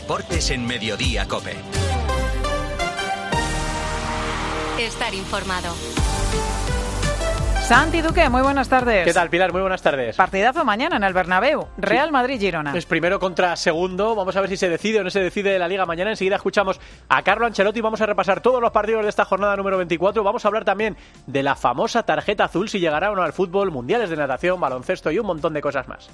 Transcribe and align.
Deportes 0.00 0.50
en 0.50 0.66
Mediodía 0.66 1.28
Cope. 1.28 1.54
Estar 4.78 5.14
informado. 5.14 5.74
Santi 7.60 8.00
Duque, 8.00 8.30
muy 8.30 8.40
buenas 8.40 8.70
tardes. 8.70 9.04
¿Qué 9.04 9.12
tal, 9.12 9.28
Pilar? 9.28 9.52
Muy 9.52 9.60
buenas 9.60 9.82
tardes. 9.82 10.16
Partidazo 10.16 10.64
mañana 10.64 10.96
en 10.96 11.04
el 11.04 11.12
Bernabéu. 11.12 11.68
Real 11.76 12.12
Madrid-Girona. 12.12 12.72
Es 12.74 12.86
primero 12.86 13.20
contra 13.20 13.54
segundo. 13.56 14.14
Vamos 14.14 14.34
a 14.36 14.40
ver 14.40 14.48
si 14.48 14.56
se 14.56 14.70
decide 14.70 15.00
o 15.00 15.04
no 15.04 15.10
se 15.10 15.20
decide 15.20 15.58
la 15.58 15.68
Liga 15.68 15.84
mañana. 15.84 16.08
Enseguida 16.08 16.36
escuchamos 16.36 16.80
a 17.10 17.22
Carlo 17.22 17.44
Ancelotti. 17.44 17.82
Vamos 17.82 18.00
a 18.00 18.06
repasar 18.06 18.40
todos 18.40 18.62
los 18.62 18.70
partidos 18.70 19.02
de 19.02 19.10
esta 19.10 19.26
jornada 19.26 19.54
número 19.54 19.76
24. 19.76 20.24
Vamos 20.24 20.46
a 20.46 20.48
hablar 20.48 20.64
también 20.64 20.96
de 21.26 21.42
la 21.42 21.56
famosa 21.56 22.04
tarjeta 22.04 22.44
azul, 22.44 22.70
si 22.70 22.80
llegará 22.80 23.10
o 23.10 23.14
no 23.14 23.22
al 23.22 23.34
fútbol, 23.34 23.70
mundiales 23.70 24.08
de 24.08 24.16
natación, 24.16 24.58
baloncesto 24.58 25.10
y 25.10 25.18
un 25.18 25.26
montón 25.26 25.52
de 25.52 25.60
cosas 25.60 25.86
más. 25.88 26.10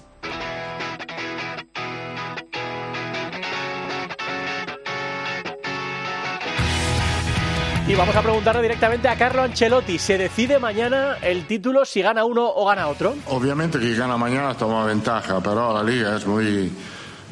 Y 7.88 7.94
vamos 7.94 8.16
a 8.16 8.22
preguntarle 8.22 8.62
directamente 8.62 9.08
a 9.08 9.16
Carlo 9.16 9.42
Ancelotti. 9.42 9.98
¿Se 9.98 10.18
decide 10.18 10.58
mañana 10.58 11.18
el 11.22 11.46
título 11.46 11.84
si 11.84 12.02
gana 12.02 12.24
uno 12.24 12.44
o 12.48 12.66
gana 12.66 12.88
otro? 12.88 13.14
Obviamente 13.28 13.78
que 13.78 13.94
gana 13.94 14.16
mañana 14.16 14.54
toma 14.54 14.84
ventaja, 14.84 15.40
pero 15.40 15.72
la 15.72 15.84
liga 15.84 16.16
es 16.16 16.26
muy. 16.26 16.72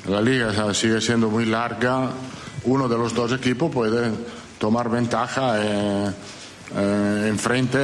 La 0.09 0.21
liga 0.21 0.73
sigue 0.73 1.01
siendo 1.01 1.29
muy 1.29 1.47
larga. 1.47 2.09
Uno 2.65 2.89
de 2.89 2.97
los 2.97 3.15
dos 3.15 3.33
equipos 3.33 3.71
puede 3.73 4.13
tomar 4.59 4.89
ventaja 4.89 5.61
eh, 5.61 6.11
eh, 6.77 7.27
en 7.31 7.39
frente 7.39 7.79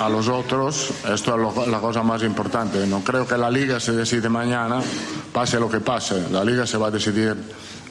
a 0.00 0.08
los 0.08 0.26
otros. 0.26 0.90
Esto 1.08 1.34
es 1.36 1.40
lo- 1.40 1.66
la 1.66 1.78
cosa 1.78 2.02
más 2.02 2.24
importante. 2.24 2.84
No 2.88 3.04
creo 3.04 3.24
que 3.26 3.36
la 3.38 3.50
liga 3.50 3.78
se 3.78 3.92
decide 3.92 4.28
mañana, 4.28 4.80
pase 5.32 5.60
lo 5.60 5.70
que 5.70 5.78
pase. 5.78 6.28
La 6.32 6.42
liga 6.44 6.66
se 6.66 6.76
va 6.76 6.88
a 6.88 6.90
decidir 6.90 7.36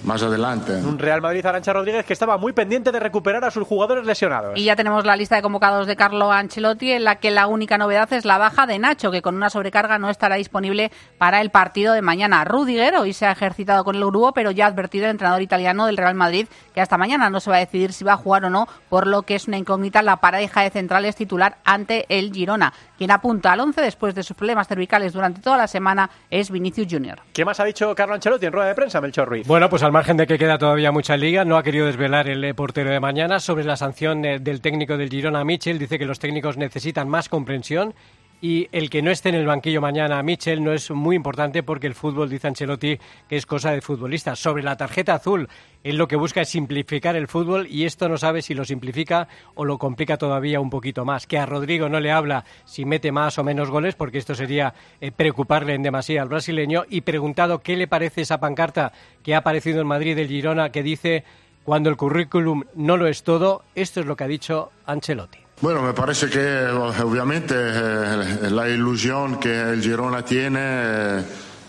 más 0.05 0.23
adelante. 0.23 0.73
Un 0.73 0.99
Real 0.99 1.21
Madrid 1.21 1.45
Arancha 1.45 1.73
Rodríguez 1.73 2.05
que 2.05 2.13
estaba 2.13 2.37
muy 2.37 2.53
pendiente 2.53 2.91
de 2.91 2.99
recuperar 2.99 3.43
a 3.43 3.51
sus 3.51 3.67
jugadores 3.67 4.05
lesionados. 4.05 4.53
Y 4.55 4.63
ya 4.63 4.75
tenemos 4.75 5.05
la 5.05 5.15
lista 5.15 5.35
de 5.35 5.41
convocados 5.41 5.87
de 5.87 5.95
Carlo 5.95 6.31
Ancelotti, 6.31 6.91
en 6.91 7.03
la 7.03 7.15
que 7.15 7.31
la 7.31 7.47
única 7.47 7.77
novedad 7.77 8.11
es 8.13 8.25
la 8.25 8.37
baja 8.37 8.67
de 8.67 8.79
Nacho, 8.79 9.11
que 9.11 9.21
con 9.21 9.35
una 9.35 9.49
sobrecarga 9.49 9.97
no 9.97 10.09
estará 10.09 10.35
disponible 10.35 10.91
para 11.17 11.41
el 11.41 11.49
partido 11.49 11.93
de 11.93 12.01
mañana. 12.01 12.43
Rudiger 12.45 12.95
hoy 12.97 13.13
se 13.13 13.25
ha 13.25 13.31
ejercitado 13.31 13.83
con 13.83 13.95
el 13.95 14.05
grupo, 14.05 14.33
pero 14.33 14.51
ya 14.51 14.65
ha 14.65 14.69
advertido 14.69 15.05
el 15.05 15.11
entrenador 15.11 15.41
italiano 15.41 15.85
del 15.85 15.97
Real 15.97 16.15
Madrid 16.15 16.47
que 16.73 16.81
hasta 16.81 16.97
mañana 16.97 17.29
no 17.29 17.39
se 17.39 17.49
va 17.49 17.57
a 17.57 17.59
decidir 17.59 17.93
si 17.93 18.03
va 18.03 18.13
a 18.13 18.17
jugar 18.17 18.45
o 18.45 18.49
no, 18.49 18.67
por 18.89 19.07
lo 19.07 19.23
que 19.23 19.35
es 19.35 19.47
una 19.47 19.57
incógnita 19.57 20.01
la 20.01 20.17
pareja 20.17 20.61
de 20.61 20.69
centrales 20.69 21.15
titular 21.15 21.57
ante 21.63 22.05
el 22.09 22.31
Girona. 22.31 22.73
Quien 22.97 23.11
apunta 23.11 23.51
al 23.51 23.59
11 23.59 23.81
después 23.81 24.15
de 24.15 24.23
sus 24.23 24.37
problemas 24.37 24.67
cervicales 24.67 25.13
durante 25.13 25.41
toda 25.41 25.57
la 25.57 25.67
semana 25.67 26.09
es 26.29 26.49
Vinicius 26.49 26.87
Junior. 26.89 27.19
¿Qué 27.33 27.43
más 27.43 27.59
ha 27.59 27.65
dicho 27.65 27.93
Carlo 27.95 28.13
Ancelotti 28.13 28.45
en 28.45 28.53
rueda 28.53 28.67
de 28.67 28.75
prensa, 28.75 29.01
Melchor 29.01 29.27
Ruiz? 29.27 29.47
Bueno, 29.47 29.69
pues 29.69 29.83
al 29.83 29.91
margen 29.95 30.17
de 30.17 30.27
que 30.27 30.37
queda 30.37 30.57
todavía 30.57 30.91
mucha 30.91 31.15
liga, 31.15 31.45
no 31.45 31.55
ha 31.55 31.63
querido 31.63 31.85
desvelar 31.85 32.27
el 32.27 32.43
eh, 32.43 32.53
portero 32.53 32.89
de 32.89 32.99
mañana 32.99 33.39
sobre 33.39 33.63
la 33.63 33.77
sanción 33.77 34.25
eh, 34.25 34.39
del 34.39 34.59
técnico 34.59 34.97
del 34.97 35.07
Girona, 35.07 35.45
Michel. 35.45 35.79
Dice 35.79 35.97
que 35.97 36.05
los 36.05 36.19
técnicos 36.19 36.57
necesitan 36.57 37.07
más 37.07 37.29
comprensión 37.29 37.93
y 38.41 38.67
el 38.71 38.89
que 38.89 39.01
no 39.01 39.11
esté 39.11 39.29
en 39.29 39.35
el 39.35 39.45
banquillo 39.45 39.81
mañana 39.81 40.21
Michel 40.21 40.63
no 40.63 40.73
es 40.73 40.91
muy 40.91 41.15
importante 41.15 41.63
porque 41.63 41.87
el 41.87 41.95
fútbol, 41.95 42.29
dice 42.29 42.47
Ancelotti, 42.47 42.99
que 43.27 43.37
es 43.37 43.45
cosa 43.45 43.71
de 43.71 43.81
futbolistas. 43.81 44.39
Sobre 44.39 44.63
la 44.63 44.77
tarjeta 44.77 45.15
azul, 45.15 45.49
él 45.83 45.97
lo 45.97 46.07
que 46.07 46.15
busca 46.15 46.41
es 46.41 46.49
simplificar 46.49 47.15
el 47.15 47.27
fútbol 47.27 47.67
y 47.67 47.85
esto 47.85 48.09
no 48.09 48.17
sabe 48.17 48.41
si 48.41 48.53
lo 48.53 48.65
simplifica 48.65 49.27
o 49.55 49.65
lo 49.65 49.77
complica 49.77 50.17
todavía 50.17 50.59
un 50.59 50.69
poquito 50.69 51.05
más. 51.05 51.27
Que 51.27 51.37
a 51.37 51.45
Rodrigo 51.45 51.89
no 51.89 51.99
le 51.99 52.11
habla 52.11 52.45
si 52.65 52.85
mete 52.85 53.11
más 53.11 53.37
o 53.39 53.43
menos 53.43 53.69
goles 53.69 53.95
porque 53.95 54.17
esto 54.17 54.35
sería 54.35 54.73
eh, 55.01 55.11
preocuparle 55.11 55.73
en 55.73 55.83
demasía 55.83 56.21
al 56.21 56.29
brasileño 56.29 56.83
y 56.89 57.01
preguntado 57.01 57.59
qué 57.59 57.75
le 57.75 57.87
parece 57.87 58.21
esa 58.21 58.39
pancarta 58.39 58.91
que 59.23 59.35
ha 59.35 59.39
aparecido 59.39 59.81
en 59.81 59.87
Madrid 59.87 60.15
del 60.15 60.27
Girona 60.27 60.71
que 60.71 60.83
dice 60.83 61.23
cuando 61.63 61.89
el 61.89 61.97
currículum 61.97 62.63
no 62.75 62.95
lo 62.95 63.07
es 63.07 63.23
todo, 63.23 63.63
esto 63.73 63.99
es 63.99 64.05
lo 64.05 64.15
que 64.15 64.23
ha 64.23 64.27
dicho 64.27 64.71
Ancelotti. 64.85 65.44
Bueno, 65.61 65.81
me 65.81 65.93
parece 65.93 66.29
que 66.29 66.67
obviamente 66.67 67.55
eh, 67.57 68.49
la 68.51 68.67
ilusión 68.67 69.39
que 69.39 69.71
el 69.71 69.81
Girona 69.81 70.23
tiene 70.23 70.59
eh, 70.61 71.23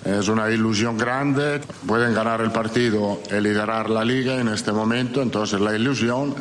es 0.04 0.26
una 0.26 0.50
ilusión 0.50 0.98
grande. 0.98 1.60
Pueden 1.86 2.12
ganar 2.12 2.40
el 2.40 2.50
partido 2.50 3.20
y 3.30 3.40
liderar 3.40 3.88
la 3.88 4.04
liga 4.04 4.40
en 4.40 4.48
este 4.48 4.72
momento, 4.72 5.22
entonces 5.22 5.60
la 5.60 5.72
ilusión 5.72 6.34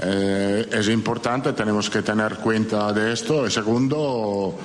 eh, 0.00 0.68
es 0.70 0.88
importante, 0.88 1.52
tenemos 1.52 1.90
que 1.90 2.02
tener 2.02 2.36
cuenta 2.36 2.92
de 2.92 3.12
esto. 3.12 3.44
Y 3.44 3.50
segundo, 3.50 4.56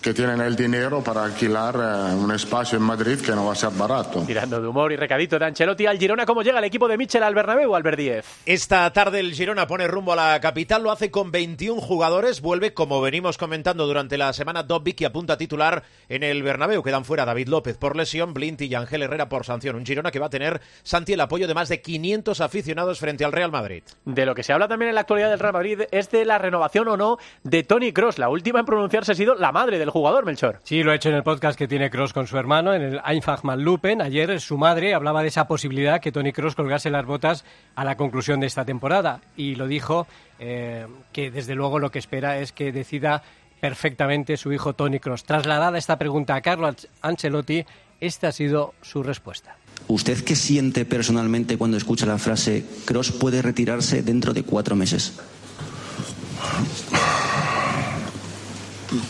que 0.00 0.14
tienen 0.14 0.40
el 0.40 0.54
dinero 0.54 1.02
para 1.02 1.24
alquilar 1.24 1.74
eh, 1.74 2.14
un 2.14 2.30
espacio 2.32 2.78
en 2.78 2.84
Madrid 2.84 3.18
que 3.20 3.32
no 3.32 3.46
va 3.46 3.52
a 3.52 3.56
ser 3.56 3.70
barato. 3.70 4.22
Tirando 4.26 4.60
de 4.60 4.68
humor 4.68 4.92
y 4.92 4.96
recadito 4.96 5.38
de 5.38 5.46
Ancelotti 5.46 5.86
al 5.86 5.98
Girona, 5.98 6.26
¿cómo 6.26 6.42
llega 6.42 6.58
el 6.58 6.64
equipo 6.64 6.88
de 6.88 6.96
Michel 6.96 7.22
al 7.22 7.34
Bernabéu, 7.34 7.74
Albert 7.74 7.98
Díez? 7.98 8.26
Esta 8.46 8.90
tarde 8.92 9.20
el 9.20 9.34
Girona 9.34 9.66
pone 9.66 9.86
rumbo 9.86 10.12
a 10.12 10.16
la 10.16 10.40
capital, 10.40 10.82
lo 10.82 10.90
hace 10.90 11.10
con 11.10 11.30
21 11.30 11.80
jugadores, 11.80 12.40
vuelve 12.40 12.74
como 12.74 13.00
venimos 13.00 13.38
comentando 13.38 13.86
durante 13.86 14.18
la 14.18 14.32
semana 14.32 14.62
Dobbik 14.62 15.00
y 15.00 15.04
apunta 15.04 15.34
a 15.34 15.38
titular 15.38 15.82
en 16.08 16.22
el 16.22 16.42
Bernabéu. 16.42 16.82
Quedan 16.82 17.04
fuera 17.04 17.24
David 17.24 17.48
López 17.48 17.76
por 17.76 17.96
lesión, 17.96 18.34
Blint 18.34 18.60
y 18.62 18.74
Ángel 18.74 19.02
Herrera 19.02 19.28
por 19.28 19.44
sanción. 19.44 19.76
Un 19.76 19.86
Girona 19.86 20.10
que 20.10 20.18
va 20.18 20.26
a 20.26 20.30
tener 20.30 20.60
Santi 20.82 21.12
el 21.12 21.20
apoyo 21.20 21.48
de 21.48 21.54
más 21.54 21.68
de 21.68 21.80
500 21.80 22.40
aficionados 22.40 22.98
frente 22.98 23.24
al 23.24 23.32
Real 23.32 23.50
Madrid. 23.50 23.82
De 24.04 24.26
lo 24.26 24.34
que 24.34 24.42
se 24.42 24.52
habla 24.52 24.68
también 24.68 24.90
en 24.90 24.94
la 24.94 25.02
actualidad 25.02 25.30
del 25.30 25.38
Real 25.38 25.52
Madrid 25.52 25.82
es 25.90 26.10
de 26.10 26.24
la 26.24 26.38
renovación 26.38 26.88
o 26.88 26.96
no 26.96 27.18
de 27.42 27.62
Tony 27.62 27.92
Cross. 27.92 28.18
La 28.18 28.28
última 28.28 28.60
en 28.60 28.66
pronunciarse 28.66 29.12
ha 29.12 29.14
sido 29.14 29.34
la 29.34 29.52
madre 29.52 29.78
del 29.86 29.92
jugador, 29.92 30.24
Melchor. 30.26 30.60
Sí, 30.64 30.82
lo 30.82 30.90
ha 30.90 30.96
hecho 30.96 31.10
en 31.10 31.14
el 31.14 31.22
podcast 31.22 31.56
que 31.56 31.68
tiene 31.68 31.90
Cross 31.90 32.12
con 32.12 32.26
su 32.26 32.36
hermano, 32.36 32.74
en 32.74 32.82
el 32.82 33.00
Eintracht 33.06 33.44
Lupen. 33.44 34.02
Ayer 34.02 34.40
su 34.40 34.58
madre 34.58 34.94
hablaba 34.94 35.22
de 35.22 35.28
esa 35.28 35.46
posibilidad 35.46 36.00
que 36.00 36.10
Tony 36.10 36.32
Cross 36.32 36.56
colgase 36.56 36.90
las 36.90 37.06
botas 37.06 37.44
a 37.76 37.84
la 37.84 37.96
conclusión 37.96 38.40
de 38.40 38.48
esta 38.48 38.64
temporada. 38.64 39.20
Y 39.36 39.54
lo 39.54 39.68
dijo 39.68 40.08
eh, 40.40 40.86
que 41.12 41.30
desde 41.30 41.54
luego 41.54 41.78
lo 41.78 41.90
que 41.90 42.00
espera 42.00 42.38
es 42.38 42.50
que 42.50 42.72
decida 42.72 43.22
perfectamente 43.60 44.36
su 44.36 44.52
hijo 44.52 44.74
Tony 44.74 44.98
Cross. 44.98 45.22
Trasladada 45.22 45.78
esta 45.78 45.98
pregunta 45.98 46.34
a 46.34 46.40
Carlo 46.40 46.74
Ancelotti, 47.00 47.64
esta 48.00 48.28
ha 48.28 48.32
sido 48.32 48.74
su 48.82 49.04
respuesta. 49.04 49.56
¿Usted 49.86 50.24
qué 50.24 50.34
siente 50.34 50.84
personalmente 50.84 51.56
cuando 51.56 51.76
escucha 51.76 52.06
la 52.06 52.18
frase 52.18 52.64
Cross 52.86 53.12
puede 53.12 53.40
retirarse 53.40 54.02
dentro 54.02 54.34
de 54.34 54.42
cuatro 54.42 54.74
meses? 54.74 55.12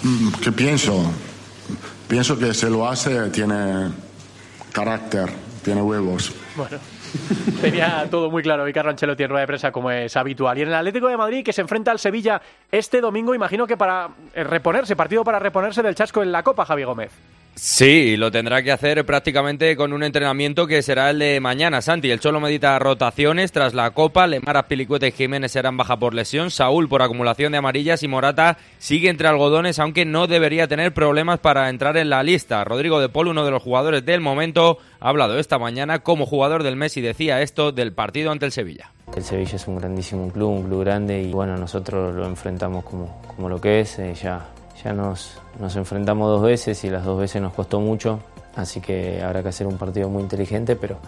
Mm, 0.03 0.29
¿Qué 0.43 0.53
pienso? 0.53 1.11
Pienso 2.09 2.39
que 2.39 2.55
se 2.55 2.71
lo 2.71 2.89
hace 2.89 3.31
tiene 3.31 3.91
carácter, 4.73 5.31
tiene 5.65 5.83
huevos. 5.83 6.33
Bueno, 6.55 6.79
tenía 7.61 8.07
todo 8.11 8.31
muy 8.31 8.43
claro 8.43 8.69
y 8.69 8.73
Carlo 8.73 8.91
Ancelotti 8.91 9.23
en 9.23 9.31
rueda 9.31 9.41
de 9.41 9.47
prensa 9.47 9.73
como 9.73 9.91
es 9.91 10.17
habitual. 10.17 10.59
Y 10.59 10.63
en 10.63 10.69
el 10.69 10.75
Atlético 10.75 11.09
de 11.09 11.17
Madrid 11.17 11.45
que 11.45 11.53
se 11.53 11.63
enfrenta 11.63 11.91
al 11.91 11.99
Sevilla 11.99 12.41
este 12.71 13.01
domingo, 13.01 13.35
imagino 13.35 13.67
que 13.67 13.77
para 13.77 14.11
eh, 14.35 14.45
reponerse, 14.45 14.97
partido 14.97 15.25
para 15.25 15.39
reponerse 15.39 15.83
del 15.83 15.95
chasco 15.95 16.23
en 16.23 16.33
la 16.33 16.43
Copa, 16.43 16.65
Javi 16.65 16.85
Gómez. 16.85 17.11
Sí, 17.59 18.19
lo 18.19 18.31
tendrá 18.31 18.63
que 18.63 18.71
hacer 18.71 19.07
prácticamente 19.07 19.77
con 19.77 19.95
un 19.95 20.03
entrenamiento 20.03 20.67
que 20.67 20.83
será 20.83 21.09
el 21.09 21.19
de 21.19 21.41
mañana. 21.41 21.81
Santi, 21.81 22.11
el 22.11 22.21
Cholo 22.21 22.39
medita 22.39 22.79
rotaciones 22.79 23.51
tras 23.51 23.73
la 23.73 23.93
Copa. 23.93 24.27
Lemar, 24.27 24.67
Pilicueta 24.69 25.07
y 25.07 25.13
Jiménez 25.13 25.53
serán 25.53 25.79
baja 25.79 25.99
por 25.99 26.13
lesión. 26.13 26.51
Saúl 26.51 26.87
por 26.87 27.01
acumulación 27.01 27.53
de 27.53 27.59
amarillas 27.59 28.03
y 28.03 28.09
Morata 28.09 28.59
sigue 28.77 29.09
entre 29.09 29.29
algodones, 29.29 29.79
aunque 29.79 30.05
no 30.05 30.27
debería 30.27 30.69
tener 30.69 30.93
problemas 30.93 31.39
para 31.39 31.71
entrar 31.71 31.97
en 31.97 32.11
la 32.11 32.23
lista. 32.23 32.63
Rodrigo 32.63 33.01
de 33.01 33.09
Paul, 33.09 33.29
uno 33.29 33.47
de 33.47 33.51
los 33.51 33.63
jugadores 33.63 34.05
del 34.05 34.21
momento, 34.21 34.77
ha 35.01 35.09
hablado 35.09 35.39
esta 35.39 35.59
mañana 35.59 36.01
como 36.01 36.27
jugador 36.27 36.63
del 36.63 36.77
mes 36.77 36.99
y 36.99 37.01
decía 37.01 37.41
esto 37.41 37.73
del 37.73 37.95
partido 37.95 38.33
ante 38.33 38.45
el 38.45 38.53
Sevilla. 38.53 38.93
El 39.17 39.25
Sevilla 39.25 39.57
es 39.57 39.67
un 39.67 39.79
grandísimo 39.79 40.31
club, 40.31 40.51
un 40.51 40.63
club 40.65 40.85
grande 40.85 41.23
y 41.23 41.33
bueno, 41.33 41.57
nosotros 41.57 42.15
lo 42.15 42.27
enfrentamos 42.27 42.85
como, 42.85 43.23
como 43.35 43.49
lo 43.49 43.59
que 43.59 43.81
es. 43.81 43.99
eh, 43.99 44.13
ya 44.15 44.47
ya 44.83 44.93
nos, 44.93 45.39
nos 45.59 45.75
enfrentamos 45.77 46.29
dos 46.29 46.43
veces 46.43 46.83
y 46.85 46.91
las 46.91 47.05
dos 47.05 47.19
veces 47.19 47.41
nos 47.43 47.53
costó 47.53 47.81
mucho, 47.81 48.21
así 48.55 48.81
que 48.81 49.23
habrá 49.23 49.43
que 49.43 49.49
hacer 49.49 49.67
un 49.67 49.77
partido 49.77 50.09
muy 50.09 50.23
inteligente, 50.23 50.77
pero 50.77 50.99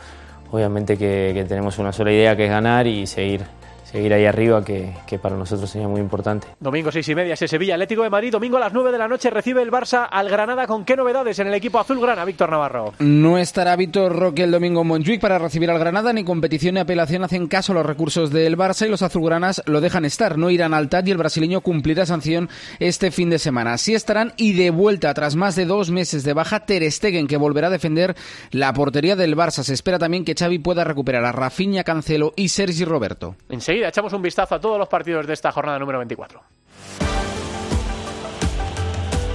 obviamente 0.50 0.96
que, 0.96 1.32
que 1.34 1.44
tenemos 1.44 1.78
una 1.78 1.92
sola 1.92 2.12
idea 2.12 2.36
que 2.36 2.44
es 2.44 2.50
ganar 2.50 2.86
y 2.86 3.06
seguir, 3.06 3.44
seguir 3.90 4.12
ahí 4.12 4.26
arriba, 4.26 4.64
que, 4.64 4.92
que 5.06 5.18
para 5.18 5.36
nosotros 5.36 5.70
sería 5.70 5.88
muy 5.88 6.00
importante. 6.00 6.46
Domingo 6.60 6.92
seis 6.92 7.08
y 7.08 7.14
media, 7.14 7.34
ese 7.34 7.48
Sevilla 7.48 7.74
Atlético 7.74 8.02
de 8.02 8.10
Madrid. 8.10 8.32
Domingo 8.32 8.56
a 8.58 8.60
las 8.60 8.72
9 8.72 8.92
de 8.92 8.98
la 8.98 9.08
noche 9.08 9.30
recibe 9.30 9.62
el 9.62 9.70
Barça 9.70 10.06
al 10.10 10.28
Granada. 10.28 10.66
¿Con 10.66 10.84
qué 10.84 10.96
novedades 10.96 11.38
en 11.38 11.46
el 11.46 11.54
equipo 11.54 11.78
azulgrana, 11.78 12.24
Víctor 12.24 12.50
Navarro? 12.50 12.92
No 12.98 13.38
estará 13.38 13.76
Víctor 13.76 14.14
Roque 14.14 14.44
el 14.44 14.50
domingo 14.50 14.82
en 14.82 14.88
Montjuic 14.88 15.20
para 15.20 15.38
recibir 15.38 15.70
al 15.70 15.78
Granada, 15.78 16.12
ni 16.12 16.24
competición 16.24 16.74
ni 16.74 16.80
apelación 16.80 17.24
hacen 17.24 17.46
caso 17.46 17.72
a 17.72 17.76
los 17.76 17.86
recursos 17.86 18.30
del 18.30 18.56
Barça 18.58 18.86
y 18.86 18.90
los 18.90 19.02
azulgranas 19.02 19.62
lo 19.66 19.80
dejan 19.80 20.04
estar. 20.04 20.36
No 20.36 20.50
irán 20.50 20.74
al 20.74 20.88
TAD 20.88 21.06
y 21.06 21.10
el 21.10 21.16
brasileño 21.18 21.60
cumplirá 21.60 22.04
sanción 22.04 22.48
este 22.78 23.10
fin 23.10 23.30
de 23.30 23.38
semana. 23.38 23.78
Sí 23.78 23.94
estarán 23.94 24.32
y 24.36 24.52
de 24.52 24.70
vuelta 24.70 25.12
tras 25.14 25.36
más 25.36 25.56
de 25.56 25.64
dos 25.64 25.90
meses 25.90 26.24
de 26.24 26.34
baja 26.34 26.66
Ter 26.66 26.90
Stegen, 26.90 27.26
que 27.26 27.36
volverá 27.36 27.68
a 27.68 27.70
defender 27.70 28.14
la 28.50 28.72
portería 28.72 29.16
del 29.16 29.36
Barça. 29.36 29.62
Se 29.62 29.74
espera 29.74 29.98
también 29.98 30.24
que 30.24 30.34
Xavi 30.34 30.58
pueda 30.58 30.84
recuperar 30.84 31.24
a 31.24 31.32
Rafinha, 31.32 31.84
Cancelo 31.84 32.32
y 32.36 32.48
Sergi 32.48 32.84
Roberto. 32.84 33.36
Enseguida 33.78 33.90
echamos 33.90 34.12
un 34.12 34.22
vistazo 34.22 34.56
a 34.56 34.60
todos 34.60 34.76
los 34.76 34.88
partidos 34.88 35.24
de 35.24 35.34
esta 35.34 35.52
jornada 35.52 35.78
número 35.78 35.98
24. 35.98 36.42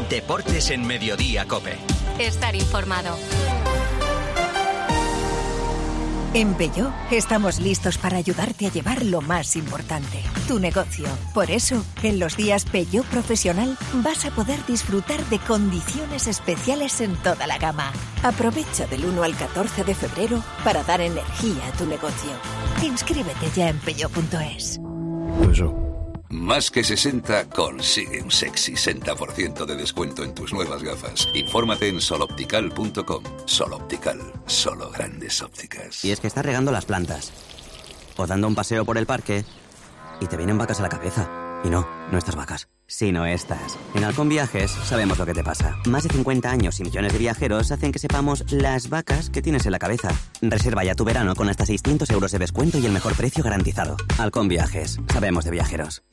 Deportes 0.09 0.69
en 0.69 0.85
Mediodía 0.85 1.45
Cope. 1.47 1.77
Estar 2.19 2.53
informado. 2.53 3.15
En 6.35 6.55
Peugeot 6.55 6.91
estamos 7.11 7.59
listos 7.59 7.99
para 7.99 8.17
ayudarte 8.17 8.65
a 8.65 8.71
llevar 8.71 9.05
lo 9.05 9.21
más 9.21 9.55
importante, 9.55 10.17
tu 10.47 10.57
negocio. 10.59 11.05
Por 11.31 11.51
eso, 11.51 11.85
en 12.01 12.17
los 12.17 12.35
días 12.35 12.65
Peugeot 12.65 13.05
Profesional 13.05 13.77
vas 14.03 14.25
a 14.25 14.31
poder 14.31 14.65
disfrutar 14.65 15.23
de 15.25 15.37
condiciones 15.37 16.25
especiales 16.25 17.01
en 17.01 17.15
toda 17.17 17.45
la 17.45 17.59
gama. 17.59 17.91
Aprovecha 18.23 18.87
del 18.87 19.05
1 19.05 19.21
al 19.21 19.35
14 19.35 19.83
de 19.83 19.93
febrero 19.93 20.43
para 20.63 20.83
dar 20.83 21.01
energía 21.01 21.67
a 21.67 21.77
tu 21.77 21.85
negocio. 21.85 22.31
Inscríbete 22.81 23.51
ya 23.55 23.69
en 23.69 23.77
peugeot.es. 23.77 24.79
Más 26.33 26.71
que 26.71 26.83
60 26.83 27.49
consigue 27.49 28.19
un 28.19 28.31
sexy 28.31 28.73
60% 28.73 29.65
de 29.65 29.75
descuento 29.75 30.23
en 30.23 30.33
tus 30.33 30.51
nuevas 30.51 30.81
gafas. 30.81 31.29
Infórmate 31.35 31.87
en 31.89 32.01
soloptical.com. 32.01 33.23
Soloptical, 33.45 34.19
solo 34.47 34.89
grandes 34.89 35.43
ópticas. 35.43 36.03
Y 36.03 36.11
es 36.11 36.19
que 36.19 36.25
estás 36.25 36.43
regando 36.43 36.71
las 36.71 36.85
plantas, 36.85 37.31
o 38.17 38.25
dando 38.25 38.47
un 38.47 38.55
paseo 38.55 38.83
por 38.83 38.97
el 38.97 39.05
parque, 39.05 39.45
y 40.21 40.25
te 40.25 40.35
vienen 40.35 40.57
vacas 40.57 40.79
a 40.79 40.83
la 40.83 40.89
cabeza. 40.89 41.42
Y 41.63 41.69
no, 41.69 41.87
no 42.11 42.17
estas 42.17 42.35
vacas, 42.35 42.67
sino 42.87 43.25
estas. 43.25 43.77
En 43.95 44.03
Halcón 44.03 44.29
Viajes 44.29 44.71
sabemos 44.71 45.17
lo 45.17 45.25
que 45.25 45.33
te 45.33 45.43
pasa. 45.43 45.77
Más 45.85 46.03
de 46.03 46.09
50 46.09 46.49
años 46.49 46.79
y 46.79 46.83
millones 46.83 47.13
de 47.13 47.19
viajeros 47.19 47.71
hacen 47.71 47.91
que 47.91 47.99
sepamos 47.99 48.51
las 48.51 48.89
vacas 48.89 49.29
que 49.29 49.41
tienes 49.41 49.65
en 49.65 49.71
la 49.71 49.79
cabeza. 49.79 50.09
Reserva 50.41 50.83
ya 50.83 50.95
tu 50.95 51.05
verano 51.05 51.35
con 51.35 51.49
hasta 51.49 51.65
600 51.65 52.09
euros 52.09 52.31
de 52.31 52.39
descuento 52.39 52.77
y 52.79 52.85
el 52.85 52.91
mejor 52.91 53.15
precio 53.15 53.43
garantizado. 53.43 53.97
Halcón 54.17 54.47
Viajes, 54.47 54.99
sabemos 55.11 55.45
de 55.45 55.51
viajeros. 55.51 56.03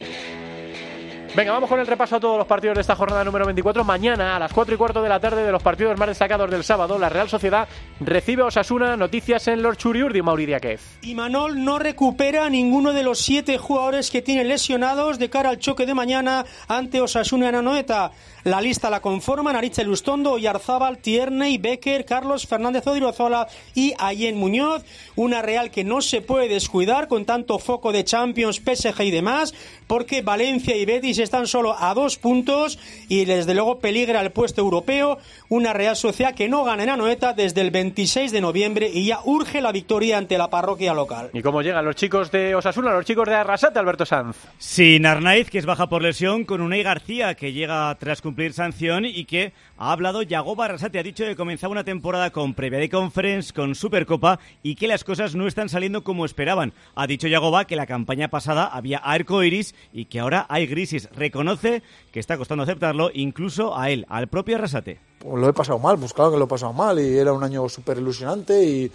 Venga, 1.32 1.52
vamos 1.52 1.68
con 1.68 1.78
el 1.78 1.86
repaso 1.86 2.16
a 2.16 2.20
todos 2.20 2.36
los 2.36 2.46
partidos 2.46 2.74
de 2.74 2.80
esta 2.80 2.96
jornada 2.96 3.22
número 3.22 3.46
24. 3.46 3.84
Mañana, 3.84 4.34
a 4.34 4.38
las 4.40 4.52
4 4.52 4.74
y 4.74 4.76
cuarto 4.76 5.00
de 5.00 5.08
la 5.08 5.20
tarde, 5.20 5.44
de 5.44 5.52
los 5.52 5.62
partidos 5.62 5.96
más 5.96 6.08
destacados 6.08 6.50
del 6.50 6.64
sábado, 6.64 6.98
la 6.98 7.08
Real 7.08 7.28
Sociedad 7.28 7.68
recibe 8.00 8.42
a 8.42 8.46
Osasuna. 8.46 8.96
Noticias 8.96 9.46
en 9.46 9.62
Lord 9.62 9.76
Churiur 9.76 10.12
de 10.12 10.24
Mauri 10.24 10.44
Diáquez. 10.44 10.98
Y 11.02 11.14
Manol 11.14 11.64
no 11.64 11.78
recupera 11.78 12.46
a 12.46 12.50
ninguno 12.50 12.92
de 12.92 13.04
los 13.04 13.20
siete 13.20 13.58
jugadores 13.58 14.10
que 14.10 14.22
tiene 14.22 14.42
lesionados 14.42 15.20
de 15.20 15.30
cara 15.30 15.50
al 15.50 15.60
choque 15.60 15.86
de 15.86 15.94
mañana 15.94 16.44
ante 16.66 17.00
Osasuna 17.00 17.48
en 17.48 17.54
Anoeta. 17.54 18.10
La 18.42 18.62
lista 18.62 18.88
la 18.88 19.02
conforman 19.02 19.54
Aritza 19.54 19.82
Lustondo, 19.82 20.32
Oyarzábal, 20.32 20.96
Tierney, 20.96 21.58
Becker, 21.58 22.06
Carlos 22.06 22.46
Fernández 22.46 22.86
Odriozola 22.86 23.48
y 23.74 23.92
Allen 23.98 24.38
Muñoz. 24.38 24.82
Una 25.14 25.42
Real 25.42 25.70
que 25.70 25.84
no 25.84 26.00
se 26.00 26.22
puede 26.22 26.48
descuidar 26.48 27.06
con 27.06 27.26
tanto 27.26 27.58
foco 27.58 27.92
de 27.92 28.02
Champions, 28.02 28.56
PSG 28.64 29.02
y 29.02 29.10
demás, 29.10 29.52
porque 29.86 30.22
Valencia 30.22 30.74
y 30.74 30.86
Betis 30.86 31.18
están 31.18 31.46
solo 31.46 31.76
a 31.78 31.92
dos 31.92 32.16
puntos 32.16 32.78
y 33.08 33.26
desde 33.26 33.52
luego 33.52 33.78
peligra 33.78 34.22
el 34.22 34.32
puesto 34.32 34.62
europeo. 34.62 35.18
Una 35.52 35.72
Real 35.72 35.96
Sociedad 35.96 36.32
que 36.32 36.48
no 36.48 36.62
gana 36.62 36.84
en 36.84 36.90
Anoeta 36.90 37.32
desde 37.32 37.60
el 37.60 37.72
26 37.72 38.30
de 38.30 38.40
noviembre 38.40 38.88
y 38.88 39.06
ya 39.06 39.18
urge 39.24 39.60
la 39.60 39.72
victoria 39.72 40.16
ante 40.16 40.38
la 40.38 40.48
parroquia 40.48 40.94
local. 40.94 41.30
¿Y 41.32 41.42
cómo 41.42 41.60
llegan 41.60 41.84
los 41.84 41.96
chicos 41.96 42.30
de 42.30 42.54
Osasuna, 42.54 42.92
los 42.92 43.04
chicos 43.04 43.26
de 43.26 43.34
Arrasate, 43.34 43.80
Alberto 43.80 44.06
Sanz? 44.06 44.36
Sin 44.58 45.06
Arnaiz, 45.06 45.50
que 45.50 45.58
es 45.58 45.66
baja 45.66 45.88
por 45.88 46.02
lesión, 46.02 46.44
con 46.44 46.60
Unai 46.60 46.84
García, 46.84 47.34
que 47.34 47.52
llega 47.52 47.92
tras 47.98 48.22
cumplir 48.22 48.52
sanción 48.52 49.04
y 49.04 49.24
que 49.24 49.52
ha 49.76 49.90
hablado 49.90 50.22
Yagoba 50.22 50.66
Arrasate. 50.66 51.00
Ha 51.00 51.02
dicho 51.02 51.24
que 51.24 51.34
comenzaba 51.34 51.72
una 51.72 51.82
temporada 51.82 52.30
con 52.30 52.54
previa 52.54 52.78
de 52.78 52.88
conference, 52.88 53.52
con 53.52 53.74
Supercopa 53.74 54.38
y 54.62 54.76
que 54.76 54.86
las 54.86 55.02
cosas 55.02 55.34
no 55.34 55.48
están 55.48 55.68
saliendo 55.68 56.04
como 56.04 56.26
esperaban. 56.26 56.74
Ha 56.94 57.08
dicho 57.08 57.26
Yagoba 57.26 57.64
que 57.64 57.74
la 57.74 57.86
campaña 57.86 58.28
pasada 58.28 58.66
había 58.66 58.98
arco 58.98 59.42
iris 59.42 59.74
y 59.92 60.04
que 60.04 60.20
ahora 60.20 60.46
hay 60.48 60.68
grises. 60.68 61.08
Reconoce 61.12 61.82
que 62.12 62.20
está 62.20 62.36
costando 62.36 62.62
aceptarlo 62.62 63.10
incluso 63.12 63.76
a 63.76 63.90
él, 63.90 64.06
al 64.08 64.28
propio 64.28 64.54
Arrasate. 64.54 65.09
Pues 65.20 65.38
lo 65.38 65.48
he 65.48 65.52
pasado 65.52 65.78
mal, 65.78 65.98
pues 65.98 66.14
claro 66.14 66.32
que 66.32 66.38
lo 66.38 66.44
he 66.46 66.48
pasado 66.48 66.72
mal 66.72 66.98
y 66.98 67.18
era 67.18 67.32
un 67.34 67.44
año 67.44 67.68
súper 67.68 67.98
ilusionante, 67.98 68.64
y... 68.64 68.90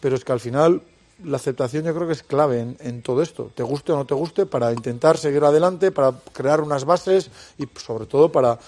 pero 0.00 0.14
es 0.14 0.24
que 0.24 0.30
al 0.30 0.38
final 0.38 0.82
la 1.24 1.36
aceptación 1.36 1.84
yo 1.84 1.94
creo 1.94 2.06
que 2.06 2.12
es 2.12 2.22
clave 2.22 2.60
en, 2.60 2.76
en, 2.78 3.02
todo 3.02 3.22
esto, 3.22 3.50
te 3.54 3.64
guste 3.64 3.90
o 3.90 3.96
no 3.96 4.04
te 4.04 4.14
guste, 4.14 4.46
para 4.46 4.72
intentar 4.72 5.18
seguir 5.18 5.42
adelante, 5.42 5.90
para 5.90 6.12
crear 6.32 6.60
unas 6.60 6.84
bases 6.84 7.28
y 7.58 7.66
sobre 7.76 8.06
todo 8.06 8.30
para 8.30 8.58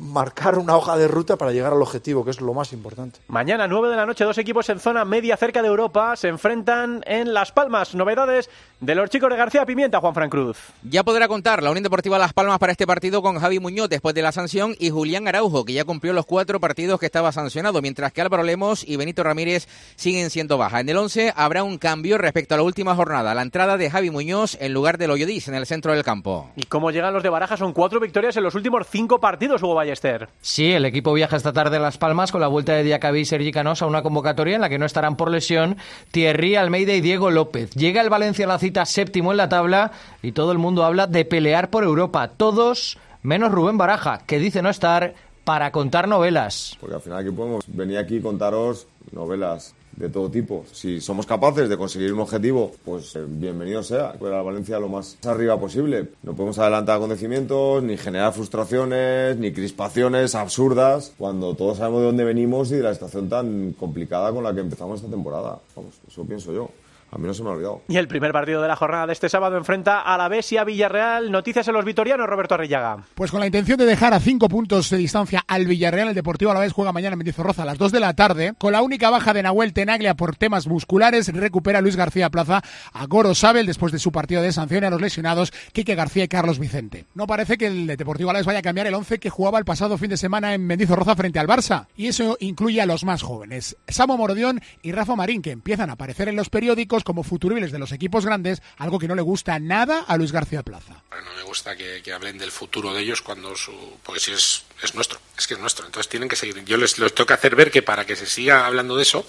marcar 0.00 0.58
una 0.58 0.76
hoja 0.76 0.96
de 0.96 1.06
ruta 1.06 1.36
para 1.36 1.52
llegar 1.52 1.72
al 1.72 1.82
objetivo, 1.82 2.24
que 2.24 2.30
es 2.30 2.40
lo 2.40 2.54
más 2.54 2.72
importante. 2.72 3.20
Mañana, 3.28 3.68
9 3.68 3.88
de 3.88 3.96
la 3.96 4.06
noche, 4.06 4.24
dos 4.24 4.38
equipos 4.38 4.68
en 4.70 4.80
zona 4.80 5.04
media 5.04 5.36
cerca 5.36 5.60
de 5.60 5.68
Europa 5.68 6.16
se 6.16 6.28
enfrentan 6.28 7.02
en 7.06 7.34
Las 7.34 7.52
Palmas. 7.52 7.94
Novedades 7.94 8.48
de 8.80 8.94
los 8.94 9.10
chicos 9.10 9.30
de 9.30 9.36
García 9.36 9.66
Pimienta, 9.66 10.00
Juan 10.00 10.14
Fran 10.14 10.30
Cruz. 10.30 10.58
Ya 10.82 11.04
podrá 11.04 11.28
contar 11.28 11.62
la 11.62 11.70
Unión 11.70 11.82
Deportiva 11.82 12.18
Las 12.18 12.32
Palmas 12.32 12.58
para 12.58 12.72
este 12.72 12.86
partido 12.86 13.22
con 13.22 13.38
Javi 13.38 13.60
Muñoz 13.60 13.88
después 13.88 14.14
de 14.14 14.22
la 14.22 14.32
sanción 14.32 14.74
y 14.78 14.90
Julián 14.90 15.28
Araujo, 15.28 15.64
que 15.64 15.74
ya 15.74 15.84
cumplió 15.84 16.12
los 16.12 16.26
cuatro 16.26 16.58
partidos 16.58 16.98
que 16.98 17.06
estaba 17.06 17.30
sancionado, 17.30 17.82
mientras 17.82 18.12
que 18.12 18.22
Álvaro 18.22 18.42
Lemos 18.42 18.86
y 18.86 18.96
Benito 18.96 19.22
Ramírez 19.22 19.68
siguen 19.96 20.30
siendo 20.30 20.58
baja. 20.58 20.80
En 20.80 20.88
el 20.88 20.96
11 20.96 21.34
habrá 21.36 21.62
un 21.62 21.78
cambio 21.78 22.16
respecto 22.18 22.54
a 22.54 22.58
la 22.58 22.64
última 22.64 22.94
jornada, 22.94 23.34
la 23.34 23.42
entrada 23.42 23.76
de 23.76 23.90
Javi 23.90 24.10
Muñoz 24.10 24.56
en 24.60 24.72
lugar 24.72 24.98
de 24.98 25.06
Loyodis 25.06 25.48
en 25.48 25.54
el 25.54 25.66
centro 25.66 25.92
del 25.92 26.02
campo. 26.02 26.50
¿Y 26.56 26.64
cómo 26.64 26.90
llegan 26.90 27.12
los 27.12 27.22
de 27.22 27.28
Baraja? 27.28 27.56
Son 27.56 27.72
cuatro 27.72 28.00
victorias 28.00 28.36
en 28.36 28.42
los 28.42 28.54
últimos 28.54 28.86
cinco 28.90 29.20
partidos 29.20 29.33
partidos, 29.34 29.64
Hugo 29.64 29.74
Ballester. 29.74 30.28
Sí, 30.42 30.70
el 30.70 30.84
equipo 30.84 31.12
viaja 31.12 31.34
esta 31.34 31.52
tarde 31.52 31.78
a 31.78 31.80
Las 31.80 31.98
Palmas 31.98 32.30
con 32.30 32.40
la 32.40 32.46
vuelta 32.46 32.74
de 32.74 32.84
Diacabí 32.84 33.22
y 33.22 33.24
Sergi 33.24 33.50
Canosa 33.50 33.84
a 33.84 33.88
una 33.88 34.00
convocatoria 34.00 34.54
en 34.54 34.60
la 34.60 34.68
que 34.68 34.78
no 34.78 34.86
estarán 34.86 35.16
por 35.16 35.28
lesión 35.28 35.76
Thierry, 36.12 36.54
Almeida 36.54 36.92
y 36.92 37.00
Diego 37.00 37.32
López. 37.32 37.70
Llega 37.74 38.00
el 38.00 38.10
Valencia 38.10 38.44
a 38.44 38.48
la 38.48 38.60
cita 38.60 38.86
séptimo 38.86 39.32
en 39.32 39.38
la 39.38 39.48
tabla 39.48 39.90
y 40.22 40.30
todo 40.30 40.52
el 40.52 40.58
mundo 40.58 40.84
habla 40.84 41.08
de 41.08 41.24
pelear 41.24 41.68
por 41.68 41.82
Europa. 41.82 42.28
Todos 42.28 42.96
menos 43.24 43.50
Rubén 43.50 43.76
Baraja, 43.76 44.20
que 44.24 44.38
dice 44.38 44.62
no 44.62 44.70
estar 44.70 45.14
para 45.42 45.72
contar 45.72 46.06
novelas. 46.06 46.76
Porque 46.80 46.94
al 46.94 47.02
final 47.02 47.18
aquí 47.18 47.30
podemos 47.32 47.64
venir 47.66 47.98
aquí 47.98 48.18
y 48.18 48.20
contaros 48.20 48.86
novelas 49.10 49.74
de 49.96 50.08
todo 50.08 50.30
tipo. 50.30 50.64
Si 50.72 51.00
somos 51.00 51.26
capaces 51.26 51.68
de 51.68 51.76
conseguir 51.76 52.12
un 52.12 52.20
objetivo, 52.20 52.72
pues 52.84 53.14
eh, 53.16 53.24
bienvenido 53.26 53.82
sea, 53.82 54.14
que 54.18 54.24
la 54.24 54.42
Valencia 54.42 54.78
lo 54.78 54.88
más 54.88 55.18
arriba 55.24 55.58
posible. 55.58 56.08
No 56.22 56.34
podemos 56.34 56.58
adelantar 56.58 56.96
acontecimientos, 56.96 57.82
ni 57.82 57.96
generar 57.96 58.32
frustraciones, 58.32 59.36
ni 59.36 59.52
crispaciones 59.52 60.34
absurdas, 60.34 61.12
cuando 61.18 61.54
todos 61.54 61.78
sabemos 61.78 62.00
de 62.00 62.06
dónde 62.06 62.24
venimos 62.24 62.70
y 62.72 62.76
de 62.76 62.82
la 62.82 62.94
situación 62.94 63.28
tan 63.28 63.72
complicada 63.72 64.32
con 64.32 64.44
la 64.44 64.54
que 64.54 64.60
empezamos 64.60 65.00
esta 65.00 65.10
temporada. 65.10 65.58
Vamos, 65.76 65.94
eso 66.06 66.24
pienso 66.24 66.52
yo. 66.52 66.70
A 67.14 67.18
mí 67.18 67.28
no 67.28 67.34
se 67.34 67.44
me 67.44 67.50
ha 67.50 67.52
olvidado. 67.52 67.82
Y 67.86 67.96
el 67.96 68.08
primer 68.08 68.32
partido 68.32 68.60
de 68.60 68.66
la 68.66 68.74
jornada 68.74 69.06
de 69.06 69.12
este 69.12 69.28
sábado 69.28 69.56
enfrenta 69.56 70.00
a 70.00 70.18
la 70.18 70.28
Besia 70.28 70.64
Villarreal. 70.64 71.30
Noticias 71.30 71.68
en 71.68 71.74
los 71.74 71.84
vitorianos, 71.84 72.26
Roberto 72.26 72.56
Arrillaga. 72.56 73.04
Pues 73.14 73.30
con 73.30 73.38
la 73.38 73.46
intención 73.46 73.78
de 73.78 73.86
dejar 73.86 74.14
a 74.14 74.18
cinco 74.18 74.48
puntos 74.48 74.90
de 74.90 74.96
distancia 74.96 75.44
al 75.46 75.66
Villarreal, 75.66 76.08
el 76.08 76.14
Deportivo 76.14 76.50
a 76.50 76.54
la 76.54 76.60
vez 76.60 76.72
juega 76.72 76.92
mañana 76.92 77.12
en 77.12 77.18
Mendizorroza 77.18 77.62
a 77.62 77.66
las 77.66 77.78
2 77.78 77.92
de 77.92 78.00
la 78.00 78.14
tarde. 78.14 78.54
Con 78.58 78.72
la 78.72 78.82
única 78.82 79.10
baja 79.10 79.32
de 79.32 79.44
Nahuel 79.44 79.72
Tenaglia 79.72 80.14
por 80.14 80.34
temas 80.34 80.66
musculares, 80.66 81.32
recupera 81.32 81.80
Luis 81.80 81.94
García 81.94 82.30
Plaza 82.30 82.62
a 82.92 83.06
Goro 83.06 83.32
Sabel 83.36 83.66
después 83.66 83.92
de 83.92 84.00
su 84.00 84.10
partido 84.10 84.42
de 84.42 84.52
sanción 84.52 84.82
a 84.82 84.90
los 84.90 85.00
lesionados 85.00 85.52
Quique 85.72 85.94
García 85.94 86.24
y 86.24 86.28
Carlos 86.28 86.58
Vicente. 86.58 87.06
No 87.14 87.28
parece 87.28 87.56
que 87.56 87.68
el 87.68 87.86
Deportivo 87.86 88.30
a 88.30 88.32
la 88.32 88.40
vez 88.40 88.46
vaya 88.46 88.58
a 88.58 88.62
cambiar 88.62 88.88
el 88.88 88.94
11 88.94 89.20
que 89.20 89.30
jugaba 89.30 89.60
el 89.60 89.64
pasado 89.64 89.98
fin 89.98 90.10
de 90.10 90.16
semana 90.16 90.52
en 90.52 90.66
Mendizorroza 90.66 91.14
frente 91.14 91.38
al 91.38 91.46
Barça. 91.46 91.86
Y 91.96 92.08
eso 92.08 92.36
incluye 92.40 92.80
a 92.80 92.86
los 92.86 93.04
más 93.04 93.22
jóvenes, 93.22 93.76
Samo 93.86 94.16
Morodión 94.16 94.60
y 94.82 94.90
Rafa 94.90 95.14
Marín, 95.14 95.42
que 95.42 95.52
empiezan 95.52 95.90
a 95.90 95.92
aparecer 95.92 96.28
en 96.28 96.34
los 96.34 96.50
periódicos 96.50 97.03
como 97.04 97.22
futuribles 97.22 97.70
de 97.70 97.78
los 97.78 97.92
equipos 97.92 98.26
grandes, 98.26 98.62
algo 98.76 98.98
que 98.98 99.06
no 99.06 99.14
le 99.14 99.22
gusta 99.22 99.58
nada 99.58 100.00
a 100.00 100.16
Luis 100.16 100.32
García 100.32 100.62
Plaza. 100.62 101.02
No 101.10 101.34
me 101.36 101.42
gusta 101.42 101.76
que, 101.76 102.02
hablen 102.12 102.38
del 102.38 102.50
futuro 102.50 102.92
de 102.92 103.02
ellos 103.02 103.22
cuando 103.22 103.54
su... 103.56 103.72
porque 104.02 104.20
si 104.20 104.32
es, 104.32 104.64
es 104.82 104.94
nuestro, 104.94 105.20
es 105.38 105.46
que 105.46 105.54
es 105.54 105.60
nuestro, 105.60 105.86
entonces 105.86 106.08
tienen 106.08 106.28
que 106.28 106.36
seguir. 106.36 106.64
Yo 106.64 106.76
les, 106.76 106.98
les 106.98 107.14
tengo 107.14 107.26
que 107.26 107.34
hacer 107.34 107.54
ver 107.54 107.70
que 107.70 107.82
para 107.82 108.04
que 108.04 108.16
se 108.16 108.26
siga 108.26 108.66
hablando 108.66 108.96
de 108.96 109.02
eso, 109.02 109.24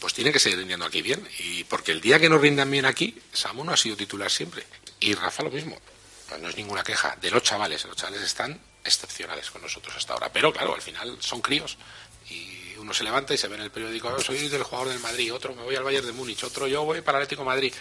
pues 0.00 0.14
tienen 0.14 0.32
que 0.32 0.38
seguir 0.38 0.58
rindiendo 0.58 0.84
aquí 0.84 1.02
bien. 1.02 1.26
Y 1.38 1.64
porque 1.64 1.92
el 1.92 2.00
día 2.00 2.18
que 2.18 2.28
no 2.28 2.38
rindan 2.38 2.70
bien 2.70 2.86
aquí, 2.86 3.20
Samu 3.32 3.64
no 3.64 3.72
ha 3.72 3.76
sido 3.76 3.96
titular 3.96 4.30
siempre. 4.30 4.66
Y 5.00 5.14
Rafa 5.14 5.42
lo 5.42 5.50
mismo. 5.50 5.78
No 6.40 6.48
es 6.48 6.56
ninguna 6.56 6.82
queja 6.82 7.16
de 7.20 7.30
los 7.30 7.42
chavales. 7.42 7.84
Los 7.84 7.96
chavales 7.96 8.22
están 8.22 8.60
excepcionales 8.84 9.50
con 9.50 9.62
nosotros 9.62 9.94
hasta 9.96 10.14
ahora. 10.14 10.30
Pero 10.32 10.52
claro, 10.52 10.74
al 10.74 10.82
final 10.82 11.16
son 11.20 11.40
críos. 11.40 11.76
Y 12.30 12.55
uno 12.86 12.94
se 12.94 13.02
levanta 13.02 13.34
y 13.34 13.36
se 13.36 13.48
ve 13.48 13.56
en 13.56 13.62
el 13.62 13.70
periódico, 13.72 14.08
oh, 14.16 14.20
soy 14.20 14.48
del 14.48 14.62
jugador 14.62 14.90
del 14.90 15.00
Madrid, 15.00 15.34
otro 15.34 15.52
me 15.56 15.62
voy 15.64 15.74
al 15.74 15.82
Bayern 15.82 16.06
de 16.06 16.12
Múnich, 16.12 16.44
otro 16.44 16.68
yo 16.68 16.84
voy 16.84 17.00
para 17.00 17.18
Atlético 17.18 17.44
Madrid. 17.44 17.74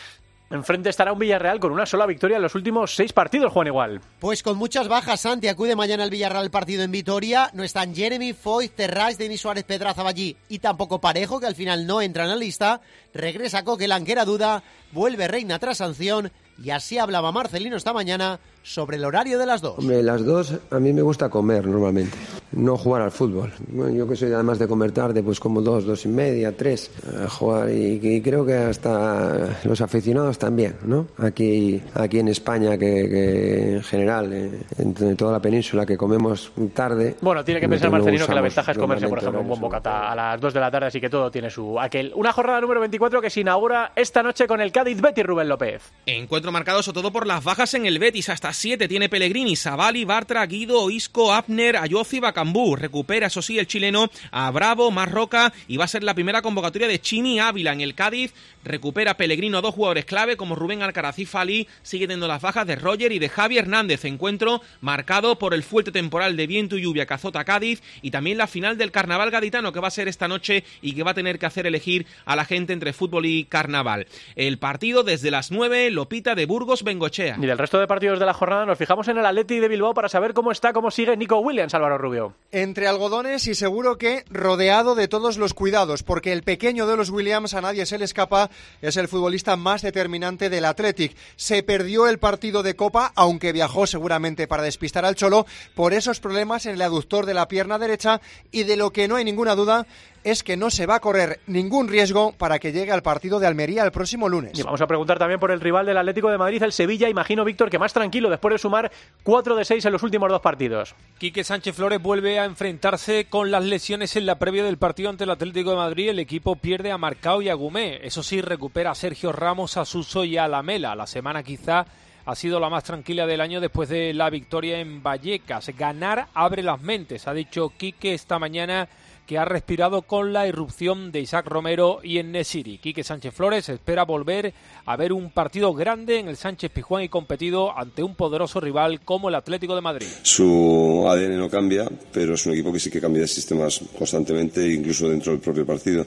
Enfrente 0.50 0.90
estará 0.90 1.14
un 1.14 1.20
Villarreal 1.20 1.60
con 1.60 1.72
una 1.72 1.86
sola 1.86 2.08
victoria 2.08 2.38
en 2.38 2.42
los 2.42 2.56
últimos 2.56 2.96
seis 2.96 3.14
partidos, 3.14 3.54
Juan 3.54 3.68
Igual. 3.68 4.02
Pues 4.20 4.42
con 4.42 4.58
muchas 4.58 4.88
bajas, 4.88 5.22
Santi 5.22 5.48
acude 5.48 5.76
mañana 5.76 6.04
el 6.04 6.10
Villarreal 6.10 6.44
al 6.44 6.52
partido 6.52 6.82
en 6.82 6.92
Vitoria. 6.92 7.52
No 7.54 7.64
están 7.64 7.94
Jeremy, 7.94 8.34
Foy, 8.34 8.70
Terraz, 8.70 9.18
Denis 9.18 9.42
Suárez, 9.42 9.64
Pedraza, 9.64 10.02
Ballí 10.02 10.36
y 10.50 10.58
tampoco 10.60 11.00
Parejo, 11.00 11.40
que 11.40 11.48
al 11.48 11.56
final 11.56 11.86
no 11.86 12.02
entra 12.02 12.24
en 12.24 12.30
la 12.30 12.36
lista. 12.36 12.82
Regresa 13.14 13.64
Coquelán, 13.64 14.06
que 14.06 14.12
era 14.12 14.26
duda, 14.26 14.64
vuelve 14.92 15.28
Reina 15.28 15.60
tras 15.60 15.78
sanción 15.78 16.32
y 16.64 16.72
así 16.72 16.98
hablaba 16.98 17.32
Marcelino 17.32 17.76
esta 17.76 17.94
mañana 17.94 18.40
sobre 18.66 18.98
el 18.98 19.06
horario 19.06 19.38
de 19.38 19.46
las 19.46 19.62
dos. 19.62 19.78
Hombre, 19.78 20.02
las 20.02 20.26
dos 20.26 20.54
a 20.72 20.80
mí 20.80 20.92
me 20.92 21.04
gusta 21.04 21.30
comer 21.30 21.68
normalmente, 21.68 22.18
no 22.54 22.78
jugar 22.78 23.04
al 23.04 23.12
fútbol. 23.12 23.54
Bueno, 23.68 23.96
yo 23.96 24.08
que 24.08 24.16
soy 24.16 24.34
además 24.34 24.58
de 24.58 24.68
comer 24.68 24.92
tarde, 24.92 25.22
pues 25.22 25.40
como 25.40 25.62
dos, 25.62 25.86
dos 25.86 26.04
y 26.06 26.08
media, 26.10 26.58
tres, 26.58 26.90
a 27.24 27.30
jugar 27.30 27.70
y, 27.70 28.00
y 28.02 28.22
creo 28.22 28.44
que 28.44 28.56
hasta 28.56 29.60
los 29.64 29.82
aficionados 29.82 30.40
también, 30.40 30.78
¿no? 30.84 31.08
Aquí, 31.20 31.80
aquí 31.94 32.20
en 32.20 32.30
España, 32.30 32.72
que, 32.72 33.08
que 33.08 33.76
en 33.76 33.84
general, 33.84 34.34
eh, 34.34 34.64
en 34.80 35.16
toda 35.16 35.34
la 35.34 35.40
península, 35.40 35.86
que 35.86 35.96
comemos 35.96 36.52
tarde. 36.74 37.16
Bueno, 37.22 37.46
tiene 37.46 37.62
que 37.62 37.70
pensar 37.70 37.92
no 37.92 37.98
Marcelino 37.98 38.26
que 38.26 38.34
la 38.34 38.42
ventaja 38.42 38.72
es 38.72 38.78
comerse, 38.80 39.08
por 39.08 39.20
ejemplo, 39.20 39.42
un 39.42 39.48
buen 39.48 39.62
bocata 39.62 40.12
a 40.12 40.16
las 40.16 40.42
2 40.42 40.54
de 40.54 40.60
la 40.60 40.72
tarde, 40.72 40.88
así 40.88 41.00
que 41.00 41.10
todo 41.10 41.30
tiene 41.30 41.52
su 41.52 41.80
aquel. 41.80 42.12
Una 42.16 42.34
jornada 42.34 42.62
número 42.62 42.80
24 42.80 43.22
que 43.22 43.30
se 43.30 43.42
inaugura 43.42 43.92
esta 43.96 44.24
noche 44.24 44.48
con 44.48 44.60
el 44.60 44.72
Cádiz 44.72 45.00
Betty 45.00 45.22
Rubén 45.22 45.50
López. 45.50 45.84
Encuentro 46.08 46.52
marcado 46.52 46.82
sobre 46.82 46.96
todo 46.96 47.12
por 47.12 47.28
las 47.28 47.44
bajas 47.44 47.72
en 47.76 47.86
el 47.86 48.00
Betis. 48.00 48.30
Hasta 48.30 48.55
7 48.56 48.88
tiene 48.88 49.10
Pellegrini, 49.10 49.56
Savali, 49.56 50.06
Bartra, 50.06 50.46
Guido, 50.46 50.90
Isco, 50.90 51.34
Abner, 51.34 51.78
Ayozi, 51.78 52.20
Bacambú. 52.20 52.76
Recupera, 52.76 53.28
eso 53.28 53.42
sí, 53.42 53.60
el 53.60 53.68
chileno 53.68 54.10
a 54.32 54.50
Bravo, 54.52 54.92
Marroca 54.92 55.54
y 55.68 55.78
va 55.78 55.86
a 55.86 55.90
ser 55.90 56.04
la 56.04 56.14
primera 56.14 56.42
convocatoria 56.42 56.88
de 56.88 57.00
Chimi 57.00 57.40
Ávila 57.40 57.74
en 57.74 57.82
el 57.82 57.96
Cádiz. 57.96 58.34
Recupera 58.64 59.18
Pellegrino 59.18 59.60
a 59.60 59.62
dos 59.62 59.76
jugadores 59.76 60.06
clave 60.06 60.38
como 60.38 60.56
Rubén 60.56 60.82
Alcaraz 60.82 61.20
y 61.20 61.26
Fali. 61.26 61.68
Sigue 61.84 62.08
teniendo 62.08 62.28
las 62.28 62.42
bajas 62.42 62.66
de 62.66 62.76
Roger 62.76 63.12
y 63.12 63.20
de 63.20 63.30
Javi 63.30 63.58
Hernández. 63.58 64.06
Encuentro 64.06 64.62
marcado 64.82 65.38
por 65.38 65.54
el 65.54 65.64
fuerte 65.64 65.92
temporal 65.92 66.38
de 66.38 66.48
viento 66.48 66.78
y 66.78 66.82
lluvia 66.82 67.06
que 67.06 67.14
azota 67.14 67.44
Cádiz 67.44 67.84
y 68.02 68.12
también 68.12 68.38
la 68.38 68.48
final 68.48 68.78
del 68.78 68.92
Carnaval 68.92 69.32
Gaditano 69.32 69.74
que 69.74 69.80
va 69.80 69.90
a 69.90 69.92
ser 69.92 70.08
esta 70.08 70.28
noche 70.28 70.64
y 70.82 70.94
que 70.94 71.04
va 71.04 71.12
a 71.12 71.16
tener 71.16 71.40
que 71.40 71.46
hacer 71.46 71.68
elegir 71.68 72.08
a 72.26 72.36
la 72.36 72.46
gente 72.46 72.74
entre 72.74 72.94
fútbol 72.94 73.26
y 73.26 73.46
carnaval. 73.46 74.08
El 74.36 74.58
partido 74.58 75.04
desde 75.04 75.32
las 75.32 75.52
9, 75.52 75.92
Lopita 75.92 76.36
de 76.36 76.46
Burgos, 76.46 76.84
Bengochea. 76.84 77.38
Y 77.42 77.46
del 77.46 77.58
resto 77.58 77.80
de 77.80 77.88
partidos 77.88 78.20
de 78.20 78.26
la 78.26 78.34
jornada 78.34 78.45
nos 78.46 78.78
fijamos 78.78 79.08
en 79.08 79.18
el 79.18 79.26
Atleti 79.26 79.60
de 79.60 79.68
Bilbao 79.68 79.94
para 79.94 80.08
saber 80.08 80.34
cómo 80.34 80.52
está, 80.52 80.72
cómo 80.72 80.92
sigue 80.92 81.18
Nico 81.18 81.40
Williams, 81.40 81.74
Álvaro 81.74 81.98
Rubio. 81.98 82.36
Entre 82.52 82.88
algodones 82.88 83.48
y 83.48 83.56
seguro 83.56 83.98
que 83.98 84.24
rodeado 84.30 84.94
de 84.94 85.08
todos 85.08 85.38
los 85.38 85.54
cuidados, 85.54 86.04
porque 86.04 86.32
el 86.32 86.44
pequeño 86.44 86.86
de 86.86 86.96
los 86.96 87.10
Williams 87.10 87.56
a 87.56 87.62
nadie 87.62 87.86
se 87.86 87.98
le 87.98 88.06
escapa, 88.06 88.52
es 88.82 88.98
el 88.98 89.08
futbolista 89.08 89.56
más 89.56 89.82
determinante 89.82 90.50
del 90.50 90.66
Athletic. 90.66 91.16
Se 91.36 91.64
perdió 91.64 92.08
el 92.08 92.20
partido 92.20 92.62
de 92.62 92.76
Copa, 92.76 93.12
aunque 93.16 93.52
viajó 93.52 93.88
seguramente 93.88 94.48
para 94.48 94.64
despistar 94.64 95.06
al 95.06 95.16
Cholo, 95.16 95.48
por 95.74 95.94
esos 95.94 96.20
problemas 96.20 96.66
en 96.68 96.76
el 96.76 96.82
aductor 96.84 97.26
de 97.26 97.34
la 97.34 97.48
pierna 97.48 97.80
derecha 97.80 98.22
y 98.52 98.64
de 98.64 98.78
lo 98.78 98.92
que 98.92 99.08
no 99.08 99.16
hay 99.16 99.26
ninguna 99.26 99.56
duda 99.56 99.88
es 100.26 100.44
que 100.44 100.58
no 100.58 100.72
se 100.72 100.88
va 100.88 100.96
a 100.96 101.00
correr 101.00 101.40
ningún 101.46 101.88
riesgo 101.88 102.34
para 102.34 102.58
que 102.58 102.72
llegue 102.72 102.92
al 102.92 103.04
partido 103.04 103.40
de 103.40 103.46
Almería 103.46 103.84
el 103.84 103.92
próximo 103.92 104.28
lunes. 104.28 104.58
Y 104.58 104.64
vamos 104.64 104.82
a 104.82 104.88
preguntar 104.88 105.20
también 105.20 105.40
por 105.40 105.52
el 105.52 105.62
rival 105.62 105.86
del 105.86 105.98
Atlético 105.98 106.32
de 106.32 106.40
Madrid, 106.40 106.64
el 106.64 106.74
Sevilla. 106.74 107.08
Imagino, 107.08 107.46
Víctor, 107.46 107.70
que 107.70 107.78
más 107.78 107.94
tranquilo 107.94 108.32
después 108.32 108.52
de 108.52 108.58
sumar 108.58 108.92
4 109.22 109.56
de 109.56 109.64
6 109.64 109.86
en 109.86 109.94
los 109.94 110.02
últimos 110.02 110.28
dos 110.28 110.42
partidos. 110.42 110.96
Quique 111.20 111.44
Sánchez 111.44 111.76
Flores 111.76 112.02
vuelve 112.02 112.40
a 112.40 112.46
enfrentarse 112.46 113.26
con 113.30 113.52
las 113.52 113.64
lesiones 113.64 114.16
en 114.16 114.26
la 114.26 114.40
previa 114.40 114.64
del 114.64 114.80
partido 114.80 115.12
ante 115.12 115.26
el 115.26 115.30
Atlético 115.30 115.70
de 115.70 115.76
Madrid. 115.78 116.10
El 116.10 116.20
equipo 116.20 116.56
pierde 116.56 116.92
a 116.92 116.98
Marcao 116.98 117.44
y 117.44 117.50
a 117.50 117.54
Gumé. 117.54 118.00
Eso 118.02 118.24
sí, 118.24 118.42
recupera 118.42 118.92
a 118.92 118.96
Sergio 118.96 119.32
Ramos, 119.32 119.78
a 119.78 119.86
Suso 119.86 120.24
y 120.24 120.38
a 120.38 120.48
Lamela. 120.48 120.96
La 120.96 121.06
semana 121.06 121.44
quizá 121.44 121.86
ha 122.26 122.34
sido 122.34 122.60
la 122.60 122.72
más 122.72 122.84
tranquila 122.84 123.28
del 123.28 123.42
año 123.42 123.62
después 123.62 123.90
de 123.90 124.12
la 124.12 124.32
victoria 124.32 124.80
en 124.80 125.04
Vallecas. 125.04 125.70
Ganar 125.78 126.30
abre 126.34 126.64
las 126.64 126.82
mentes, 126.82 127.28
ha 127.28 127.34
dicho 127.36 127.72
Quique 127.78 128.16
esta 128.16 128.40
mañana 128.40 128.90
que 129.26 129.38
ha 129.38 129.46
respirado 129.46 130.04
con 130.04 130.34
la 130.34 130.48
irrupción 130.48 131.12
de 131.12 131.22
Isaac 131.22 131.48
Romero 131.48 132.00
y 132.04 132.20
en 132.20 132.32
Nesiri. 132.32 132.78
Quique 132.78 133.04
Sánchez 133.04 133.34
Flores 133.34 133.70
espera 133.70 134.04
volver 134.04 134.54
a 134.86 134.96
ver 134.96 135.14
un 135.14 135.32
partido 135.32 135.74
grande 135.74 136.20
en 136.20 136.28
el 136.28 136.38
Sánchez 136.38 136.72
Pizjuán 136.72 137.04
y 137.04 137.10
competido 137.10 137.76
ante 137.76 138.04
un 138.04 138.16
poderoso 138.16 138.60
rival 138.60 139.02
como 139.02 139.30
el 139.30 139.36
Atlético 139.36 139.76
de 139.76 139.82
Madrid. 139.82 140.08
Su 140.22 141.06
ADN 141.08 141.38
no 141.38 141.50
cambia, 141.50 141.90
pero 142.12 142.36
es 142.36 142.46
un 142.46 142.54
equipo 142.54 142.72
que 142.72 142.80
sí 142.80 142.90
que 142.90 143.02
cambia 143.02 143.24
de 143.24 143.28
sistemas 143.28 143.82
constantemente, 143.98 144.68
incluso 144.72 145.10
dentro 145.10 145.32
del 145.32 145.42
propio 145.42 145.66
partido. 145.66 146.06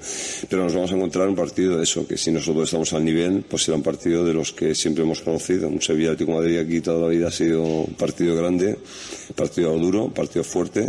Pero 0.49 0.65
nos 0.65 0.75
vamos 0.75 0.93
a 0.93 0.95
encontrar 0.95 1.29
un 1.29 1.37
partido 1.37 1.77
de 1.77 1.83
eso, 1.83 2.07
que 2.07 2.17
si 2.17 2.31
nosotros 2.31 2.65
estamos 2.65 2.93
al 2.93 3.05
nivel, 3.05 3.45
pues 3.49 3.65
será 3.65 3.77
un 3.77 3.83
partido 3.83 4.25
de 4.25 4.35
los 4.35 4.53
que 4.53 4.75
siempre 4.75 5.03
hemos 5.03 5.21
conocido. 5.21 5.69
Un 5.69 5.83
Sevilla 5.83 6.13
Atlético 6.13 6.33
de 6.33 6.39
Madrid 6.39 6.59
aquí 6.59 6.81
toda 6.81 7.03
la 7.03 7.09
vida 7.09 7.29
ha 7.29 7.33
sido 7.33 7.63
un 7.63 7.95
partido 7.95 8.37
grande, 8.37 8.79
partido 9.35 9.77
duro, 9.77 10.09
partido 10.09 10.45
fuerte 10.45 10.89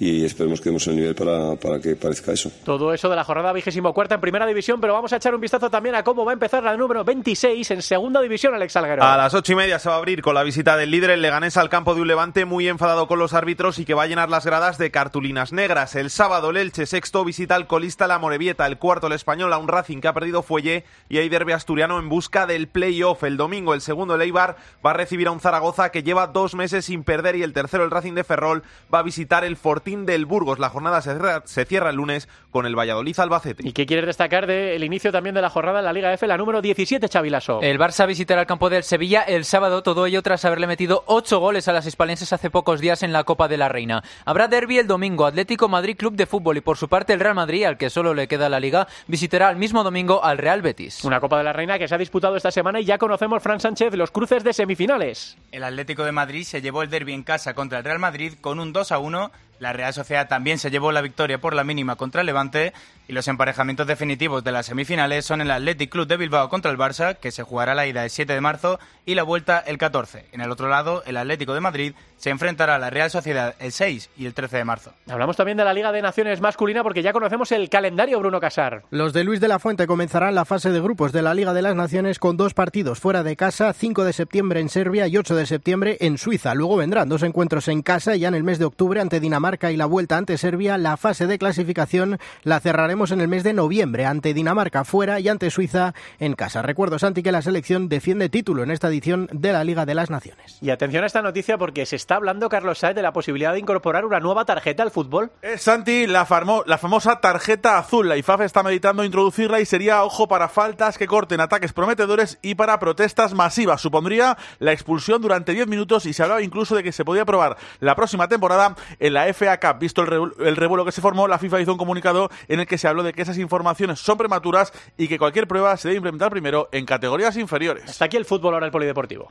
y 0.00 0.24
esperemos 0.24 0.62
que 0.62 0.70
demos 0.70 0.86
el 0.86 0.96
nivel 0.96 1.14
para, 1.14 1.56
para 1.56 1.78
que 1.78 1.94
parezca 1.94 2.32
eso. 2.32 2.50
Todo 2.64 2.94
eso 2.94 3.10
de 3.10 3.16
la 3.16 3.22
jornada 3.22 3.52
vigésimo 3.52 3.92
cuarta 3.92 4.14
en 4.14 4.22
primera 4.22 4.46
división, 4.46 4.80
pero 4.80 4.94
vamos 4.94 5.12
a 5.12 5.16
echar 5.16 5.34
un 5.34 5.42
vistazo 5.42 5.68
también 5.68 5.94
a 5.94 6.02
cómo 6.02 6.24
va 6.24 6.32
a 6.32 6.34
empezar 6.34 6.62
la 6.62 6.74
número 6.74 7.04
26 7.04 7.70
en 7.70 7.82
segunda 7.82 8.22
división, 8.22 8.54
Alex 8.54 8.72
Salguero. 8.72 9.04
A 9.04 9.18
las 9.18 9.34
ocho 9.34 9.52
y 9.52 9.56
media 9.56 9.78
se 9.78 9.90
va 9.90 9.96
a 9.96 9.98
abrir 9.98 10.22
con 10.22 10.34
la 10.34 10.42
visita 10.42 10.78
del 10.78 10.90
líder 10.90 11.10
el 11.10 11.20
Leganés 11.20 11.58
al 11.58 11.68
campo 11.68 11.94
de 11.94 12.00
un 12.00 12.08
Levante 12.08 12.46
muy 12.46 12.66
enfadado 12.66 13.06
con 13.06 13.18
los 13.18 13.34
árbitros 13.34 13.78
y 13.78 13.84
que 13.84 13.92
va 13.92 14.04
a 14.04 14.06
llenar 14.06 14.30
las 14.30 14.46
gradas 14.46 14.78
de 14.78 14.90
cartulinas 14.90 15.52
negras. 15.52 15.94
El 15.94 16.08
sábado 16.08 16.48
el 16.48 16.56
Elche 16.56 16.86
sexto 16.86 17.22
visita 17.22 17.54
al 17.54 17.66
colista 17.66 18.06
la 18.06 18.18
Morevieta, 18.18 18.66
el 18.66 18.78
cuarto 18.78 19.08
el 19.08 19.12
Español 19.12 19.52
a 19.52 19.58
un 19.58 19.68
Racing 19.68 20.00
que 20.00 20.08
ha 20.08 20.14
perdido 20.14 20.42
fuelle 20.42 20.84
y 21.10 21.18
hay 21.18 21.28
derbe 21.28 21.52
asturiano 21.52 21.98
en 21.98 22.08
busca 22.08 22.46
del 22.46 22.68
playoff. 22.68 23.22
El 23.24 23.36
domingo 23.36 23.74
el 23.74 23.82
segundo 23.82 24.14
el 24.14 24.22
Eibar 24.22 24.56
va 24.84 24.92
a 24.92 24.94
recibir 24.94 25.28
a 25.28 25.30
un 25.30 25.40
Zaragoza 25.40 25.90
que 25.90 26.02
lleva 26.02 26.26
dos 26.26 26.54
meses 26.54 26.86
sin 26.86 27.04
perder 27.04 27.36
y 27.36 27.42
el 27.42 27.52
tercero 27.52 27.84
el 27.84 27.90
Racing 27.90 28.14
de 28.14 28.24
Ferrol 28.24 28.62
va 28.92 29.00
a 29.00 29.02
visitar 29.02 29.44
el 29.44 29.58
Fortín 29.58 29.89
del 29.96 30.26
Burgos. 30.26 30.58
La 30.58 30.70
jornada 30.70 31.02
se 31.02 31.10
cierra, 31.12 31.42
se 31.44 31.64
cierra 31.64 31.90
el 31.90 31.96
lunes 31.96 32.28
con 32.50 32.66
el 32.66 32.76
Valladolid 32.76 33.18
Albacete. 33.18 33.66
¿Y 33.66 33.72
qué 33.72 33.86
quieres 33.86 34.06
destacar 34.06 34.46
del 34.46 34.82
inicio 34.82 35.12
también 35.12 35.34
de 35.34 35.42
la 35.42 35.50
jornada 35.50 35.80
en 35.80 35.84
la 35.84 35.92
Liga 35.92 36.12
F, 36.12 36.26
la 36.26 36.36
número 36.36 36.62
17, 36.62 37.08
Chavilaso? 37.08 37.60
El 37.62 37.78
Barça 37.78 38.06
visitará 38.06 38.42
el 38.42 38.46
campo 38.46 38.70
del 38.70 38.82
Sevilla 38.82 39.22
el 39.22 39.44
sábado, 39.44 39.82
todo 39.82 40.06
ello 40.06 40.22
tras 40.22 40.44
haberle 40.44 40.66
metido 40.66 41.04
ocho 41.06 41.38
goles 41.38 41.68
a 41.68 41.72
las 41.72 41.86
hispalenses 41.86 42.32
hace 42.32 42.50
pocos 42.50 42.80
días 42.80 43.02
en 43.02 43.12
la 43.12 43.24
Copa 43.24 43.48
de 43.48 43.56
la 43.56 43.68
Reina. 43.68 44.02
Habrá 44.24 44.48
derby 44.48 44.78
el 44.78 44.86
domingo, 44.86 45.26
Atlético 45.26 45.68
Madrid 45.68 45.96
Club 45.96 46.14
de 46.14 46.26
Fútbol 46.26 46.56
y 46.56 46.60
por 46.60 46.76
su 46.76 46.88
parte 46.88 47.12
el 47.12 47.20
Real 47.20 47.34
Madrid, 47.34 47.64
al 47.64 47.76
que 47.76 47.90
solo 47.90 48.14
le 48.14 48.28
queda 48.28 48.48
la 48.48 48.60
Liga, 48.60 48.86
visitará 49.06 49.50
el 49.50 49.56
mismo 49.56 49.82
domingo 49.82 50.24
al 50.24 50.38
Real 50.38 50.62
Betis. 50.62 51.04
Una 51.04 51.20
Copa 51.20 51.38
de 51.38 51.44
la 51.44 51.52
Reina 51.52 51.78
que 51.78 51.88
se 51.88 51.94
ha 51.94 51.98
disputado 51.98 52.36
esta 52.36 52.50
semana 52.50 52.80
y 52.80 52.84
ya 52.84 52.98
conocemos, 52.98 53.42
Fran 53.42 53.60
Sánchez, 53.60 53.94
los 53.94 54.10
cruces 54.10 54.44
de 54.44 54.52
semifinales. 54.52 55.36
El 55.52 55.64
Atlético 55.64 56.04
de 56.04 56.12
Madrid 56.12 56.44
se 56.44 56.62
llevó 56.62 56.82
el 56.82 56.90
derby 56.90 57.12
en 57.12 57.22
casa 57.22 57.54
contra 57.54 57.78
el 57.78 57.84
Real 57.84 57.98
Madrid 57.98 58.34
con 58.40 58.60
un 58.60 58.72
2 58.72 58.92
a 58.92 58.98
1. 58.98 59.30
La 59.60 59.74
Real 59.74 59.92
Sociedad 59.92 60.26
también 60.26 60.58
se 60.58 60.70
llevó 60.70 60.90
la 60.90 61.02
victoria 61.02 61.38
por 61.38 61.54
la 61.54 61.64
mínima 61.64 61.96
contra 61.96 62.24
Levante 62.24 62.72
y 63.10 63.12
los 63.12 63.26
emparejamientos 63.26 63.88
definitivos 63.88 64.44
de 64.44 64.52
las 64.52 64.66
semifinales 64.66 65.24
son 65.24 65.40
el 65.40 65.50
Athletic 65.50 65.90
Club 65.90 66.06
de 66.06 66.16
Bilbao 66.16 66.48
contra 66.48 66.70
el 66.70 66.78
Barça, 66.78 67.16
que 67.16 67.32
se 67.32 67.42
jugará 67.42 67.74
la 67.74 67.88
ida 67.88 68.04
el 68.04 68.10
7 68.10 68.32
de 68.32 68.40
marzo 68.40 68.78
y 69.04 69.16
la 69.16 69.24
vuelta 69.24 69.58
el 69.58 69.78
14. 69.78 70.26
En 70.30 70.40
el 70.40 70.52
otro 70.52 70.68
lado, 70.68 71.02
el 71.06 71.16
Atlético 71.16 71.52
de 71.52 71.60
Madrid 71.60 71.94
se 72.18 72.30
enfrentará 72.30 72.76
a 72.76 72.78
la 72.78 72.88
Real 72.88 73.10
Sociedad 73.10 73.56
el 73.58 73.72
6 73.72 74.10
y 74.16 74.26
el 74.26 74.34
13 74.34 74.58
de 74.58 74.64
marzo. 74.64 74.92
Hablamos 75.08 75.36
también 75.36 75.58
de 75.58 75.64
la 75.64 75.74
Liga 75.74 75.90
de 75.90 76.02
Naciones 76.02 76.40
masculina 76.40 76.84
porque 76.84 77.02
ya 77.02 77.12
conocemos 77.12 77.50
el 77.50 77.68
calendario, 77.68 78.20
Bruno 78.20 78.38
Casar. 78.38 78.84
Los 78.90 79.12
de 79.12 79.24
Luis 79.24 79.40
de 79.40 79.48
la 79.48 79.58
Fuente 79.58 79.88
comenzarán 79.88 80.36
la 80.36 80.44
fase 80.44 80.70
de 80.70 80.80
grupos 80.80 81.10
de 81.10 81.22
la 81.22 81.34
Liga 81.34 81.52
de 81.52 81.62
las 81.62 81.74
Naciones 81.74 82.20
con 82.20 82.36
dos 82.36 82.54
partidos 82.54 83.00
fuera 83.00 83.24
de 83.24 83.34
casa, 83.34 83.72
5 83.72 84.04
de 84.04 84.12
septiembre 84.12 84.60
en 84.60 84.68
Serbia 84.68 85.08
y 85.08 85.16
8 85.16 85.34
de 85.34 85.46
septiembre 85.46 85.96
en 85.98 86.16
Suiza. 86.16 86.54
Luego 86.54 86.76
vendrán 86.76 87.08
dos 87.08 87.24
encuentros 87.24 87.66
en 87.66 87.82
casa 87.82 88.14
ya 88.14 88.28
en 88.28 88.34
el 88.34 88.44
mes 88.44 88.60
de 88.60 88.66
octubre 88.66 89.00
ante 89.00 89.18
Dinamarca 89.18 89.72
y 89.72 89.76
la 89.76 89.86
vuelta 89.86 90.16
ante 90.16 90.38
Serbia. 90.38 90.78
La 90.78 90.96
fase 90.96 91.26
de 91.26 91.38
clasificación 91.38 92.20
la 92.44 92.60
cerraremos 92.60 92.99
en 93.10 93.22
el 93.22 93.28
mes 93.28 93.42
de 93.44 93.54
noviembre 93.54 94.04
ante 94.04 94.34
Dinamarca 94.34 94.84
fuera 94.84 95.18
y 95.20 95.28
ante 95.28 95.50
Suiza 95.50 95.94
en 96.18 96.34
casa. 96.34 96.60
Recuerdo, 96.60 96.98
Santi, 96.98 97.22
que 97.22 97.32
la 97.32 97.40
selección 97.40 97.88
defiende 97.88 98.28
título 98.28 98.62
en 98.62 98.70
esta 98.70 98.88
edición 98.88 99.28
de 99.32 99.52
la 99.52 99.64
Liga 99.64 99.86
de 99.86 99.94
las 99.94 100.10
Naciones. 100.10 100.58
Y 100.60 100.68
atención 100.68 101.02
a 101.02 101.06
esta 101.06 101.22
noticia 101.22 101.56
porque 101.56 101.86
se 101.86 101.96
está 101.96 102.16
hablando, 102.16 102.50
Carlos 102.50 102.78
Saez, 102.78 102.94
de 102.94 103.00
la 103.02 103.14
posibilidad 103.14 103.54
de 103.54 103.58
incorporar 103.60 104.04
una 104.04 104.20
nueva 104.20 104.44
tarjeta 104.44 104.82
al 104.82 104.90
fútbol. 104.90 105.30
Es 105.40 105.62
Santi, 105.62 106.06
la, 106.06 106.26
farmo- 106.26 106.62
la 106.66 106.76
famosa 106.76 107.20
tarjeta 107.20 107.78
azul. 107.78 108.06
La 108.08 108.18
IFAF 108.18 108.42
está 108.42 108.62
meditando 108.62 109.02
introducirla 109.02 109.60
y 109.60 109.64
sería, 109.64 110.04
ojo, 110.04 110.28
para 110.28 110.48
faltas 110.50 110.98
que 110.98 111.06
corten 111.06 111.40
ataques 111.40 111.72
prometedores 111.72 112.38
y 112.42 112.54
para 112.56 112.78
protestas 112.78 113.32
masivas. 113.32 113.80
Supondría 113.80 114.36
la 114.58 114.72
expulsión 114.72 115.22
durante 115.22 115.52
10 115.52 115.66
minutos 115.68 116.04
y 116.06 116.12
se 116.12 116.22
hablaba 116.22 116.42
incluso 116.42 116.74
de 116.76 116.82
que 116.82 116.92
se 116.92 117.04
podía 117.04 117.24
probar 117.24 117.56
la 117.78 117.94
próxima 117.94 118.28
temporada 118.28 118.74
en 118.98 119.14
la 119.14 119.32
FA 119.32 119.58
Cup. 119.60 119.78
Visto 119.78 120.02
el 120.02 120.56
revuelo 120.56 120.84
que 120.84 120.92
se 120.92 121.00
formó, 121.00 121.28
la 121.28 121.38
FIFA 121.38 121.60
hizo 121.60 121.72
un 121.72 121.78
comunicado 121.78 122.28
en 122.48 122.60
el 122.60 122.66
que 122.66 122.78
se 122.80 122.88
habló 122.88 123.02
de 123.02 123.12
que 123.12 123.22
esas 123.22 123.38
informaciones 123.38 124.00
son 124.00 124.18
prematuras 124.18 124.72
y 124.96 125.06
que 125.06 125.18
cualquier 125.18 125.46
prueba 125.46 125.76
se 125.76 125.88
debe 125.88 125.98
implementar 125.98 126.30
primero 126.30 126.68
en 126.72 126.86
categorías 126.86 127.36
inferiores. 127.36 127.88
Hasta 127.88 128.06
aquí 128.06 128.16
el 128.16 128.24
fútbol, 128.24 128.54
ahora 128.54 128.66
el 128.66 128.72
polideportivo. 128.72 129.30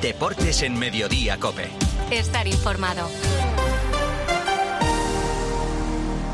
Deportes 0.00 0.62
en 0.62 0.78
Mediodía, 0.78 1.38
Cope. 1.38 1.68
Estar 2.10 2.46
informado. 2.46 3.08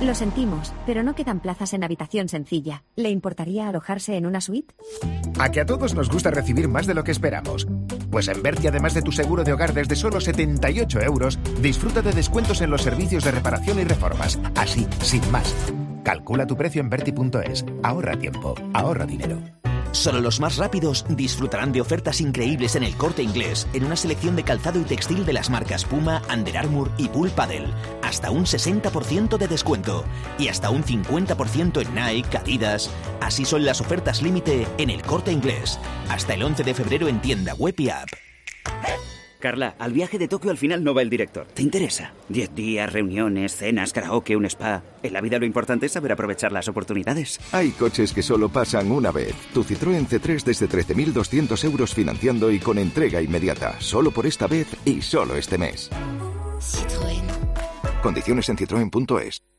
Lo 0.00 0.14
sentimos, 0.14 0.72
pero 0.86 1.02
no 1.02 1.14
quedan 1.14 1.40
plazas 1.40 1.74
en 1.74 1.84
habitación 1.84 2.28
sencilla. 2.28 2.84
¿Le 2.96 3.10
importaría 3.10 3.68
alojarse 3.68 4.16
en 4.16 4.24
una 4.24 4.40
suite? 4.40 4.74
A 5.38 5.50
que 5.50 5.60
a 5.60 5.66
todos 5.66 5.94
nos 5.94 6.08
gusta 6.08 6.30
recibir 6.30 6.68
más 6.68 6.86
de 6.86 6.94
lo 6.94 7.04
que 7.04 7.10
esperamos. 7.10 7.66
Pues 8.10 8.28
en 8.28 8.42
Berti, 8.42 8.66
además 8.68 8.94
de 8.94 9.02
tu 9.02 9.12
seguro 9.12 9.44
de 9.44 9.52
hogar 9.52 9.74
desde 9.74 9.96
solo 9.96 10.18
78 10.20 11.02
euros, 11.02 11.38
disfruta 11.60 12.00
de 12.00 12.12
descuentos 12.12 12.62
en 12.62 12.70
los 12.70 12.82
servicios 12.82 13.24
de 13.24 13.32
reparación 13.32 13.78
y 13.78 13.84
reformas. 13.84 14.38
Así, 14.56 14.86
sin 15.02 15.30
más. 15.30 15.54
Calcula 16.02 16.46
tu 16.46 16.56
precio 16.56 16.80
en 16.80 16.88
Berti.es. 16.88 17.66
Ahorra 17.82 18.18
tiempo, 18.18 18.54
ahorra 18.72 19.04
dinero. 19.04 19.38
Solo 19.92 20.20
los 20.20 20.38
más 20.40 20.56
rápidos 20.56 21.04
disfrutarán 21.08 21.72
de 21.72 21.80
ofertas 21.80 22.20
increíbles 22.20 22.76
en 22.76 22.84
el 22.84 22.96
corte 22.96 23.22
inglés, 23.22 23.66
en 23.72 23.84
una 23.84 23.96
selección 23.96 24.36
de 24.36 24.44
calzado 24.44 24.80
y 24.80 24.84
textil 24.84 25.26
de 25.26 25.32
las 25.32 25.50
marcas 25.50 25.84
Puma, 25.84 26.22
Under 26.32 26.56
Armour 26.58 26.90
y 26.96 27.08
Bull 27.08 27.30
Paddle. 27.30 27.68
Hasta 28.02 28.30
un 28.30 28.44
60% 28.44 29.36
de 29.36 29.48
descuento. 29.48 30.04
Y 30.38 30.48
hasta 30.48 30.70
un 30.70 30.84
50% 30.84 31.82
en 31.82 31.94
Nike, 31.94 32.38
Adidas. 32.38 32.90
Así 33.20 33.44
son 33.44 33.64
las 33.64 33.80
ofertas 33.80 34.22
límite 34.22 34.66
en 34.78 34.90
el 34.90 35.02
corte 35.02 35.32
inglés. 35.32 35.78
Hasta 36.08 36.34
el 36.34 36.42
11 36.42 36.62
de 36.62 36.74
febrero 36.74 37.08
en 37.08 37.20
tienda 37.20 37.54
web 37.54 37.74
y 37.78 37.90
app. 37.90 38.08
Carla, 39.40 39.74
al 39.78 39.92
viaje 39.92 40.18
de 40.18 40.28
Tokio 40.28 40.50
al 40.50 40.58
final 40.58 40.84
no 40.84 40.94
va 40.94 41.02
el 41.02 41.10
director. 41.10 41.46
¿Te 41.52 41.62
interesa? 41.62 42.12
Diez 42.28 42.54
días, 42.54 42.92
reuniones, 42.92 43.56
cenas, 43.56 43.92
karaoke, 43.92 44.36
un 44.36 44.44
spa. 44.44 44.82
En 45.02 45.12
la 45.12 45.20
vida 45.20 45.38
lo 45.38 45.46
importante 45.46 45.86
es 45.86 45.92
saber 45.92 46.12
aprovechar 46.12 46.52
las 46.52 46.68
oportunidades. 46.68 47.40
Hay 47.52 47.70
coches 47.70 48.12
que 48.12 48.22
solo 48.22 48.48
pasan 48.48 48.92
una 48.92 49.10
vez. 49.10 49.34
Tu 49.52 49.64
Citroën 49.64 50.06
C3 50.06 50.44
desde 50.44 50.68
13.200 50.68 51.64
euros 51.64 51.94
financiando 51.94 52.50
y 52.52 52.60
con 52.60 52.78
entrega 52.78 53.20
inmediata. 53.20 53.80
Solo 53.80 54.12
por 54.12 54.26
esta 54.26 54.46
vez 54.46 54.68
y 54.84 55.02
solo 55.02 55.34
este 55.34 55.58
mes. 55.58 55.90
Citroën. 56.60 57.24
Condiciones 58.02 58.48
en 58.48 58.56
citroen.es. 58.56 59.49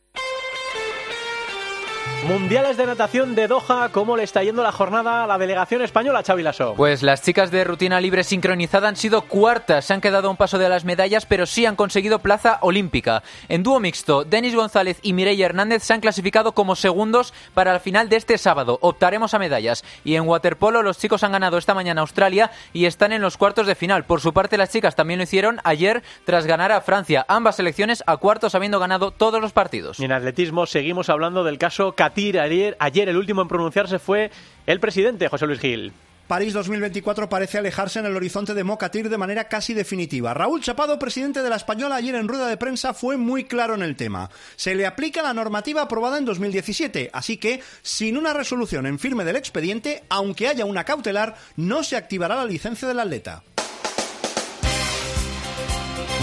Mundiales 2.28 2.78
de 2.78 2.86
natación 2.86 3.34
de 3.34 3.48
Doha, 3.48 3.90
¿cómo 3.92 4.16
le 4.16 4.24
está 4.24 4.44
yendo 4.44 4.62
la 4.62 4.72
jornada 4.72 5.24
a 5.24 5.28
la 5.28 5.40
delegación 5.40 5.82
española, 5.82 6.24
Xavi 6.26 6.44
Lasso? 6.44 6.76
Pues 6.78 7.02
las 7.02 7.24
chicas 7.24 7.50
de 7.50 7.64
rutina 7.64 8.00
libre 8.00 8.24
sincronizada 8.24 8.88
han 8.88 8.96
sido 8.96 9.24
cuartas, 9.24 9.86
se 9.86 9.94
han 9.94 10.02
quedado 10.02 10.28
a 10.28 10.32
un 10.32 10.38
paso 10.38 10.60
de 10.60 10.70
las 10.70 10.86
medallas, 10.86 11.26
pero 11.26 11.48
sí 11.48 11.66
han 11.66 11.76
conseguido 11.76 12.20
plaza 12.20 12.60
olímpica. 12.62 13.24
En 13.50 13.64
dúo 13.64 13.80
mixto, 13.80 14.24
Denis 14.24 14.56
González 14.56 15.00
y 15.02 15.14
Mireia 15.14 15.48
Hernández 15.48 15.84
se 15.84 15.94
han 15.94 16.00
clasificado 16.00 16.54
como 16.54 16.76
segundos 16.76 17.34
para 17.56 17.74
el 17.74 17.80
final 17.80 18.08
de 18.08 18.18
este 18.18 18.38
sábado. 18.38 18.78
Optaremos 18.82 19.34
a 19.34 19.40
medallas. 19.40 19.84
Y 20.04 20.16
en 20.16 20.28
waterpolo 20.28 20.84
los 20.84 21.00
chicos 21.00 21.24
han 21.24 21.32
ganado 21.32 21.58
esta 21.58 21.74
mañana 21.74 22.02
Australia 22.02 22.52
y 22.72 22.86
están 22.86 23.14
en 23.14 23.22
los 23.24 23.36
cuartos 23.36 23.66
de 23.66 23.76
final. 23.76 24.06
Por 24.06 24.22
su 24.22 24.32
parte, 24.32 24.58
las 24.58 24.70
chicas 24.70 24.96
también 24.96 25.18
lo 25.18 25.24
hicieron 25.24 25.60
ayer 25.64 26.04
tras 26.24 26.46
ganar 26.46 26.72
a 26.72 26.82
Francia. 26.82 27.26
Ambas 27.28 27.56
selecciones 27.56 28.04
a 28.06 28.18
cuartos 28.18 28.54
habiendo 28.54 28.80
ganado 28.80 29.10
todos 29.12 29.42
los 29.42 29.54
partidos. 29.54 30.00
Y 30.00 30.06
en 30.06 30.12
atletismo 30.12 30.68
seguimos 30.68 31.10
hablando 31.10 31.44
del 31.44 31.58
caso 31.58 31.94
Ayer, 32.02 32.76
ayer 32.80 33.10
el 33.10 33.18
último 33.18 33.44
en 33.44 33.48
pronunciarse 33.48 34.00
fue 34.00 34.32
el 34.66 34.80
presidente 34.80 35.28
José 35.28 35.46
Luis 35.46 35.60
Gil. 35.60 35.94
París 36.28 36.54
2024 36.54 37.28
parece 37.28 37.58
alejarse 37.58 38.00
en 38.00 38.06
el 38.06 38.16
horizonte 38.16 38.54
de 38.54 38.64
Mocatir 38.64 39.10
de 39.10 39.18
manera 39.18 39.50
casi 39.50 39.74
definitiva. 39.74 40.34
Raúl 40.34 40.62
Chapado, 40.62 40.98
presidente 40.98 41.44
de 41.44 41.50
la 41.50 41.58
Española, 41.58 41.98
ayer 41.98 42.16
en 42.16 42.28
rueda 42.28 42.48
de 42.48 42.56
prensa 42.56 42.94
fue 42.94 43.18
muy 43.18 43.44
claro 43.44 43.76
en 43.76 43.82
el 43.82 43.98
tema. 43.98 44.30
Se 44.56 44.74
le 44.74 44.86
aplica 44.86 45.22
la 45.22 45.34
normativa 45.34 45.82
aprobada 45.82 46.18
en 46.18 46.26
2017, 46.26 47.10
así 47.12 47.36
que, 47.36 47.62
sin 47.82 48.16
una 48.16 48.34
resolución 48.34 48.86
en 48.86 48.98
firme 48.98 49.26
del 49.26 49.36
expediente, 49.36 50.04
aunque 50.08 50.48
haya 50.48 50.64
una 50.64 50.86
cautelar, 50.86 51.36
no 51.58 51.84
se 51.84 51.98
activará 51.98 52.36
la 52.36 52.46
licencia 52.46 52.88
del 52.88 53.02
atleta. 53.02 53.44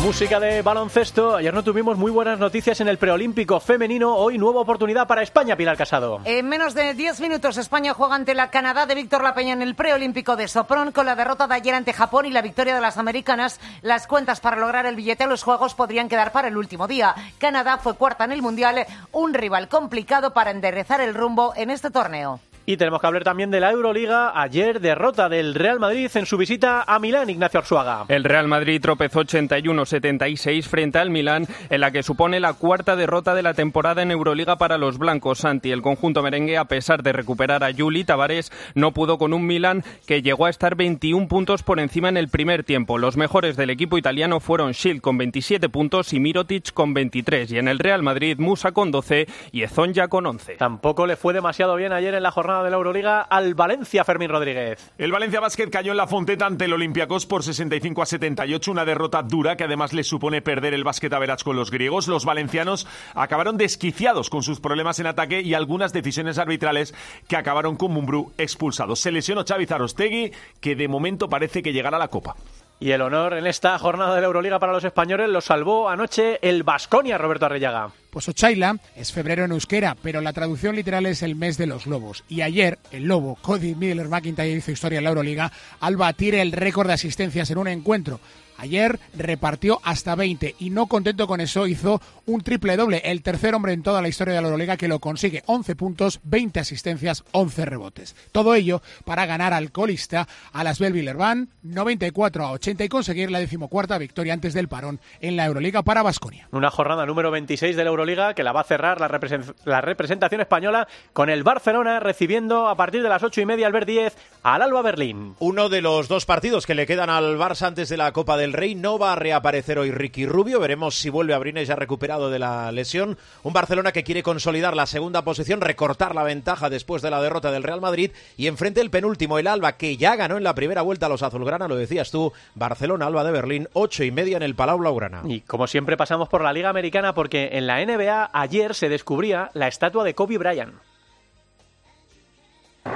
Música 0.02 0.38
de 0.38 0.62
baloncesto. 0.62 1.36
Ayer 1.36 1.52
no 1.52 1.64
tuvimos 1.64 1.98
muy 1.98 2.12
buenas 2.12 2.38
noticias 2.38 2.80
en 2.80 2.86
el 2.86 2.98
preolímpico 2.98 3.58
femenino. 3.58 4.14
Hoy 4.14 4.38
nueva 4.38 4.60
oportunidad 4.60 5.08
para 5.08 5.22
España, 5.22 5.56
Pilar 5.56 5.76
Casado. 5.76 6.20
En 6.24 6.48
menos 6.48 6.74
de 6.74 6.94
10 6.94 7.20
minutos 7.20 7.58
España 7.58 7.94
juega 7.94 8.14
ante 8.14 8.34
la 8.34 8.48
Canadá 8.48 8.86
de 8.86 8.94
Víctor 8.94 9.24
Lapeña 9.24 9.54
en 9.54 9.60
el 9.60 9.74
preolímpico 9.74 10.36
de 10.36 10.46
Sopron 10.46 10.92
con 10.92 11.04
la 11.04 11.16
derrota 11.16 11.48
de 11.48 11.56
ayer 11.56 11.74
ante 11.74 11.92
Japón 11.92 12.26
y 12.26 12.30
la 12.30 12.42
victoria 12.42 12.76
de 12.76 12.80
las 12.80 12.96
americanas. 12.96 13.60
Las 13.82 14.06
cuentas 14.06 14.38
para 14.38 14.56
lograr 14.56 14.86
el 14.86 14.94
billete 14.94 15.24
a 15.24 15.26
los 15.26 15.42
Juegos 15.42 15.74
podrían 15.74 16.08
quedar 16.08 16.30
para 16.30 16.48
el 16.48 16.56
último 16.56 16.86
día. 16.86 17.14
Canadá 17.38 17.78
fue 17.78 17.96
cuarta 17.96 18.24
en 18.24 18.32
el 18.32 18.40
Mundial, 18.40 18.86
un 19.10 19.34
rival 19.34 19.68
complicado 19.68 20.32
para 20.32 20.52
enderezar 20.52 21.00
el 21.00 21.14
rumbo 21.14 21.52
en 21.56 21.70
este 21.70 21.90
torneo. 21.90 22.40
Y 22.68 22.76
tenemos 22.76 23.00
que 23.00 23.06
hablar 23.06 23.24
también 23.24 23.50
de 23.50 23.60
la 23.60 23.70
Euroliga. 23.70 24.38
Ayer 24.38 24.78
derrota 24.80 25.30
del 25.30 25.54
Real 25.54 25.80
Madrid 25.80 26.10
en 26.14 26.26
su 26.26 26.36
visita 26.36 26.84
a 26.86 26.98
Milán, 26.98 27.30
Ignacio 27.30 27.60
Arzuaga. 27.60 28.04
El 28.08 28.24
Real 28.24 28.46
Madrid 28.46 28.78
tropezó 28.78 29.24
81-76 29.24 30.64
frente 30.64 30.98
al 30.98 31.08
Milán, 31.08 31.46
en 31.70 31.80
la 31.80 31.92
que 31.92 32.02
supone 32.02 32.40
la 32.40 32.52
cuarta 32.52 32.94
derrota 32.94 33.34
de 33.34 33.42
la 33.42 33.54
temporada 33.54 34.02
en 34.02 34.10
Euroliga 34.10 34.56
para 34.56 34.76
los 34.76 34.98
blancos. 34.98 35.38
Santi, 35.38 35.70
el 35.72 35.80
conjunto 35.80 36.22
merengue, 36.22 36.58
a 36.58 36.66
pesar 36.66 37.02
de 37.02 37.14
recuperar 37.14 37.64
a 37.64 37.72
Juli 37.72 38.04
Tavares, 38.04 38.52
no 38.74 38.92
pudo 38.92 39.16
con 39.16 39.32
un 39.32 39.46
Milán 39.46 39.82
que 40.06 40.20
llegó 40.20 40.44
a 40.44 40.50
estar 40.50 40.76
21 40.76 41.26
puntos 41.26 41.62
por 41.62 41.80
encima 41.80 42.10
en 42.10 42.18
el 42.18 42.28
primer 42.28 42.64
tiempo. 42.64 42.98
Los 42.98 43.16
mejores 43.16 43.56
del 43.56 43.70
equipo 43.70 43.96
italiano 43.96 44.40
fueron 44.40 44.74
Schild 44.74 45.00
con 45.00 45.16
27 45.16 45.70
puntos 45.70 46.12
y 46.12 46.20
Mirotic 46.20 46.74
con 46.74 46.92
23. 46.92 47.50
Y 47.50 47.56
en 47.56 47.68
el 47.68 47.78
Real 47.78 48.02
Madrid, 48.02 48.36
Musa 48.38 48.72
con 48.72 48.90
12 48.90 49.26
y 49.52 49.62
Ezonja 49.62 50.08
con 50.08 50.26
11. 50.26 50.56
Tampoco 50.56 51.06
le 51.06 51.16
fue 51.16 51.32
demasiado 51.32 51.74
bien 51.74 51.94
ayer 51.94 52.12
en 52.12 52.22
la 52.22 52.30
jornada 52.30 52.57
de 52.64 52.70
la 52.70 52.76
Euroliga 52.76 53.20
al 53.20 53.54
Valencia, 53.54 54.04
Fermín 54.04 54.30
Rodríguez. 54.30 54.90
El 54.98 55.12
Valencia 55.12 55.40
Basket 55.40 55.70
cayó 55.70 55.92
en 55.92 55.96
la 55.98 56.06
Fonteta 56.06 56.46
ante 56.46 56.64
el 56.64 56.72
Olympiacos 56.72 57.26
por 57.26 57.42
65 57.42 58.02
a 58.02 58.06
78, 58.06 58.72
una 58.72 58.84
derrota 58.84 59.22
dura 59.22 59.56
que 59.56 59.64
además 59.64 59.92
le 59.92 60.04
supone 60.04 60.42
perder 60.42 60.74
el 60.74 60.84
básquet 60.84 61.12
a 61.12 61.18
con 61.44 61.56
los 61.56 61.70
griegos. 61.70 62.08
Los 62.08 62.24
valencianos 62.24 62.86
acabaron 63.14 63.56
desquiciados 63.56 64.30
con 64.30 64.42
sus 64.42 64.60
problemas 64.60 64.98
en 64.98 65.06
ataque 65.06 65.42
y 65.42 65.54
algunas 65.54 65.92
decisiones 65.92 66.38
arbitrales 66.38 66.94
que 67.28 67.36
acabaron 67.36 67.76
con 67.76 67.92
Mumbrú 67.92 68.32
expulsados. 68.38 69.00
Se 69.00 69.12
lesionó 69.12 69.44
Xavi 69.46 69.66
Zarostegui, 69.66 70.32
que 70.60 70.74
de 70.74 70.88
momento 70.88 71.28
parece 71.28 71.62
que 71.62 71.72
llegará 71.72 71.96
a 71.96 72.00
la 72.00 72.08
Copa. 72.08 72.34
Y 72.80 72.92
el 72.92 73.02
honor 73.02 73.34
en 73.34 73.46
esta 73.48 73.76
jornada 73.78 74.14
de 74.14 74.20
la 74.20 74.28
Euroliga 74.28 74.60
para 74.60 74.72
los 74.72 74.84
españoles 74.84 75.28
lo 75.28 75.40
salvó 75.40 75.88
anoche 75.88 76.38
el 76.42 76.62
Basconia 76.62 77.18
Roberto 77.18 77.46
Arrellaga. 77.46 77.90
Pues 78.10 78.28
Ochaila 78.28 78.76
es 78.94 79.12
febrero 79.12 79.44
en 79.44 79.50
euskera, 79.50 79.96
pero 80.00 80.20
la 80.20 80.32
traducción 80.32 80.76
literal 80.76 81.06
es 81.06 81.22
el 81.22 81.34
mes 81.34 81.58
de 81.58 81.66
los 81.66 81.86
lobos. 81.86 82.22
Y 82.28 82.42
ayer 82.42 82.78
el 82.92 83.04
lobo 83.04 83.36
Cody 83.42 83.74
Miller 83.74 84.08
McIntyre 84.08 84.50
hizo 84.50 84.70
historia 84.70 84.98
en 84.98 85.04
la 85.04 85.10
Euroliga 85.10 85.50
al 85.80 85.96
batir 85.96 86.36
el 86.36 86.52
récord 86.52 86.86
de 86.86 86.94
asistencias 86.94 87.50
en 87.50 87.58
un 87.58 87.68
encuentro. 87.68 88.20
Ayer 88.58 88.98
repartió 89.16 89.80
hasta 89.84 90.14
20 90.14 90.56
y 90.58 90.70
no 90.70 90.86
contento 90.86 91.26
con 91.26 91.40
eso 91.40 91.66
hizo 91.66 92.00
un 92.26 92.42
triple 92.42 92.76
doble, 92.76 93.00
el 93.04 93.22
tercer 93.22 93.54
hombre 93.54 93.72
en 93.72 93.82
toda 93.82 94.02
la 94.02 94.08
historia 94.08 94.34
de 94.34 94.42
la 94.42 94.48
Euroliga 94.48 94.76
que 94.76 94.88
lo 94.88 94.98
consigue, 94.98 95.42
11 95.46 95.76
puntos, 95.76 96.20
20 96.24 96.60
asistencias, 96.60 97.24
11 97.32 97.64
rebotes. 97.64 98.16
Todo 98.32 98.54
ello 98.54 98.82
para 99.04 99.26
ganar 99.26 99.54
al 99.54 99.72
colista 99.72 100.26
a 100.52 100.64
las 100.64 100.78
Belvillerban 100.78 101.48
94 101.62 102.44
a 102.44 102.52
80 102.52 102.84
y 102.84 102.88
conseguir 102.88 103.30
la 103.30 103.38
decimocuarta 103.38 103.96
victoria 103.96 104.34
antes 104.34 104.54
del 104.54 104.68
parón 104.68 105.00
en 105.20 105.36
la 105.36 105.46
Euroliga 105.46 105.82
para 105.82 106.02
Basconia. 106.02 106.48
Una 106.50 106.70
jornada 106.70 107.06
número 107.06 107.30
26 107.30 107.76
de 107.76 107.84
la 107.84 107.90
Euroliga 107.90 108.34
que 108.34 108.42
la 108.42 108.52
va 108.52 108.62
a 108.62 108.64
cerrar 108.64 109.00
la, 109.00 109.80
representación 109.80 110.40
española 110.40 110.88
con 111.12 111.30
el 111.30 111.42
Barcelona 111.44 112.00
recibiendo 112.00 112.68
a 112.68 112.76
partir 112.76 113.02
de 113.02 113.08
las 113.08 113.22
8 113.22 113.40
y 113.40 113.46
media 113.46 113.66
al 113.66 113.72
Ver 113.72 113.86
10 113.86 114.16
al 114.42 114.62
Alba 114.62 114.82
Berlín. 114.82 115.34
Uno 115.38 115.68
de 115.68 115.80
los 115.80 116.08
dos 116.08 116.26
partidos 116.26 116.66
que 116.66 116.74
le 116.74 116.86
quedan 116.86 117.10
al 117.10 117.38
Barça 117.38 117.66
antes 117.66 117.88
de 117.88 117.96
la 117.96 118.12
Copa 118.12 118.36
del 118.36 118.47
Rey. 118.52 118.74
No 118.74 118.98
va 118.98 119.12
a 119.12 119.16
reaparecer 119.16 119.78
hoy 119.78 119.90
Ricky 119.90 120.26
Rubio. 120.26 120.60
Veremos 120.60 120.94
si 120.94 121.10
vuelve 121.10 121.34
a 121.34 121.38
Brines 121.38 121.68
ya 121.68 121.76
recuperado 121.76 122.30
de 122.30 122.38
la 122.38 122.70
lesión. 122.72 123.18
Un 123.42 123.52
Barcelona 123.52 123.92
que 123.92 124.04
quiere 124.04 124.22
consolidar 124.22 124.76
la 124.76 124.86
segunda 124.86 125.22
posición, 125.22 125.60
recortar 125.60 126.14
la 126.14 126.22
ventaja 126.22 126.70
después 126.70 127.02
de 127.02 127.10
la 127.10 127.22
derrota 127.22 127.50
del 127.50 127.62
Real 127.62 127.80
Madrid. 127.80 128.12
Y 128.36 128.46
enfrente 128.46 128.80
el 128.80 128.90
penúltimo, 128.90 129.38
el 129.38 129.46
Alba, 129.46 129.76
que 129.76 129.96
ya 129.96 130.16
ganó 130.16 130.36
en 130.36 130.44
la 130.44 130.54
primera 130.54 130.82
vuelta 130.82 131.06
a 131.06 131.08
los 131.08 131.22
Azulgrana, 131.22 131.68
lo 131.68 131.76
decías 131.76 132.10
tú. 132.10 132.32
Barcelona, 132.54 133.06
Alba 133.06 133.24
de 133.24 133.32
Berlín, 133.32 133.68
ocho 133.72 134.04
y 134.04 134.10
media 134.10 134.36
en 134.36 134.42
el 134.42 134.54
Palau 134.54 134.78
Blaugrana. 134.78 135.22
Y 135.24 135.40
como 135.40 135.66
siempre 135.66 135.96
pasamos 135.96 136.28
por 136.28 136.42
la 136.42 136.52
Liga 136.52 136.68
Americana 136.68 137.14
porque 137.14 137.50
en 137.52 137.66
la 137.66 137.84
NBA 137.84 138.30
ayer 138.32 138.74
se 138.74 138.88
descubría 138.88 139.50
la 139.54 139.68
estatua 139.68 140.04
de 140.04 140.14
Kobe 140.14 140.38
Bryant. 140.38 140.74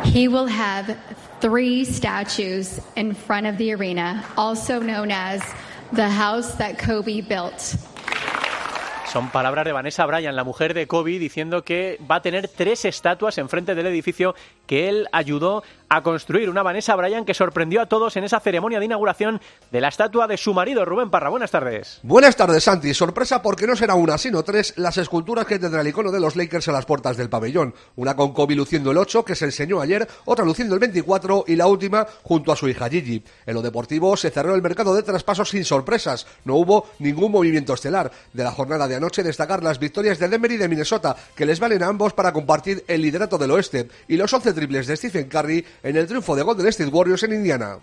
He 0.05 0.29
will 0.29 0.47
have 0.47 0.99
three 1.41 1.85
statues 1.85 2.81
in 2.97 3.15
front 3.15 3.47
of 3.47 3.59
the 3.59 3.73
arena, 3.73 4.25
also 4.37 4.81
known 4.81 5.11
as 5.11 5.43
the 5.93 6.09
house 6.09 6.55
that 6.55 6.79
Kobe 6.79 7.21
built. 7.21 7.77
Son 9.13 9.29
palabras 9.29 9.67
de 9.67 9.73
Vanessa 9.73 10.07
Bryan, 10.07 10.35
la 10.35 10.43
mujer 10.43 10.73
de 10.73 10.87
Kobe, 10.87 11.19
diciendo 11.19 11.65
que 11.65 11.99
va 12.11 12.15
a 12.15 12.23
tener 12.23 12.49
tres 12.49 12.87
estatuas 12.87 13.37
enfrente 13.37 13.75
del 13.75 13.87
edificio 13.87 14.35
que 14.67 14.89
él 14.89 15.07
ayudó 15.13 15.63
a 15.91 16.03
construir. 16.03 16.49
Una 16.49 16.63
Vanessa 16.63 16.97
Bryan 16.97 17.27
que 17.27 17.35
sorprendió 17.35 17.83
a 17.83 17.87
todos 17.87 18.17
en 18.17 18.25
esa 18.25 18.41
ceremonia 18.41 18.79
de 18.79 18.87
inauguración 18.87 19.43
de 19.71 19.83
la 19.83 19.89
estatua 19.89 20.27
de 20.27 20.39
su 20.39 20.55
marido, 20.55 20.87
Rubén 20.87 21.11
Parra. 21.11 21.29
Buenas 21.29 21.51
tardes. 21.51 22.01
Buenas 22.03 22.35
tardes, 22.37 22.65
Santi. 22.65 22.95
Sorpresa 22.95 23.43
porque 23.43 23.67
no 23.67 23.77
será 23.77 23.95
una, 23.95 24.17
sino 24.17 24.43
tres 24.43 24.73
las 24.79 24.97
esculturas 24.97 25.45
que 25.45 25.59
tendrá 25.59 25.83
el 25.83 25.89
icono 25.89 26.11
de 26.11 26.19
los 26.19 26.35
Lakers 26.35 26.69
en 26.69 26.73
las 26.73 26.87
puertas 26.87 27.19
del 27.19 27.29
pabellón. 27.29 27.75
Una 27.97 28.17
con 28.17 28.33
Kobe 28.33 28.55
luciendo 28.55 28.93
el 28.93 28.97
8, 28.97 29.27
que 29.27 29.35
se 29.35 29.45
enseñó 29.45 29.83
ayer, 29.83 30.09
otra 30.25 30.47
luciendo 30.47 30.73
el 30.73 30.81
24 30.81 31.45
y 31.47 31.57
la 31.57 31.67
última 31.67 32.07
junto 32.23 32.51
a 32.51 32.57
su 32.57 32.67
hija 32.71 32.89
Gigi. 32.89 33.23
En 33.45 33.53
lo 33.53 33.61
deportivo 33.61 34.17
se 34.17 34.31
cerró 34.31 34.55
el 34.55 34.63
mercado 34.63 34.95
de 34.95 35.03
traspasos 35.03 35.51
sin 35.51 35.67
sorpresas. 35.67 36.27
No 36.47 36.55
hubo 36.55 36.87
ningún 36.99 37.31
movimiento 37.31 37.75
estelar. 37.75 38.11
De 38.33 38.45
la 38.45 38.53
jornada 38.53 38.89
de 38.89 39.02
noche 39.03 39.23
destacar 39.23 39.63
las 39.63 39.79
victorias 39.79 40.19
de 40.19 40.29
Denver 40.29 40.51
y 40.51 40.57
de 40.57 40.69
Minnesota, 40.69 41.15
que 41.37 41.45
les 41.45 41.61
valen 41.61 41.83
a 41.83 41.89
ambos 41.89 42.15
para 42.15 42.33
compartir 42.33 42.83
el 42.89 43.03
liderato 43.03 43.37
del 43.37 43.51
oeste, 43.51 43.89
y 44.09 44.17
los 44.17 44.33
11 44.33 44.55
triples 44.55 44.87
de 44.87 44.97
Stephen 44.97 45.29
Curry 45.29 45.63
en 45.83 45.97
el 45.97 46.07
triunfo 46.07 46.35
de 46.35 46.43
Golden 46.43 46.69
State 46.69 46.91
Warriors 46.91 47.23
en 47.25 47.35
Indiana. 47.35 47.79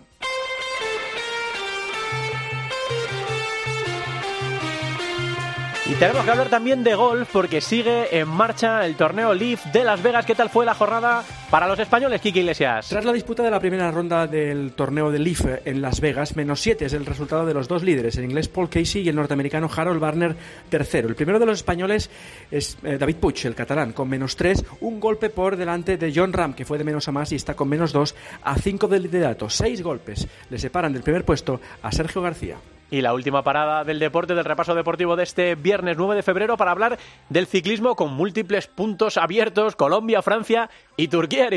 Y 5.90 5.94
tenemos 5.94 6.24
que 6.24 6.30
hablar 6.30 6.48
también 6.48 6.84
de 6.84 6.94
golf 6.94 7.28
porque 7.32 7.60
sigue 7.60 8.16
en 8.16 8.28
marcha 8.28 8.86
el 8.86 8.94
torneo 8.94 9.34
Leaf 9.34 9.66
de 9.72 9.82
Las 9.82 10.00
Vegas. 10.00 10.24
¿Qué 10.24 10.36
tal 10.36 10.48
fue 10.48 10.64
la 10.64 10.72
jornada 10.72 11.24
para 11.50 11.66
los 11.66 11.80
españoles, 11.80 12.20
Kiki 12.20 12.38
Iglesias? 12.38 12.88
Tras 12.88 13.04
la 13.04 13.12
disputa 13.12 13.42
de 13.42 13.50
la 13.50 13.58
primera 13.58 13.90
ronda 13.90 14.28
del 14.28 14.70
torneo 14.74 15.10
de 15.10 15.18
Leaf 15.18 15.44
en 15.64 15.82
Las 15.82 16.00
Vegas, 16.00 16.36
menos 16.36 16.60
7 16.60 16.84
es 16.84 16.92
el 16.92 17.04
resultado 17.04 17.44
de 17.44 17.54
los 17.54 17.66
dos 17.66 17.82
líderes, 17.82 18.16
el 18.16 18.24
inglés 18.24 18.46
Paul 18.46 18.70
Casey 18.70 19.02
y 19.02 19.08
el 19.08 19.16
norteamericano 19.16 19.68
Harold 19.74 19.98
Barner 19.98 20.36
tercero. 20.68 21.08
El 21.08 21.16
primero 21.16 21.40
de 21.40 21.46
los 21.46 21.58
españoles 21.58 22.08
es 22.52 22.78
eh, 22.84 22.96
David 22.96 23.16
Puig, 23.16 23.44
el 23.46 23.56
catalán, 23.56 23.92
con 23.92 24.08
menos 24.08 24.36
3, 24.36 24.64
un 24.82 25.00
golpe 25.00 25.28
por 25.28 25.56
delante 25.56 25.96
de 25.96 26.12
John 26.14 26.32
Ram, 26.32 26.54
que 26.54 26.64
fue 26.64 26.78
de 26.78 26.84
menos 26.84 27.08
a 27.08 27.12
más 27.12 27.32
y 27.32 27.34
está 27.34 27.54
con 27.54 27.68
menos 27.68 27.92
2 27.92 28.14
a 28.44 28.54
5 28.54 28.86
del 28.86 29.02
liderato. 29.02 29.50
Seis 29.50 29.82
golpes 29.82 30.28
le 30.50 30.58
separan 30.60 30.92
del 30.92 31.02
primer 31.02 31.24
puesto 31.24 31.60
a 31.82 31.90
Sergio 31.90 32.22
García. 32.22 32.58
Y 32.90 33.02
la 33.02 33.14
última 33.14 33.42
parada 33.42 33.84
del 33.84 33.98
deporte, 33.98 34.34
del 34.34 34.44
repaso 34.44 34.74
deportivo 34.74 35.14
de 35.14 35.22
este 35.22 35.54
viernes 35.54 35.96
9 35.96 36.16
de 36.16 36.22
febrero 36.22 36.56
para 36.56 36.72
hablar 36.72 36.98
del 37.28 37.46
ciclismo 37.46 37.94
con 37.94 38.12
múltiples 38.12 38.66
puntos 38.66 39.16
abiertos, 39.16 39.76
Colombia, 39.76 40.22
Francia 40.22 40.70
y 41.00 41.08
Turquía. 41.08 41.48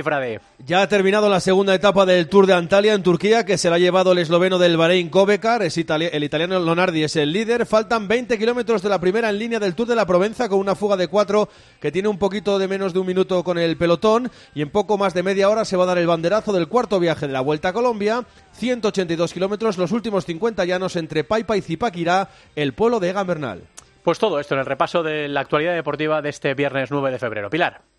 Ya 0.65 0.82
ha 0.82 0.88
terminado 0.88 1.27
la 1.27 1.41
segunda 1.41 1.75
etapa 1.75 2.06
del 2.06 2.29
Tour 2.29 2.47
de 2.47 2.53
Antalya 2.53 2.93
en 2.93 3.03
Turquía, 3.03 3.45
que 3.45 3.58
se 3.58 3.69
la 3.69 3.75
ha 3.75 3.79
llevado 3.79 4.13
el 4.13 4.19
esloveno 4.19 4.58
del 4.58 4.77
Bahrein 4.77 5.10
Kobecar, 5.10 5.63
es 5.63 5.77
el 5.77 6.23
italiano 6.23 6.60
Lonardi 6.60 7.03
es 7.03 7.17
el 7.17 7.34
líder. 7.34 7.65
Faltan 7.65 8.08
20 8.08 8.38
kilómetros 8.38 8.82
de 8.82 8.88
la 8.88 9.01
primera 9.01 9.29
en 9.29 9.38
línea 9.38 9.60
del 9.60 9.75
Tour 9.75 9.89
de 9.89 9.95
la 9.95 10.06
Provenza 10.06 10.47
con 10.47 10.60
una 10.60 10.75
fuga 10.75 10.95
de 10.95 11.10
cuatro 11.10 11.49
que 11.82 11.91
tiene 11.91 12.08
un 12.08 12.17
poquito 12.17 12.58
de 12.58 12.69
menos 12.69 12.93
de 12.93 12.99
un 12.99 13.08
minuto 13.08 13.43
con 13.43 13.58
el 13.58 13.75
pelotón 13.75 14.32
y 14.56 14.62
en 14.62 14.69
poco 14.69 14.97
más 14.97 15.13
de 15.13 15.23
media 15.23 15.49
hora 15.49 15.65
se 15.65 15.75
va 15.75 15.84
a 15.84 15.88
dar 15.88 15.97
el 15.97 16.08
banderazo 16.08 16.53
del 16.53 16.69
cuarto 16.69 17.01
viaje 17.01 17.27
de 17.27 17.34
la 17.34 17.41
Vuelta 17.41 17.69
a 17.69 17.73
Colombia. 17.73 18.23
182 18.53 19.34
kilómetros, 19.34 19.77
los 19.77 19.91
últimos 19.91 20.25
50 20.25 20.63
llanos 20.63 20.95
entre 20.95 21.25
Paipa 21.25 21.58
y 21.58 21.62
Zipaquirá, 21.62 22.29
el 22.56 22.71
pueblo 22.71 23.01
de 23.01 23.10
Egan 23.10 23.27
Bernal. 23.27 23.63
Pues 24.03 24.19
todo 24.19 24.39
esto 24.39 24.53
en 24.53 24.62
el 24.62 24.65
repaso 24.65 25.03
de 25.03 25.27
la 25.27 25.41
actualidad 25.41 25.73
deportiva 25.73 26.21
de 26.21 26.29
este 26.29 26.53
viernes 26.53 26.91
9 26.91 27.12
de 27.12 27.19
febrero. 27.19 27.49
Pilar. 27.49 27.92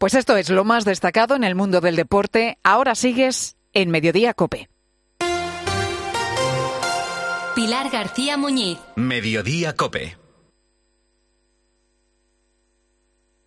Pues 0.00 0.14
esto 0.14 0.38
es 0.38 0.48
lo 0.48 0.64
más 0.64 0.86
destacado 0.86 1.36
en 1.36 1.44
el 1.44 1.54
mundo 1.54 1.82
del 1.82 1.94
deporte. 1.94 2.56
Ahora 2.62 2.94
sigues 2.94 3.58
en 3.74 3.90
Mediodía 3.90 4.32
Cope. 4.32 4.70
Pilar 7.54 7.90
García 7.90 8.38
Muñiz. 8.38 8.78
Mediodía 8.96 9.76
Cope. 9.76 10.16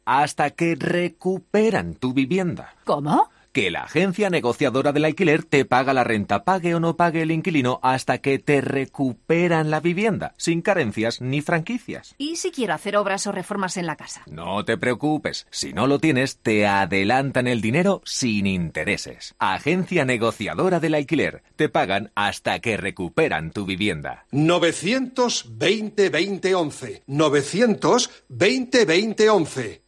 Hasta 0.06 0.52
que 0.52 0.76
recuperan 0.76 1.96
tu 1.96 2.14
vivienda. 2.14 2.76
¿Cómo? 2.84 3.32
Que 3.54 3.72
la 3.72 3.84
agencia 3.84 4.30
negociadora 4.32 4.92
del 4.92 5.06
alquiler 5.06 5.44
te 5.44 5.64
paga 5.64 5.94
la 5.94 6.04
renta, 6.04 6.44
pague 6.44 6.74
o 6.76 6.80
no 6.80 6.98
pague 6.98 7.22
el 7.22 7.32
inquilino, 7.32 7.80
hasta 7.84 8.18
que 8.18 8.40
te 8.40 8.62
recuperan 8.62 9.70
la 9.70 9.80
vivienda, 9.80 10.34
sin 10.38 10.62
carencias 10.62 11.22
ni 11.22 11.42
franquicias. 11.42 12.16
¿Y 12.18 12.38
si 12.38 12.52
quiero 12.52 12.74
hacer 12.74 12.98
obras 12.98 13.28
o 13.28 13.32
reformas 13.32 13.78
en 13.78 13.86
la 13.86 13.96
casa? 13.96 14.24
No 14.26 14.66
te 14.66 14.78
preocupes, 14.78 15.46
si 15.52 15.72
no 15.72 15.86
lo 15.86 16.00
tienes, 16.00 16.38
te 16.38 16.66
adelantan 16.66 17.48
el 17.48 17.62
dinero 17.62 18.02
sin 18.06 18.48
intereses. 18.48 19.36
Agencia 19.38 20.04
negociadora 20.04 20.80
del 20.80 20.96
alquiler, 20.96 21.44
te 21.56 21.70
pagan 21.70 22.12
hasta 22.16 22.60
que 22.60 22.76
recuperan 22.76 23.52
tu 23.52 23.66
vivienda. 23.66 24.26
920 24.32 26.10
2011 26.10 27.04
920 27.06 28.86
2011 28.86 29.83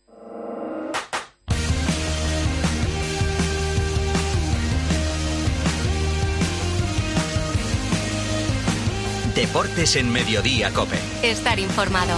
Deportes 9.36 9.98
en 9.98 10.10
Mediodía 10.12 10.72
Cope. 10.72 10.98
Estar 11.22 11.60
informado. 11.60 12.18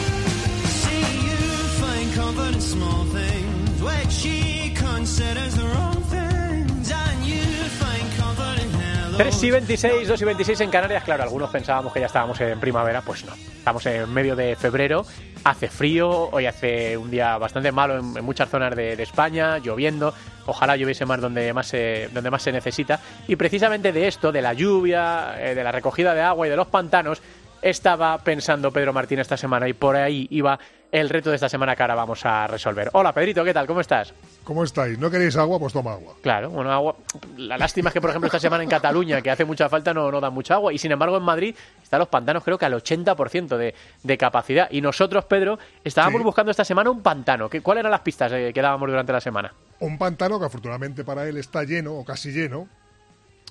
3 9.17 9.43
y 9.43 9.49
26, 9.49 10.08
2 10.08 10.21
y 10.21 10.25
26 10.25 10.62
en 10.62 10.69
Canarias. 10.69 11.03
Claro, 11.03 11.23
algunos 11.23 11.49
pensábamos 11.49 11.91
que 11.91 11.99
ya 11.99 12.06
estábamos 12.06 12.39
en 12.39 12.60
primavera, 12.60 13.01
pues 13.01 13.25
no. 13.25 13.34
Estamos 13.34 13.84
en 13.88 14.13
medio 14.13 14.36
de 14.36 14.56
febrero, 14.56 15.08
hace 15.43 15.69
frío, 15.69 16.30
hoy 16.30 16.45
hace 16.45 16.95
un 16.97 17.10
día 17.10 17.36
bastante 17.39 17.71
malo 17.71 17.97
en, 17.97 18.23
muchas 18.23 18.47
zonas 18.47 18.75
de, 18.75 18.93
España, 19.01 19.58
lloviendo. 19.58 20.13
Ojalá 20.45 20.75
lloviese 20.75 21.08
más 21.08 21.19
donde 21.19 21.51
más, 21.51 21.65
se, 21.65 22.10
donde 22.13 22.30
más 22.30 22.43
se 22.43 22.51
necesita. 22.51 22.99
Y 23.27 23.36
precisamente 23.38 23.91
de 23.91 24.08
esto, 24.08 24.32
de 24.32 24.43
la 24.43 24.53
lluvia, 24.53 25.34
eh, 25.39 25.56
de 25.56 25.63
la 25.63 25.71
recogida 25.71 26.13
de 26.13 26.21
agua 26.21 26.45
y 26.45 26.51
de 26.51 26.56
los 26.56 26.67
pantanos, 26.67 27.19
estaba 27.63 28.19
pensando 28.19 28.71
Pedro 28.71 28.93
Martín 28.93 29.17
esta 29.17 29.36
semana 29.36 29.67
y 29.67 29.73
por 29.73 29.95
ahí 29.95 30.27
iba 30.30 30.60
el 30.91 31.10
reto 31.10 31.30
de 31.30 31.36
esta 31.36 31.50
semana 31.50 31.76
que 31.76 31.84
ahora 31.84 31.95
vamos 31.95 32.26
a 32.26 32.47
resolver. 32.47 32.89
Hola 32.93 33.13
Pedrito, 33.13 33.43
¿qué 33.43 33.54
tal? 33.54 33.67
¿Cómo 33.67 33.82
estás? 33.82 34.13
¿Cómo 34.43 34.63
estáis? 34.63 34.97
¿No 34.97 35.12
queréis 35.12 35.36
agua? 35.36 35.60
Pues 35.60 35.73
toma 35.73 35.91
agua. 35.93 36.13
Claro, 36.21 36.50
bueno, 36.50 36.71
agua. 36.71 36.95
La 37.36 37.58
lástima 37.58 37.89
es 37.89 37.93
que, 37.93 38.00
por 38.00 38.10
ejemplo, 38.10 38.28
esta 38.28 38.39
semana 38.39 38.63
en 38.63 38.69
Cataluña, 38.69 39.21
que 39.21 39.30
hace 39.30 39.43
mucha 39.43 39.67
falta, 39.67 39.93
no, 39.93 40.10
no 40.10 40.21
da 40.21 40.30
mucha 40.30 40.54
agua. 40.54 40.71
Y 40.71 40.78
sin 40.78 40.91
embargo, 40.91 41.17
en 41.17 41.23
Madrid 41.23 41.56
están 41.84 42.00
los 42.00 42.08
pantanos, 42.08 42.43
creo 42.43 42.58
que 42.58 42.65
al 42.65 42.73
80% 42.73 43.58
de, 43.58 43.76
de 44.04 44.17
capacidad. 44.17 44.69
Y 44.71 44.80
nosotros, 44.80 45.26
Pedro, 45.26 45.60
estábamos 45.84 46.23
buscando 46.23 46.52
esta 46.52 46.63
semana 46.63 46.89
un 46.89 47.02
pantano. 47.02 47.50
¿Cuáles 47.62 47.82
eran 47.82 47.91
las 47.91 48.02
pistas 48.02 48.32
eh, 48.32 48.52
que 48.54 48.62
dábamos 48.62 48.89
durante 48.89 49.12
la 49.12 49.19
semana? 49.19 49.54
Un 49.80 49.97
pantano 49.97 50.39
que 50.39 50.45
afortunadamente 50.45 51.04
para 51.04 51.28
él 51.28 51.36
está 51.36 51.63
lleno, 51.63 51.95
o 51.95 52.06
casi 52.06 52.32
lleno, 52.32 52.69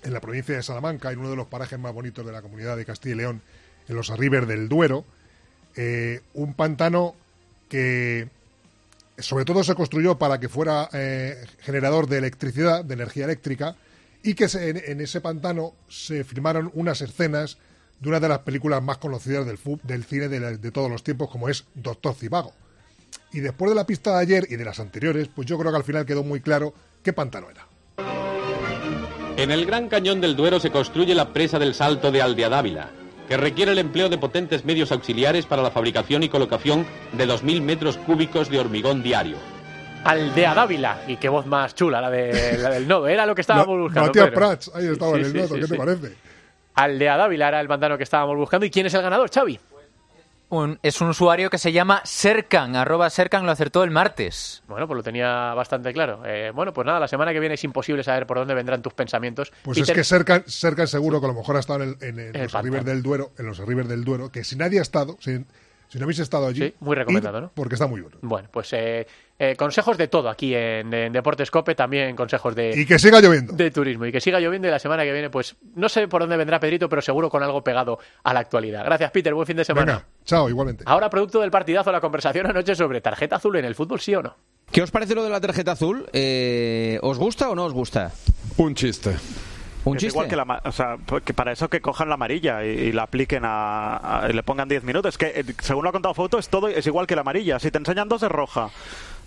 en 0.03 0.15
la 0.15 0.21
provincia 0.21 0.57
de 0.57 0.63
Salamanca, 0.63 1.11
en 1.13 1.19
uno 1.19 1.31
de 1.31 1.37
los 1.37 1.47
parajes 1.47 1.79
más 1.79 1.93
bonitos 1.93 2.25
de 2.25 2.33
la 2.33 2.41
comunidad 2.41 2.77
de 2.77 2.87
Castilla 2.87 3.15
y 3.15 3.19
León, 3.19 3.43
en 3.89 3.97
los 3.97 4.11
arribes 4.11 4.49
del 4.49 4.69
Duero. 4.71 5.05
Eh, 5.77 6.23
un 6.33 6.55
pantano 6.55 7.15
que 7.69 8.29
sobre 9.19 9.45
todo 9.45 9.65
se 9.65 9.75
construyó 9.75 10.19
para 10.19 10.39
que 10.39 10.49
fuera 10.49 10.89
eh, 10.93 11.45
generador 11.61 12.09
de 12.09 12.19
electricidad, 12.19 12.85
de 12.85 12.95
energía 12.95 13.25
eléctrica, 13.25 13.77
y 14.23 14.35
que 14.35 14.47
en, 14.53 15.01
ese 15.01 15.21
pantano 15.21 15.75
se 15.89 16.25
filmaron 16.25 16.71
unas 16.75 17.01
escenas 17.01 17.59
de 18.01 18.09
una 18.09 18.21
de 18.21 18.29
las 18.29 18.41
películas 18.41 18.83
más 18.83 18.99
conocidas 18.99 19.47
del, 19.47 19.59
del 19.85 20.05
cine 20.05 20.29
de, 20.29 20.59
de, 20.59 20.71
todos 20.71 20.91
los 20.91 21.03
tiempos, 21.03 21.31
como 21.31 21.49
es 21.49 21.65
Doctor 21.75 22.15
Zivago. 22.15 22.53
Y 23.33 23.41
después 23.41 23.71
de 23.71 23.77
la 23.77 23.87
pista 23.87 24.17
de 24.17 24.23
ayer 24.23 24.47
y 24.51 24.57
de 24.57 24.65
las 24.65 24.81
anteriores, 24.81 25.29
pues 25.35 25.47
yo 25.47 25.59
creo 25.59 25.71
que 25.71 25.79
al 25.79 25.85
final 25.85 26.05
quedó 26.05 26.25
muy 26.25 26.41
claro 26.41 26.75
qué 27.03 27.13
pantano 27.13 27.49
era. 27.51 27.67
En 29.37 29.51
el 29.51 29.65
Gran 29.67 29.89
Cañón 29.89 30.21
del 30.21 30.35
Duero 30.35 30.59
se 30.61 30.71
construye 30.71 31.15
la 31.15 31.33
presa 31.33 31.59
del 31.59 31.75
Salto 31.75 32.11
de 32.11 32.23
Aldea 32.23 32.49
Dávila 32.49 32.91
que 33.29 33.37
requiere 33.37 33.73
el 33.73 33.79
empleo 33.79 34.09
de 34.09 34.19
potentes 34.19 34.65
medios 34.65 34.93
auxiliares 34.93 35.47
para 35.47 35.63
la 35.63 35.71
fabricación 35.71 36.23
y 36.23 36.29
colocación 36.29 36.87
de 37.13 37.27
2.000 37.27 37.61
metros 37.63 37.97
cúbicos 37.99 38.51
de 38.51 38.59
hormigón 38.59 39.03
diario. 39.03 39.37
Aldea 40.05 40.55
Dávila, 40.55 41.03
y 41.09 41.17
qué 41.17 41.29
voz 41.29 41.47
más 41.47 41.75
chula, 41.75 42.01
la, 42.01 42.11
de, 42.11 42.59
la 42.59 42.71
del 42.71 42.87
nodo, 42.87 43.09
era 43.09 43.27
lo 43.27 43.35
que 43.35 43.41
estábamos 43.41 43.79
buscando. 43.79 44.09
Matías 44.09 44.31
Prats, 44.31 44.71
ahí 44.73 44.87
estaba 44.87 45.17
en 45.17 45.25
el 45.25 45.35
nodo, 45.35 45.55
¿qué 45.57 45.67
te 45.67 45.77
parece? 45.77 46.13
Aldea 46.75 47.17
Dávila 47.17 47.49
era 47.49 47.61
el 47.61 47.67
pantano 47.67 47.97
que 47.97 48.05
estábamos 48.05 48.37
buscando. 48.37 48.67
¿Y 48.67 48.71
quién 48.71 48.87
es 48.87 48.95
el 48.95 49.03
ganador, 49.03 49.31
Xavi? 49.31 49.59
Es 50.83 51.01
un 51.01 51.09
usuario 51.09 51.51
que 51.51 51.59
se 51.59 51.73
llama 51.73 52.03
Serkan, 52.05 52.77
arroba 52.77 53.11
Serkan 53.11 53.45
lo 53.45 53.53
acertó 53.53 53.83
el 53.83 53.91
martes. 53.91 54.63
Bueno, 54.69 54.87
pues 54.87 54.97
lo 54.97 55.03
tenía 55.03 55.55
bastante 55.55 55.93
claro. 55.93 56.23
Eh, 56.25 56.53
bueno, 56.55 56.73
pues 56.73 56.87
nada, 56.87 57.01
la 57.01 57.09
semana 57.09 57.33
que 57.33 57.41
viene 57.41 57.57
es 57.57 57.65
imposible 57.65 58.05
saber 58.05 58.27
por 58.27 58.39
dónde 58.39 58.55
vendrán 58.55 58.81
tus 58.81 58.95
pensamientos. 58.95 59.53
Pues 59.63 59.79
es 59.79 59.91
que 59.91 60.05
Serkan, 60.05 60.45
seguro 60.47 61.21
que 61.21 61.27
a 61.27 61.29
lo 61.29 61.35
mejor 61.35 61.57
ha 61.57 61.61
estado 61.61 61.83
en, 61.83 62.33
los 62.33 62.55
arribes 62.55 62.85
del 62.85 63.03
Duero, 63.03 63.33
en 63.39 63.47
los 63.47 63.59
del 63.59 64.05
Duero, 64.05 64.31
que 64.31 64.45
si 64.45 64.57
nadie 64.57 64.79
ha 64.79 64.83
estado, 64.83 65.17
si, 65.21 65.45
si 65.89 65.99
no 65.99 66.05
habéis 66.05 66.19
estado 66.19 66.47
allí, 66.47 66.75
muy 66.81 66.97
recomendado, 66.97 67.41
¿no? 67.41 67.51
Porque 67.55 67.75
está 67.75 67.87
muy 67.87 68.01
bueno. 68.01 68.17
Bueno, 68.23 68.49
pues 68.51 68.73
eh, 68.73 69.07
eh, 69.39 69.55
consejos 69.57 69.97
de 69.99 70.09
todo 70.09 70.29
aquí 70.29 70.55
en, 70.55 70.91
Deportes 71.13 71.51
Cope, 71.51 71.75
también 71.75 72.17
consejos 72.17 72.55
de... 72.55 72.73
Y 72.75 72.87
que 72.87 72.99
siga 72.99 73.21
lloviendo. 73.21 73.53
De 73.53 73.71
turismo, 73.71 74.07
y 74.07 74.13
que 74.13 74.21
siga 74.21 74.41
lloviendo 74.41 74.69
y 74.69 74.71
la 74.71 74.79
semana 74.79 75.05
que 75.05 75.13
viene, 75.13 75.31
pues 75.31 75.57
no 75.75 75.89
sé 75.89 76.09
por 76.09 76.23
dónde 76.23 76.37
vendrá 76.37 76.59
Pedrito, 76.59 76.89
pero 76.89 77.03
seguro 77.03 77.31
con 77.31 77.43
algo 77.43 77.63
pegado 77.63 77.99
a 78.25 78.33
la 78.33 78.41
actualidad. 78.41 78.85
Gracias, 78.85 79.11
Peter, 79.11 79.35
buen 79.35 79.47
fin 79.47 79.57
de 79.57 79.65
semana. 79.65 79.93
Venga, 79.93 80.07
chao, 80.25 80.49
igualmente. 80.49 80.85
Ahora, 80.87 81.11
producto 81.11 81.41
del 81.41 81.51
partidazo, 81.51 81.93
la 81.93 82.01
conversación 82.01 82.47
anoche 82.47 82.75
sobre 82.75 83.01
tarjeta 83.01 83.37
azul 83.37 83.57
en 83.57 83.65
el 83.65 83.75
fútbol, 83.75 84.01
¿sí 84.01 84.15
o 84.15 84.23
no? 84.23 84.37
¿Qué 84.73 84.83
os 84.83 84.91
parece 84.91 85.15
lo 85.15 85.23
de 85.23 85.31
la 85.31 85.41
tarjeta 85.41 85.73
azul? 85.73 86.07
Eh, 86.13 86.99
¿Os 87.03 87.19
gusta 87.19 87.49
o 87.51 87.55
no 87.55 87.65
os 87.65 87.73
gusta? 87.73 88.13
Un 88.57 88.75
chiste. 88.75 89.17
¿Un 89.87 89.99
chiste? 89.99 90.15
igual 90.19 90.29
que, 90.29 90.37
la, 90.37 90.63
o 90.65 90.73
sea, 90.73 90.99
que 91.25 91.33
para 91.33 91.53
eso 91.53 91.69
que 91.69 91.81
cojan 91.81 92.09
la 92.09 92.15
amarilla 92.15 92.65
y, 92.65 92.91
la 92.93 93.05
apliquen 93.05 93.43
a, 93.45 94.27
y 94.29 94.33
le 94.33 94.43
pongan 94.43 94.69
10 94.69 94.83
minutos. 94.83 95.15
Es 95.15 95.19
que, 95.19 95.41
eh, 95.41 95.45
según 95.61 95.85
lo 95.85 95.91
ha 95.91 95.93
contado 95.93 96.13
Foto, 96.13 96.39
es 96.39 96.49
todo 96.49 96.69
es 96.69 96.87
igual 96.87 97.07
que 97.07 97.15
la 97.15 97.21
amarilla. 97.21 97.59
Si 97.61 97.71
te 97.71 97.79
enseñan 97.79 98.09
dos 98.09 98.23
es 98.23 98.29
roja. 98.29 98.71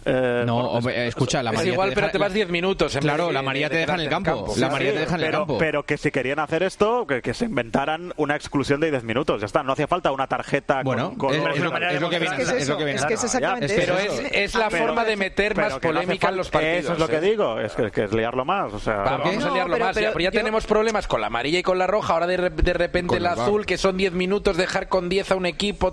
Eh, 0.06 0.44
No, 0.46 0.80
es- 0.80 0.86
escucha, 1.10 1.44
la 1.44 1.52
es 1.52 1.58
María 1.58 1.74
igual, 1.74 1.90
te 1.90 1.96
pero 1.96 2.08
deja- 2.08 2.12
te 2.14 2.18
vas 2.20 2.34
10 2.34 2.50
minutos. 2.50 2.96
en 2.96 3.02
Claro, 3.02 3.32
la 3.32 3.42
María 3.42 3.66
de- 3.68 3.70
te 3.70 3.76
de 3.76 3.82
deja 3.82 3.94
en 3.96 4.00
el 4.02 4.08
quedarte 4.08 4.24
campo. 4.32 4.54
La 4.58 4.70
María 4.70 4.94
te 4.94 5.00
deja 5.00 5.16
en 5.16 5.20
el 5.22 5.26
pero, 5.28 5.38
campo. 5.40 5.58
pero 5.58 5.84
que 5.84 5.98
si 5.98 6.12
querían 6.12 6.40
hacer 6.40 6.64
esto, 6.64 7.06
que, 7.06 7.22
que 7.22 7.34
se 7.34 7.46
inventaran 7.46 8.14
una 8.18 8.36
exclusión 8.36 8.80
de 8.80 8.92
10 8.92 9.04
minutos. 9.04 9.42
Ya 9.42 9.46
está, 9.46 9.64
no 9.64 9.74
hacía 9.74 9.88
falta 9.88 10.12
una 10.12 10.28
tarjeta 10.28 10.82
Bueno, 10.84 11.14
con, 11.18 11.34
es- 11.34 11.42
con- 11.42 11.52
es 11.52 11.60
lo- 11.60 11.78
es 11.78 12.02
lo 12.02 12.10
que 12.10 12.20
viene- 12.20 12.36
Es 12.42 12.50
es 12.50 12.70
lo 12.70 12.78
que 12.78 12.84
viene- 12.86 13.00
es 13.00 13.06
que 13.06 13.14
es 13.16 13.24
exactamente 13.24 13.66
Es 13.66 13.74
Pero 13.74 13.98
es, 13.98 14.22
es 14.32 14.56
la 14.56 14.70
Pero- 14.70 14.86
forma 14.88 15.06
de 15.06 15.16
meter 15.16 15.54
pero 15.54 15.70
más 15.70 15.80
polémica 15.80 16.30
en 16.30 16.38
los 16.38 16.50
partidos. 16.50 16.78
Eso 16.86 16.94
es 16.94 17.00
lo 17.00 17.08
que 17.08 17.18
¿eh? 17.18 17.22
digo, 17.22 17.60
es 17.60 17.74
que, 17.74 17.92
que 17.92 18.04
es 18.06 18.14
liarlo 18.14 18.46
más. 18.46 18.74
O 18.74 18.80
sea, 18.80 18.96
Vamos 19.04 19.44
a 19.46 19.50
liarlo 19.52 19.74
pero- 19.74 19.86
más, 19.86 19.96
ya, 19.96 20.02
pero 20.02 20.14
pero 20.14 20.24
ya 20.24 20.32
tenemos 20.32 20.66
problemas 20.66 21.08
con 21.08 21.22
la 21.22 21.28
amarilla 21.28 21.60
y 21.60 21.64
con 21.64 21.78
la 21.78 21.88
roja, 21.88 22.14
ahora 22.14 22.28
de, 22.28 22.38
re- 22.38 22.50
de 22.50 22.74
repente 22.74 23.16
el 23.16 23.24
el 23.26 23.30
VAR. 23.30 23.40
azul, 23.40 23.66
que 23.66 23.78
son 23.78 23.98
10 23.98 24.14
minutos, 24.14 24.58
dejar 24.58 24.88
con 24.88 25.10
10 25.10 25.32
a 25.32 25.36
un 25.36 25.46
equipo, 25.46 25.92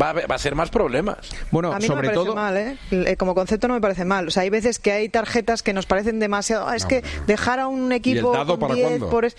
va, 0.00 0.10
a, 0.10 0.12
va 0.12 0.34
a 0.34 0.38
ser 0.38 0.54
más 0.54 0.70
problemas. 0.70 1.18
Bueno, 1.50 1.70
parece 1.70 1.92
mal, 2.34 2.56
¿eh? 2.56 2.76
Eh, 2.90 3.16
Como 3.16 3.34
concepto 3.42 3.68
no 3.68 3.74
me 3.74 3.80
parece 3.80 4.04
mal. 4.04 4.28
O 4.28 4.30
sea, 4.30 4.42
hay 4.44 4.50
veces 4.50 4.78
que 4.78 4.92
hay 4.92 5.08
tarjetas 5.08 5.62
que 5.62 5.72
nos 5.72 5.86
parecen 5.86 6.18
demasiado. 6.20 6.66
Ah, 6.68 6.76
es 6.76 6.86
que 6.86 7.02
dejar 7.26 7.58
a 7.60 7.66
un 7.66 7.92
equipo 7.92 8.32
dado 8.32 8.52
con 8.58 8.60
para 8.60 8.74
10 8.74 8.88
cuándo? 8.88 9.10
por 9.10 9.24
es- 9.24 9.36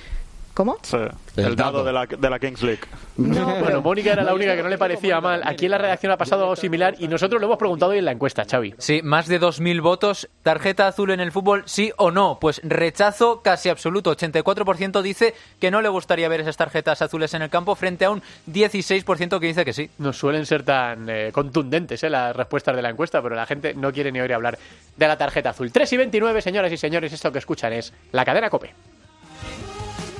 ¿Cómo? 0.53 0.77
Sí, 0.83 0.97
el, 1.35 1.55
dado, 1.55 1.83
de 1.83 1.91
la, 1.91 2.05
de 2.05 2.29
la 2.29 2.37
Kings 2.37 2.61
League. 2.61 2.81
bueno, 3.15 3.81
Mónica 3.81 4.13
era 4.13 4.23
la 4.23 4.35
única 4.35 4.55
que 4.55 4.61
no 4.61 4.69
le 4.69 4.77
parecía 4.77 5.19
mal. 5.19 5.41
Aquí 5.43 5.65
en 5.65 5.71
la 5.71 5.79
redacción 5.79 6.11
ha 6.11 6.17
pasado 6.17 6.43
algo 6.43 6.55
similar 6.55 6.95
y 6.99 7.07
nosotros 7.07 7.41
lo 7.41 7.47
hemos 7.47 7.57
preguntado 7.57 7.91
hoy 7.91 7.97
en 7.97 8.05
la 8.05 8.11
encuesta, 8.11 8.45
Xavi. 8.45 8.75
Sí, 8.77 9.01
más 9.03 9.27
de 9.27 9.41
2.000 9.41 9.81
votos. 9.81 10.29
¿Tarjeta 10.43 10.87
azul 10.87 11.09
en 11.09 11.21
el 11.21 11.31
fútbol, 11.31 11.63
sí 11.65 11.91
o 11.97 12.11
no? 12.11 12.37
Pues 12.39 12.61
rechazo 12.63 13.41
casi 13.41 13.69
absoluto. 13.69 14.15
84% 14.15 15.01
dice 15.01 15.33
que 15.59 15.71
no 15.71 15.81
le 15.81 15.89
gustaría 15.89 16.29
ver 16.29 16.41
esas 16.41 16.57
tarjetas 16.57 17.01
azules 17.01 17.33
en 17.33 17.41
el 17.41 17.49
campo 17.49 17.73
frente 17.73 18.05
a 18.05 18.11
un 18.11 18.21
16% 18.51 19.39
que 19.39 19.47
dice 19.47 19.65
que 19.65 19.73
sí. 19.73 19.89
No 19.97 20.13
suelen 20.13 20.45
ser 20.45 20.61
tan 20.61 21.09
eh, 21.09 21.31
contundentes 21.33 22.03
eh, 22.03 22.11
las 22.11 22.35
respuestas 22.35 22.75
de 22.75 22.83
la 22.83 22.91
encuesta, 22.91 23.23
pero 23.23 23.35
la 23.35 23.47
gente 23.47 23.73
no 23.73 23.91
quiere 23.91 24.11
ni 24.11 24.21
oír 24.21 24.33
hablar 24.33 24.59
de 24.95 25.07
la 25.07 25.17
tarjeta 25.17 25.49
azul. 25.49 25.71
3 25.71 25.91
y 25.93 25.97
29, 25.97 26.41
señoras 26.43 26.71
y 26.71 26.77
señores, 26.77 27.11
esto 27.11 27.31
que 27.31 27.39
escuchan 27.39 27.73
es 27.73 27.91
la 28.11 28.23
cadena 28.23 28.51
COPE. 28.51 28.71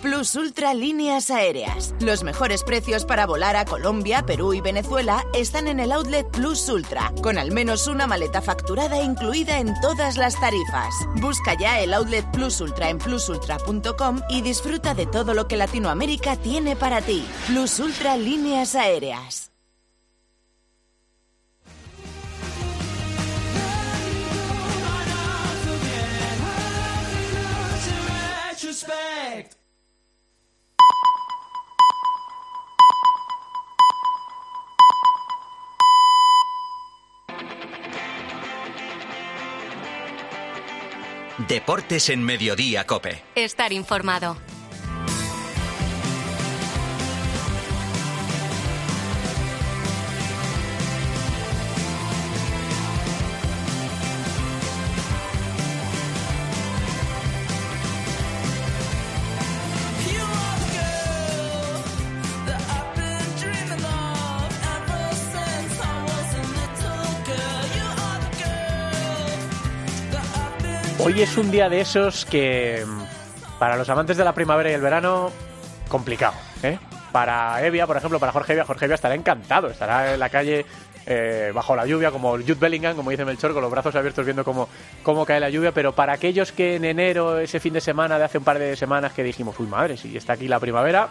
Plus 0.03 0.35
Ultra 0.35 0.73
Líneas 0.73 1.31
Aéreas. 1.31 1.95
Los 2.01 2.23
mejores 2.23 2.61
precios 2.63 3.05
para 3.05 3.25
volar 3.25 3.55
a 3.55 3.63
Colombia, 3.63 4.25
Perú 4.25 4.53
y 4.53 4.59
Venezuela 4.59 5.23
están 5.33 5.69
en 5.69 5.79
el 5.79 5.93
outlet 5.93 6.29
Plus 6.29 6.67
Ultra, 6.67 7.13
con 7.23 7.37
al 7.37 7.51
menos 7.51 7.87
una 7.87 8.05
maleta 8.05 8.41
facturada 8.41 9.01
incluida 9.01 9.59
en 9.59 9.73
todas 9.79 10.17
las 10.17 10.37
tarifas. 10.37 10.93
Busca 11.21 11.57
ya 11.57 11.79
el 11.79 11.93
outlet 11.93 12.29
Plus 12.33 12.59
Ultra 12.59 12.89
en 12.89 12.97
plusultra.com 12.97 14.19
y 14.29 14.41
disfruta 14.41 14.93
de 14.93 15.05
todo 15.05 15.33
lo 15.33 15.47
que 15.47 15.55
Latinoamérica 15.55 16.35
tiene 16.35 16.75
para 16.75 17.01
ti. 17.01 17.25
Plus 17.47 17.79
Ultra 17.79 18.17
Líneas 18.17 18.75
Aéreas. 18.75 19.53
Deportes 41.37 42.09
en 42.09 42.23
Mediodía, 42.23 42.85
Cope. 42.85 43.23
Estar 43.35 43.73
informado. 43.73 44.37
Hoy 71.05 71.21
es 71.21 71.35
un 71.35 71.51
día 71.51 71.67
de 71.67 71.81
esos 71.81 72.23
que 72.23 72.81
mm, 72.87 73.59
para 73.59 73.75
los 73.75 73.89
amantes 73.89 74.15
de 74.15 74.23
la 74.23 74.33
primavera 74.33 74.71
y 74.71 74.73
el 74.73 74.79
verano, 74.79 75.31
complicado. 75.89 76.33
¿eh? 76.63 76.79
Para 77.11 77.61
Evia, 77.65 77.85
por 77.85 77.97
ejemplo, 77.97 78.21
para 78.21 78.31
Jorge 78.31 78.53
Evia, 78.53 78.63
Jorge 78.63 78.85
Evia 78.85 78.95
estará 78.95 79.13
encantado, 79.13 79.67
estará 79.67 80.13
en 80.13 80.19
la 80.19 80.29
calle 80.29 80.65
eh, 81.05 81.51
bajo 81.53 81.75
la 81.75 81.85
lluvia, 81.85 82.09
como 82.09 82.31
Jude 82.37 82.55
Bellingham, 82.55 82.95
como 82.95 83.11
dice 83.11 83.25
Melchor, 83.25 83.51
con 83.51 83.61
los 83.61 83.69
brazos 83.69 83.93
abiertos 83.95 84.23
viendo 84.23 84.45
cómo, 84.45 84.69
cómo 85.03 85.25
cae 85.25 85.41
la 85.41 85.49
lluvia. 85.49 85.73
Pero 85.73 85.93
para 85.93 86.13
aquellos 86.13 86.53
que 86.53 86.77
en 86.77 86.85
enero, 86.85 87.37
ese 87.37 87.59
fin 87.59 87.73
de 87.73 87.81
semana 87.81 88.17
de 88.17 88.23
hace 88.23 88.37
un 88.37 88.45
par 88.45 88.57
de 88.57 88.77
semanas, 88.77 89.11
que 89.11 89.23
dijimos, 89.23 89.59
uy 89.59 89.67
madre, 89.67 89.97
si 89.97 90.15
está 90.15 90.33
aquí 90.33 90.47
la 90.47 90.61
primavera, 90.61 91.09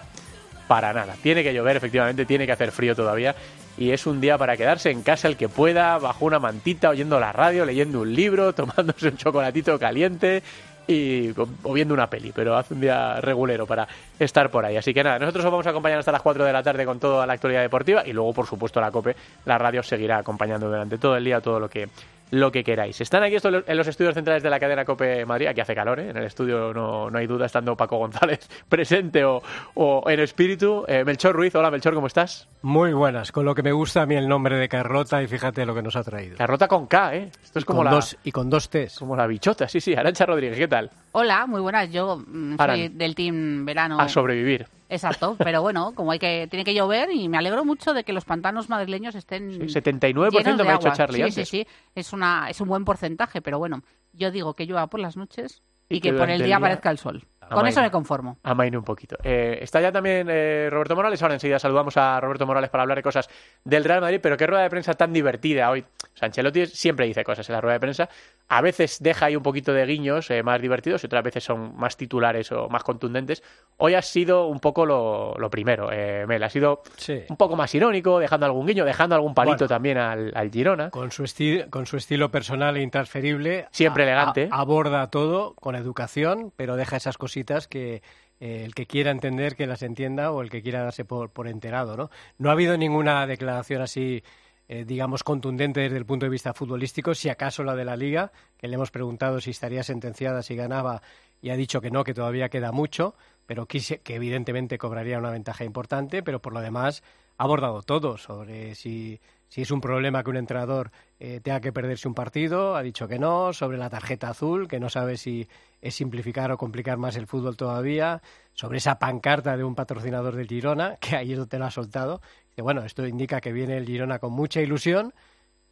para 0.72 0.94
nada. 0.94 1.16
Tiene 1.22 1.42
que 1.42 1.52
llover, 1.52 1.76
efectivamente, 1.76 2.24
tiene 2.24 2.46
que 2.46 2.52
hacer 2.52 2.72
frío 2.72 2.96
todavía. 2.96 3.34
Y 3.76 3.90
es 3.90 4.06
un 4.06 4.22
día 4.22 4.38
para 4.38 4.56
quedarse 4.56 4.90
en 4.90 5.02
casa 5.02 5.28
el 5.28 5.36
que 5.36 5.50
pueda, 5.50 5.98
bajo 5.98 6.24
una 6.24 6.38
mantita, 6.38 6.88
oyendo 6.88 7.20
la 7.20 7.30
radio, 7.30 7.66
leyendo 7.66 8.00
un 8.00 8.14
libro, 8.14 8.54
tomándose 8.54 9.08
un 9.08 9.18
chocolatito 9.18 9.78
caliente 9.78 10.42
y 10.86 11.28
o 11.62 11.74
viendo 11.74 11.92
una 11.92 12.08
peli. 12.08 12.32
Pero 12.34 12.56
hace 12.56 12.72
un 12.72 12.80
día 12.80 13.20
regulero 13.20 13.66
para 13.66 13.86
estar 14.18 14.50
por 14.50 14.64
ahí. 14.64 14.78
Así 14.78 14.94
que 14.94 15.04
nada, 15.04 15.18
nosotros 15.18 15.44
os 15.44 15.50
vamos 15.50 15.66
a 15.66 15.70
acompañar 15.70 15.98
hasta 15.98 16.10
las 16.10 16.22
4 16.22 16.42
de 16.42 16.52
la 16.54 16.62
tarde 16.62 16.86
con 16.86 16.98
toda 16.98 17.26
la 17.26 17.34
actualidad 17.34 17.60
deportiva 17.60 18.02
y 18.06 18.14
luego, 18.14 18.32
por 18.32 18.46
supuesto, 18.46 18.80
la 18.80 18.90
COPE, 18.90 19.14
la 19.44 19.58
radio 19.58 19.82
seguirá 19.82 20.16
acompañando 20.16 20.68
durante 20.68 20.96
todo 20.96 21.18
el 21.18 21.24
día 21.24 21.42
todo 21.42 21.60
lo 21.60 21.68
que 21.68 21.90
lo 22.32 22.50
que 22.50 22.64
queráis. 22.64 22.98
Están 23.00 23.22
aquí 23.22 23.34
estos 23.36 23.62
en 23.66 23.76
los 23.76 23.86
estudios 23.86 24.14
centrales 24.14 24.42
de 24.42 24.48
la 24.48 24.58
cadena 24.58 24.86
COPE 24.86 25.26
Madrid. 25.26 25.48
Aquí 25.48 25.60
hace 25.60 25.74
calor, 25.74 26.00
¿eh? 26.00 26.08
En 26.10 26.16
el 26.16 26.24
estudio 26.24 26.72
no, 26.72 27.10
no 27.10 27.18
hay 27.18 27.26
duda, 27.26 27.44
estando 27.44 27.76
Paco 27.76 27.98
González 27.98 28.48
presente 28.70 29.22
o, 29.22 29.42
o 29.74 30.02
en 30.08 30.18
espíritu. 30.18 30.84
Eh, 30.88 31.04
Melchor 31.04 31.36
Ruiz, 31.36 31.54
hola 31.54 31.70
Melchor, 31.70 31.92
¿cómo 31.94 32.06
estás? 32.06 32.48
Muy 32.62 32.94
buenas, 32.94 33.32
con 33.32 33.44
lo 33.44 33.54
que 33.54 33.62
me 33.62 33.72
gusta 33.72 34.00
a 34.02 34.06
mí 34.06 34.14
el 34.14 34.28
nombre 34.28 34.56
de 34.56 34.66
Carlota 34.68 35.22
y 35.22 35.26
fíjate 35.26 35.66
lo 35.66 35.74
que 35.74 35.82
nos 35.82 35.94
ha 35.94 36.02
traído. 36.02 36.38
Carlota 36.38 36.68
con 36.68 36.86
K, 36.86 37.16
¿eh? 37.16 37.30
Esto 37.44 37.58
es 37.58 37.64
Y 37.64 37.66
como 37.66 37.78
con 37.80 37.84
la... 37.84 37.90
dos- 37.90 38.16
y 38.24 38.32
con 38.32 38.48
dos 38.48 38.70
T's. 38.70 38.98
Como 38.98 39.14
la 39.14 39.26
bichota, 39.26 39.68
sí, 39.68 39.80
sí. 39.80 39.94
Arancha 39.94 40.24
Rodríguez, 40.24 40.56
¿qué 40.58 40.68
tal? 40.68 40.90
Hola, 41.12 41.46
muy 41.46 41.60
buenas. 41.60 41.90
Yo 41.92 42.16
mm, 42.26 42.54
Aran. 42.58 42.76
soy 42.78 42.88
del 42.88 43.14
team 43.14 43.66
verano. 43.66 44.00
A 44.00 44.08
sobrevivir. 44.08 44.66
Exacto, 44.92 45.36
pero 45.38 45.62
bueno, 45.62 45.92
como 45.94 46.12
hay 46.12 46.18
que 46.18 46.46
tiene 46.50 46.64
que 46.64 46.74
llover 46.74 47.10
y 47.10 47.28
me 47.28 47.38
alegro 47.38 47.64
mucho 47.64 47.94
de 47.94 48.04
que 48.04 48.12
los 48.12 48.24
pantanos 48.24 48.68
madrileños 48.68 49.14
estén 49.14 49.52
Sí, 49.52 49.80
79% 49.80 50.30
llenos 50.30 50.58
de 50.58 50.64
me 50.64 50.70
ha 50.70 50.78
dicho. 50.78 50.90
Charlie 50.94 51.16
sí, 51.16 51.22
antes. 51.22 51.48
Sí, 51.48 51.64
sí, 51.64 51.66
es 51.94 52.12
una 52.12 52.48
es 52.50 52.60
un 52.60 52.68
buen 52.68 52.84
porcentaje, 52.84 53.40
pero 53.40 53.58
bueno, 53.58 53.82
yo 54.12 54.30
digo 54.30 54.54
que 54.54 54.66
llueva 54.66 54.86
por 54.88 55.00
las 55.00 55.16
noches 55.16 55.62
y, 55.88 55.96
Y 55.96 56.00
que, 56.00 56.10
que 56.12 56.18
por 56.18 56.28
el 56.28 56.38
día 56.38 56.46
día- 56.46 56.56
aparezca 56.58 56.90
el 56.90 56.98
sol. 56.98 57.24
Con 57.54 57.66
eso 57.66 57.80
me 57.82 57.90
conformo. 57.90 58.38
Amaine 58.42 58.76
un 58.78 58.84
poquito. 58.84 59.16
Eh, 59.22 59.58
está 59.62 59.80
ya 59.80 59.92
también 59.92 60.28
eh, 60.30 60.68
Roberto 60.70 60.94
Morales. 60.96 61.22
Ahora 61.22 61.34
enseguida 61.34 61.58
saludamos 61.58 61.96
a 61.96 62.20
Roberto 62.20 62.46
Morales 62.46 62.70
para 62.70 62.82
hablar 62.82 62.98
de 62.98 63.02
cosas 63.02 63.28
del 63.64 63.84
Real 63.84 64.00
Madrid. 64.00 64.20
Pero 64.22 64.36
qué 64.36 64.46
rueda 64.46 64.62
de 64.62 64.70
prensa 64.70 64.94
tan 64.94 65.12
divertida 65.12 65.70
hoy. 65.70 65.84
Ancelotti 66.20 66.66
siempre 66.66 67.06
dice 67.06 67.24
cosas 67.24 67.48
en 67.48 67.54
la 67.54 67.60
rueda 67.60 67.74
de 67.74 67.80
prensa. 67.80 68.08
A 68.48 68.60
veces 68.60 68.98
deja 69.00 69.26
ahí 69.26 69.36
un 69.36 69.42
poquito 69.42 69.72
de 69.72 69.86
guiños 69.86 70.30
eh, 70.30 70.42
más 70.42 70.60
divertidos 70.60 71.02
y 71.02 71.06
otras 71.06 71.24
veces 71.24 71.42
son 71.44 71.74
más 71.76 71.96
titulares 71.96 72.52
o 72.52 72.68
más 72.68 72.82
contundentes. 72.84 73.42
Hoy 73.78 73.94
ha 73.94 74.02
sido 74.02 74.46
un 74.46 74.60
poco 74.60 74.84
lo, 74.84 75.34
lo 75.38 75.48
primero, 75.50 75.90
eh, 75.90 76.26
Mel. 76.26 76.42
Ha 76.42 76.50
sido 76.50 76.82
un 77.28 77.36
poco 77.36 77.56
más 77.56 77.74
irónico, 77.74 78.18
dejando 78.18 78.46
algún 78.46 78.66
guiño, 78.66 78.84
dejando 78.84 79.14
algún 79.14 79.34
palito 79.34 79.56
Bueno. 79.58 79.68
también 79.68 79.98
al, 79.98 80.32
al 80.34 80.50
Girona. 80.50 80.90
Con 80.90 81.10
su, 81.10 81.22
esti- 81.24 81.68
con 81.70 81.86
su 81.86 81.96
estilo 81.96 82.30
personal 82.30 82.76
e 82.76 82.82
intransferible. 82.82 83.66
Siempre 83.70 84.02
a- 84.04 84.06
elegante. 84.06 84.48
a- 84.50 84.60
aborda 84.60 85.08
todo 85.10 85.54
con 85.54 85.74
educación, 85.74 86.52
pero 86.56 86.76
deja 86.76 86.96
esas 86.96 87.16
cositas 87.18 87.41
que 87.68 88.02
eh, 88.40 88.64
el 88.64 88.74
que 88.74 88.86
quiera 88.86 89.10
entender 89.10 89.54
que 89.56 89.66
las 89.66 89.82
entienda 89.82 90.32
o 90.32 90.42
el 90.42 90.50
que 90.50 90.62
quiera 90.62 90.82
darse 90.82 91.04
por, 91.04 91.30
enterado. 91.48 91.96
¿no? 91.96 92.10
no 92.38 92.48
ha 92.48 92.52
habido 92.52 92.76
ninguna 92.76 93.26
declaración 93.26 93.82
así, 93.82 94.22
eh, 94.68 94.84
digamos, 94.84 95.22
contundente 95.22 95.80
desde 95.80 95.96
el 95.98 96.06
punto 96.06 96.26
de 96.26 96.30
vista 96.30 96.54
futbolístico, 96.54 97.14
si 97.14 97.28
acaso 97.28 97.62
la 97.64 97.74
de 97.76 97.84
la 97.84 97.96
Liga, 97.96 98.32
que 98.58 98.68
le 98.68 98.74
hemos 98.74 98.90
preguntado 98.90 99.40
si 99.40 99.50
estaría 99.50 99.82
sentenciada 99.82 100.42
si 100.42 100.56
ganaba 100.56 101.02
y 101.40 101.50
ha 101.50 101.56
dicho 101.56 101.80
que 101.80 101.90
no, 101.90 102.04
que 102.04 102.14
todavía 102.14 102.48
queda 102.48 102.72
mucho, 102.72 103.14
pero 103.46 103.66
que, 103.66 103.80
se- 103.80 103.98
que 104.00 104.14
evidentemente 104.14 104.78
cobraría 104.78 105.18
una 105.18 105.30
ventaja 105.30 105.64
importante, 105.64 106.22
pero 106.22 106.40
por 106.40 106.52
lo 106.52 106.60
demás 106.60 107.02
ha 107.38 107.44
abordado 107.44 107.82
todo 107.82 108.16
sobre 108.18 108.74
si, 108.76 109.20
si 109.52 109.60
es 109.60 109.70
un 109.70 109.82
problema 109.82 110.24
que 110.24 110.30
un 110.30 110.38
entrenador 110.38 110.90
eh, 111.20 111.40
tenga 111.42 111.60
que 111.60 111.74
perderse 111.74 112.08
un 112.08 112.14
partido, 112.14 112.74
ha 112.74 112.82
dicho 112.82 113.06
que 113.06 113.18
no, 113.18 113.52
sobre 113.52 113.76
la 113.76 113.90
tarjeta 113.90 114.30
azul, 114.30 114.66
que 114.66 114.80
no 114.80 114.88
sabe 114.88 115.18
si 115.18 115.46
es 115.82 115.94
simplificar 115.94 116.50
o 116.52 116.56
complicar 116.56 116.96
más 116.96 117.16
el 117.16 117.26
fútbol 117.26 117.54
todavía, 117.54 118.22
sobre 118.54 118.78
esa 118.78 118.98
pancarta 118.98 119.58
de 119.58 119.62
un 119.62 119.74
patrocinador 119.74 120.36
del 120.36 120.48
Girona, 120.48 120.96
que 121.02 121.16
ahí 121.16 121.32
es 121.32 121.38
donde 121.38 121.58
lo 121.58 121.66
ha 121.66 121.70
soltado. 121.70 122.22
Dice, 122.48 122.62
bueno, 122.62 122.82
esto 122.82 123.06
indica 123.06 123.42
que 123.42 123.52
viene 123.52 123.76
el 123.76 123.84
Girona 123.84 124.18
con 124.18 124.32
mucha 124.32 124.62
ilusión 124.62 125.12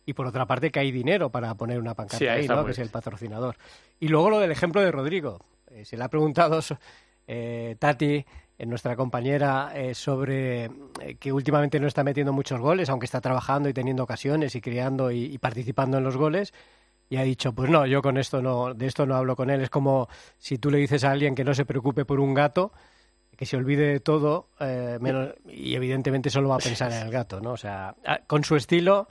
y 0.04 0.12
por 0.12 0.26
otra 0.26 0.44
parte 0.44 0.70
que 0.70 0.80
hay 0.80 0.92
dinero 0.92 1.30
para 1.30 1.54
poner 1.54 1.78
una 1.78 1.94
pancarta 1.94 2.18
Sí, 2.18 2.28
ahí 2.28 2.46
¿no? 2.46 2.66
que 2.66 2.72
es 2.72 2.78
el 2.80 2.90
patrocinador. 2.90 3.56
Y 3.98 4.08
luego 4.08 4.28
lo 4.28 4.40
del 4.40 4.50
ejemplo 4.50 4.82
de 4.82 4.92
Rodrigo. 4.92 5.38
Eh, 5.70 5.86
se 5.86 5.96
le 5.96 6.04
ha 6.04 6.08
preguntado 6.08 6.60
eh, 7.26 7.76
Tati, 7.78 8.26
nuestra 8.68 8.94
compañera, 8.96 9.72
eh, 9.74 9.94
sobre 9.94 10.64
eh, 10.64 10.70
que 11.18 11.32
últimamente 11.32 11.80
no 11.80 11.86
está 11.86 12.04
metiendo 12.04 12.32
muchos 12.32 12.60
goles, 12.60 12.90
aunque 12.90 13.06
está 13.06 13.20
trabajando 13.20 13.68
y 13.68 13.72
teniendo 13.72 14.02
ocasiones 14.02 14.54
y 14.54 14.60
creando 14.60 15.10
y, 15.10 15.24
y 15.24 15.38
participando 15.38 15.98
en 15.98 16.04
los 16.04 16.16
goles. 16.16 16.52
y 17.08 17.16
ha 17.16 17.22
dicho, 17.22 17.52
pues 17.52 17.70
no, 17.70 17.86
yo 17.86 18.02
con 18.02 18.18
esto 18.18 18.40
no, 18.40 18.72
de 18.74 18.86
esto 18.86 19.06
no 19.06 19.16
hablo 19.16 19.34
con 19.34 19.50
él. 19.50 19.62
Es 19.62 19.70
como 19.70 20.08
si 20.38 20.58
tú 20.58 20.70
le 20.70 20.78
dices 20.78 21.04
a 21.04 21.10
alguien 21.10 21.34
que 21.34 21.44
no 21.44 21.54
se 21.54 21.64
preocupe 21.64 22.04
por 22.04 22.20
un 22.20 22.34
gato, 22.34 22.72
que 23.36 23.46
se 23.46 23.56
olvide 23.56 23.86
de 23.86 24.00
todo, 24.00 24.48
eh, 24.60 24.98
menos, 25.00 25.34
y 25.48 25.74
evidentemente 25.74 26.28
solo 26.30 26.50
va 26.50 26.56
a 26.56 26.58
pensar 26.58 26.92
en 26.92 27.02
el 27.06 27.10
gato, 27.10 27.40
¿no? 27.40 27.52
O 27.52 27.56
sea, 27.56 27.96
con 28.26 28.44
su 28.44 28.54
estilo 28.54 29.08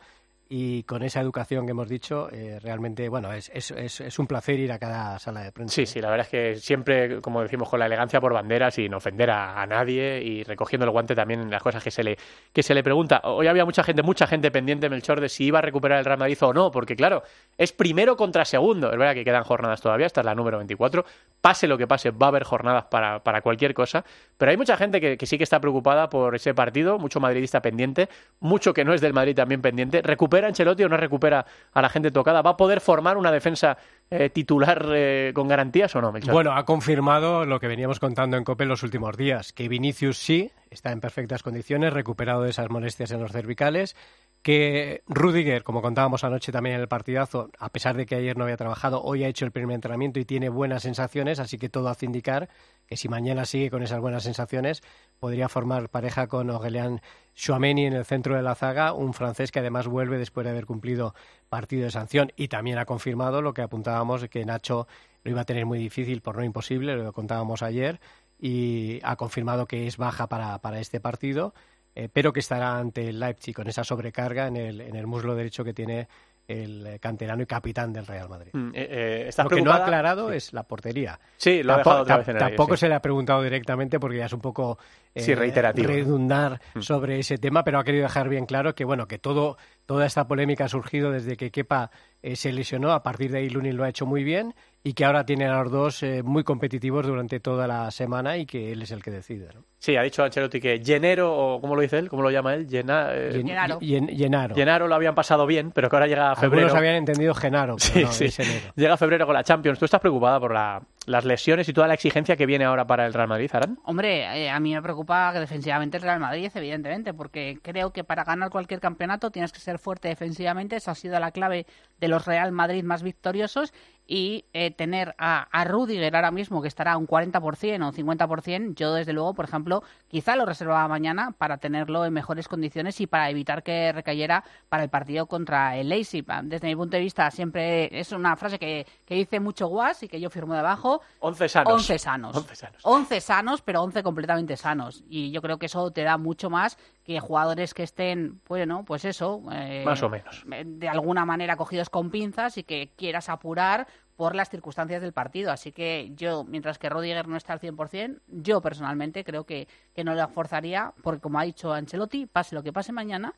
y 0.51 0.81
con 0.83 1.03
esa 1.03 1.21
educación 1.21 1.67
que 1.67 1.71
hemos 1.71 1.87
dicho, 1.87 2.27
eh, 2.31 2.59
realmente, 2.59 3.07
bueno, 3.07 3.31
es, 3.31 3.51
es, 3.53 3.69
es, 3.69 4.01
es 4.01 4.17
un 4.17 4.25
placer 4.25 4.59
ir 4.59 4.71
a 4.71 4.79
cada 4.79 5.19
sala 5.19 5.43
de 5.43 5.51
prensa. 5.51 5.75
Sí, 5.75 5.85
sí, 5.85 6.01
la 6.01 6.09
verdad 6.09 6.25
es 6.25 6.31
que 6.31 6.55
siempre, 6.55 7.21
como 7.21 7.43
decimos, 7.43 7.69
con 7.69 7.79
la 7.79 7.85
elegancia 7.85 8.19
por 8.19 8.33
bandera, 8.33 8.71
sin 8.71 8.91
ofender 8.95 9.29
a, 9.29 9.61
a 9.61 9.67
nadie 9.67 10.23
y 10.23 10.41
recogiendo 10.43 10.85
el 10.85 10.91
guante 10.91 11.13
también 11.13 11.41
en 11.41 11.51
las 11.51 11.61
cosas 11.61 11.83
que 11.83 11.91
se 11.91 12.03
le 12.03 12.17
que 12.51 12.63
se 12.63 12.73
le 12.73 12.81
pregunta. 12.81 13.21
Hoy 13.25 13.45
había 13.45 13.63
mucha 13.63 13.83
gente, 13.83 14.01
mucha 14.01 14.25
gente 14.25 14.49
pendiente, 14.49 14.89
Melchor, 14.89 15.21
de 15.21 15.29
si 15.29 15.45
iba 15.45 15.59
a 15.59 15.61
recuperar 15.61 15.99
el 15.99 16.05
Real 16.05 16.17
Madrid 16.17 16.37
o 16.41 16.51
no, 16.51 16.71
porque 16.71 16.95
claro, 16.95 17.21
es 17.55 17.71
primero 17.71 18.17
contra 18.17 18.43
segundo. 18.43 18.91
Es 18.91 18.97
verdad 18.97 19.13
que 19.13 19.23
quedan 19.23 19.43
jornadas 19.43 19.81
todavía, 19.81 20.07
esta 20.07 20.21
es 20.21 20.25
la 20.25 20.33
número 20.33 20.57
24. 20.57 21.05
Pase 21.41 21.67
lo 21.67 21.77
que 21.77 21.85
pase, 21.85 22.09
va 22.09 22.25
a 22.25 22.29
haber 22.29 22.43
jornadas 22.43 22.85
para, 22.85 23.19
para 23.23 23.41
cualquier 23.41 23.75
cosa. 23.75 24.03
Pero 24.37 24.49
hay 24.49 24.57
mucha 24.57 24.77
gente 24.77 24.99
que, 24.99 25.15
que 25.15 25.27
sí 25.27 25.37
que 25.37 25.43
está 25.43 25.59
preocupada 25.59 26.09
por 26.09 26.33
ese 26.33 26.55
partido, 26.55 26.97
mucho 26.97 27.19
madridista 27.19 27.61
pendiente, 27.61 28.09
mucho 28.39 28.73
que 28.73 28.83
no 28.83 28.95
es 28.95 29.01
del 29.01 29.13
Madrid 29.13 29.35
también 29.35 29.61
pendiente. 29.61 30.01
¿Recupera 30.01 30.38
Ancelotti 30.45 30.83
o 30.83 30.89
no 30.89 30.97
recupera 30.97 31.45
a 31.73 31.81
la 31.81 31.89
gente 31.89 32.11
tocada? 32.11 32.41
¿Va 32.41 32.51
a 32.51 32.57
poder 32.57 32.81
formar 32.81 33.17
una 33.17 33.31
defensa 33.31 33.77
eh, 34.11 34.29
titular 34.29 34.89
eh, 34.93 35.31
con 35.35 35.47
garantías 35.47 35.95
o 35.95 36.01
no? 36.01 36.11
Bueno, 36.31 36.53
ha 36.53 36.65
confirmado 36.65 37.45
lo 37.45 37.59
que 37.59 37.67
veníamos 37.67 37.99
contando 37.99 38.37
en 38.37 38.43
COPE 38.43 38.63
en 38.63 38.69
los 38.69 38.83
últimos 38.83 39.15
días, 39.17 39.53
que 39.53 39.67
Vinicius 39.67 40.17
sí 40.17 40.51
está 40.71 40.91
en 40.91 40.99
perfectas 40.99 41.43
condiciones, 41.43 41.93
recuperado 41.93 42.43
de 42.43 42.49
esas 42.49 42.69
molestias 42.69 43.11
en 43.11 43.21
los 43.21 43.31
cervicales, 43.31 43.95
que 44.41 45.03
Rudiger, 45.07 45.63
como 45.63 45.81
contábamos 45.81 46.23
anoche 46.23 46.51
también 46.51 46.75
en 46.75 46.81
el 46.81 46.87
partidazo, 46.87 47.49
a 47.59 47.69
pesar 47.69 47.97
de 47.97 48.05
que 48.05 48.15
ayer 48.15 48.37
no 48.37 48.45
había 48.45 48.57
trabajado, 48.57 49.01
hoy 49.03 49.23
ha 49.23 49.27
hecho 49.27 49.45
el 49.45 49.51
primer 49.51 49.75
entrenamiento 49.75 50.19
y 50.19 50.25
tiene 50.25 50.49
buenas 50.49 50.83
sensaciones, 50.83 51.39
así 51.39 51.57
que 51.57 51.69
todo 51.69 51.89
hace 51.89 52.05
indicar 52.05 52.49
que 52.87 52.95
si 52.95 53.09
mañana 53.09 53.45
sigue 53.45 53.69
con 53.69 53.83
esas 53.83 53.99
buenas 53.99 54.23
sensaciones, 54.23 54.81
podría 55.19 55.49
formar 55.49 55.89
pareja 55.89 56.27
con 56.27 56.49
Aurelian 56.49 57.01
Chouameni 57.35 57.85
en 57.85 57.93
el 57.93 58.05
centro 58.05 58.35
de 58.35 58.41
la 58.41 58.55
zaga, 58.55 58.93
un 58.93 59.13
francés 59.13 59.51
que 59.51 59.59
además 59.59 59.87
vuelve 59.87 60.17
después 60.17 60.45
de 60.45 60.51
haber 60.51 60.65
cumplido 60.65 61.13
partido 61.49 61.83
de 61.83 61.91
sanción 61.91 62.31
y 62.35 62.47
también 62.47 62.77
ha 62.77 62.85
confirmado 62.85 63.41
lo 63.41 63.53
que 63.53 63.61
apuntábamos 63.61 64.27
que 64.29 64.45
Nacho 64.45 64.87
lo 65.23 65.31
iba 65.31 65.41
a 65.41 65.45
tener 65.45 65.65
muy 65.65 65.79
difícil, 65.79 66.21
por 66.21 66.37
no 66.37 66.43
imposible, 66.43 66.95
lo 66.95 67.11
contábamos 67.11 67.61
ayer, 67.61 67.99
y 68.39 68.99
ha 69.03 69.17
confirmado 69.17 69.65
que 69.65 69.87
es 69.87 69.97
baja 69.97 70.27
para, 70.27 70.59
para 70.59 70.79
este 70.79 70.99
partido 70.99 71.53
eh, 71.95 72.07
pero 72.11 72.31
que 72.31 72.39
estará 72.39 72.77
ante 72.77 73.09
el 73.09 73.19
Leipzig 73.19 73.53
con 73.53 73.67
esa 73.67 73.83
sobrecarga 73.83 74.47
en 74.47 74.55
el, 74.55 74.81
en 74.81 74.95
el 74.95 75.07
muslo 75.07 75.35
derecho 75.35 75.63
que 75.63 75.73
tiene 75.73 76.07
el 76.49 76.85
eh, 76.87 76.99
canterano 76.99 77.43
y 77.43 77.45
capitán 77.45 77.93
del 77.93 78.07
Real 78.07 78.27
Madrid. 78.27 78.49
Mm, 78.53 78.69
eh, 78.73 78.87
eh, 78.89 79.25
¿estás 79.27 79.45
Lo 79.45 79.49
que 79.51 79.61
no 79.61 79.71
ha 79.71 79.75
aclarado 79.77 80.31
es 80.31 80.51
la 80.51 80.63
portería. 80.63 81.19
Sí, 81.37 81.61
lo 81.61 81.73
ha 81.73 81.77
dejado 81.77 82.01
otra 82.01 82.17
vez 82.17 82.27
en 82.29 82.37
el 82.37 82.41
aire, 82.43 82.55
Tampoco 82.57 82.75
sí. 82.75 82.81
se 82.81 82.89
le 82.89 82.95
ha 82.95 83.01
preguntado 83.01 83.43
directamente 83.43 83.99
porque 83.99 84.17
ya 84.17 84.25
es 84.25 84.33
un 84.33 84.41
poco 84.41 84.79
Sí, 85.15 85.35
reiterativo, 85.35 85.87
redundar 85.87 86.59
Mm. 86.73 86.81
sobre 86.81 87.19
ese 87.19 87.37
tema, 87.37 87.63
pero 87.63 87.79
ha 87.79 87.83
querido 87.83 88.03
dejar 88.03 88.29
bien 88.29 88.45
claro 88.45 88.73
que 88.73 88.83
bueno 88.85 89.07
que 89.07 89.19
todo 89.19 89.57
toda 89.85 90.05
esta 90.05 90.27
polémica 90.27 90.65
ha 90.65 90.69
surgido 90.69 91.11
desde 91.11 91.35
que 91.37 91.51
Kepa 91.51 91.89
eh, 92.21 92.35
se 92.35 92.51
lesionó. 92.51 92.91
A 92.91 93.01
partir 93.03 93.31
de 93.31 93.39
ahí 93.39 93.49
Lunin 93.49 93.75
lo 93.77 93.83
ha 93.83 93.89
hecho 93.89 94.05
muy 94.05 94.23
bien 94.23 94.53
y 94.83 94.93
que 94.93 95.03
ahora 95.05 95.25
tienen 95.25 95.49
a 95.49 95.61
los 95.61 95.71
dos 95.71 96.03
eh, 96.03 96.23
muy 96.23 96.43
competitivos 96.43 97.05
durante 97.05 97.39
toda 97.39 97.67
la 97.67 97.91
semana 97.91 98.37
y 98.37 98.45
que 98.45 98.71
él 98.71 98.81
es 98.81 98.91
el 98.91 99.03
que 99.03 99.11
decide. 99.11 99.49
¿no? 99.53 99.63
Sí, 99.77 99.95
ha 99.97 100.01
dicho 100.03 100.23
Ancelotti 100.23 100.59
que 100.61 100.79
Llenero, 100.79 101.33
o 101.35 101.59
¿cómo 101.61 101.75
lo 101.75 101.81
dice 101.81 101.97
él? 101.99 102.09
¿Cómo 102.09 102.21
lo 102.23 102.31
llama 102.31 102.53
él? 102.53 102.67
Llena, 102.67 103.09
eh, 103.13 103.31
Llen- 103.33 103.45
Llenaro. 103.47 103.79
Llen- 103.81 104.07
Llenaro. 104.09 104.55
Llenaro 104.55 104.87
lo 104.87 104.95
habían 104.95 105.15
pasado 105.15 105.45
bien, 105.45 105.71
pero 105.71 105.89
que 105.89 105.95
ahora 105.95 106.07
llega 106.07 106.35
febrero. 106.35 106.63
Algunos 106.67 106.77
habían 106.79 106.95
entendido 106.95 107.33
Genaro, 107.33 107.75
pero 107.77 107.93
Sí, 107.93 108.03
no, 108.03 108.11
sí. 108.11 108.25
es 108.25 108.39
enero. 108.39 108.73
Llega 108.75 108.95
febrero 108.97 109.25
con 109.25 109.35
la 109.35 109.43
Champions. 109.43 109.79
¿Tú 109.79 109.85
estás 109.85 109.99
preocupada 110.01 110.39
por 110.39 110.53
la- 110.53 110.81
las 111.09 111.25
lesiones 111.25 111.67
y 111.67 111.73
toda 111.73 111.87
la 111.87 111.95
exigencia 111.95 112.37
que 112.37 112.45
viene 112.45 112.65
ahora 112.65 112.85
para 112.85 113.07
el 113.07 113.13
Real 113.13 113.27
Madrid, 113.27 113.49
Arán? 113.51 113.79
Hombre, 113.83 114.45
eh, 114.45 114.49
a 114.49 114.59
mí 114.59 114.75
me 114.75 114.81
preocupa 114.81 115.33
que 115.33 115.39
defensivamente 115.39 115.97
el 115.97 116.03
Real 116.03 116.19
Madrid, 116.19 116.51
evidentemente, 116.53 117.15
porque 117.15 117.57
creo 117.63 117.91
que 117.91 118.03
para 118.03 118.23
ganar 118.23 118.51
cualquier 118.51 118.79
campeonato 118.79 119.31
tienes 119.31 119.51
que 119.51 119.59
ser 119.59 119.79
fuerte 119.79 120.07
defensivamente. 120.07 120.75
Esa 120.75 120.91
ha 120.91 120.95
sido 120.95 121.19
la 121.19 121.31
clave 121.31 121.65
de 121.99 122.07
los 122.09 122.25
Real 122.25 122.51
Madrid 122.51 122.83
más 122.83 123.01
victoriosos. 123.01 123.73
Y 124.11 124.45
eh, 124.53 124.71
tener 124.71 125.13
a, 125.19 125.47
a 125.51 125.65
Rudiger 125.65 126.15
ahora 126.15 126.31
mismo, 126.31 126.63
que 126.63 126.67
estará 126.67 126.93
a 126.93 126.97
un 126.97 127.05
40% 127.05 127.87
o 127.87 127.91
50%, 127.91 128.73
yo 128.73 128.95
desde 128.95 129.13
luego, 129.13 129.35
por 129.35 129.45
ejemplo, 129.45 129.83
quizá 130.07 130.35
lo 130.35 130.47
reservaba 130.47 130.87
mañana 130.87 131.35
para 131.37 131.57
tenerlo 131.57 132.05
en 132.05 132.13
mejores 132.13 132.47
condiciones 132.47 132.99
y 133.01 133.05
para 133.05 133.29
evitar 133.29 133.61
que 133.61 133.91
recayera 133.91 134.43
para 134.67 134.81
el 134.81 134.89
partido 134.89 135.27
contra 135.27 135.77
el 135.77 135.89
Leipzig. 135.89 136.25
Desde 136.45 136.67
mi 136.67 136.75
punto 136.75 136.97
de 136.97 137.03
vista, 137.03 137.29
siempre 137.29 137.99
es 137.99 138.11
una 138.11 138.35
frase 138.35 138.57
que, 138.57 138.87
que 139.05 139.13
dice 139.13 139.39
mucho 139.39 139.67
Guas 139.67 140.01
y 140.01 140.07
que 140.07 140.19
yo 140.19 140.31
firmo 140.31 140.55
debajo. 140.55 140.98
11 141.19 141.49
sanos. 141.49 141.73
11 141.73 141.99
sanos. 141.99 142.35
11 142.35 142.55
sanos. 142.55 142.81
11 142.83 143.21
sanos, 143.21 143.61
pero 143.61 143.81
11 143.83 144.03
completamente 144.03 144.55
sanos. 144.57 145.03
Y 145.09 145.31
yo 145.31 145.41
creo 145.41 145.57
que 145.59 145.65
eso 145.67 145.91
te 145.91 146.03
da 146.03 146.17
mucho 146.17 146.49
más 146.49 146.77
que 147.03 147.19
jugadores 147.19 147.73
que 147.73 147.83
estén, 147.83 148.41
bueno, 148.47 148.83
pues 148.85 149.05
eso. 149.05 149.41
eh, 149.51 149.83
Más 149.85 150.01
o 150.03 150.09
menos. 150.09 150.43
De 150.65 150.87
alguna 150.89 151.25
manera 151.25 151.55
cogidos 151.57 151.89
con 151.89 152.09
pinzas 152.09 152.57
y 152.57 152.63
que 152.63 152.91
quieras 152.95 153.29
apurar 153.29 153.87
por 154.15 154.35
las 154.35 154.49
circunstancias 154.49 155.01
del 155.01 155.13
partido. 155.13 155.49
Así 155.51 155.71
que 155.71 156.11
yo, 156.15 156.43
mientras 156.43 156.77
que 156.77 156.89
Rodiger 156.89 157.27
no 157.27 157.37
está 157.37 157.53
al 157.53 157.61
100%, 157.61 158.19
yo 158.27 158.59
personalmente 158.61 159.23
creo 159.23 159.45
que, 159.45 159.67
que 159.93 160.03
no 160.03 160.13
le 160.13 160.27
forzaría, 160.27 160.93
porque 161.03 161.21
como 161.21 161.39
ha 161.39 161.43
dicho 161.43 161.71
Ancelotti, 161.71 162.25
pase 162.25 162.53
lo 162.53 162.61
que 162.61 162.73
pase 162.73 162.91
mañana, 162.91 163.33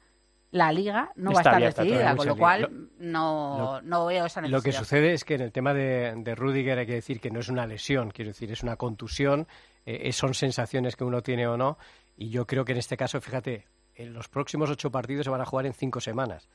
la 0.51 0.71
liga 0.71 1.11
no 1.15 1.31
va 1.31 1.39
a 1.39 1.41
estar 1.41 1.55
abierta 1.55 1.81
decidida, 1.81 2.15
con 2.15 2.27
lo 2.27 2.35
cual 2.35 2.89
no, 2.99 3.81
no 3.81 4.05
veo 4.05 4.25
esa 4.25 4.41
necesidad. 4.41 4.57
Lo 4.57 4.61
que 4.61 4.71
sucede 4.73 5.13
es 5.13 5.23
que 5.23 5.35
en 5.35 5.41
el 5.41 5.51
tema 5.51 5.73
de, 5.73 6.13
de 6.17 6.35
Rudiger 6.35 6.77
hay 6.77 6.85
que 6.85 6.93
decir 6.95 7.19
que 7.19 7.31
no 7.31 7.39
es 7.39 7.49
una 7.49 7.65
lesión, 7.65 8.11
quiero 8.11 8.31
decir, 8.31 8.51
es 8.51 8.61
una 8.61 8.75
contusión, 8.75 9.47
eh, 9.85 10.11
son 10.11 10.33
sensaciones 10.33 10.95
que 10.95 11.05
uno 11.05 11.21
tiene 11.21 11.47
o 11.47 11.57
no, 11.57 11.77
y 12.17 12.29
yo 12.29 12.45
creo 12.45 12.65
que 12.65 12.73
en 12.73 12.79
este 12.79 12.97
caso, 12.97 13.19
fíjate, 13.21 13.67
en 13.95 14.13
los 14.13 14.27
próximos 14.27 14.69
ocho 14.69 14.91
partidos 14.91 15.23
se 15.25 15.29
van 15.29 15.41
a 15.41 15.45
jugar 15.45 15.65
en 15.65 15.73
cinco 15.73 16.01
semanas, 16.01 16.49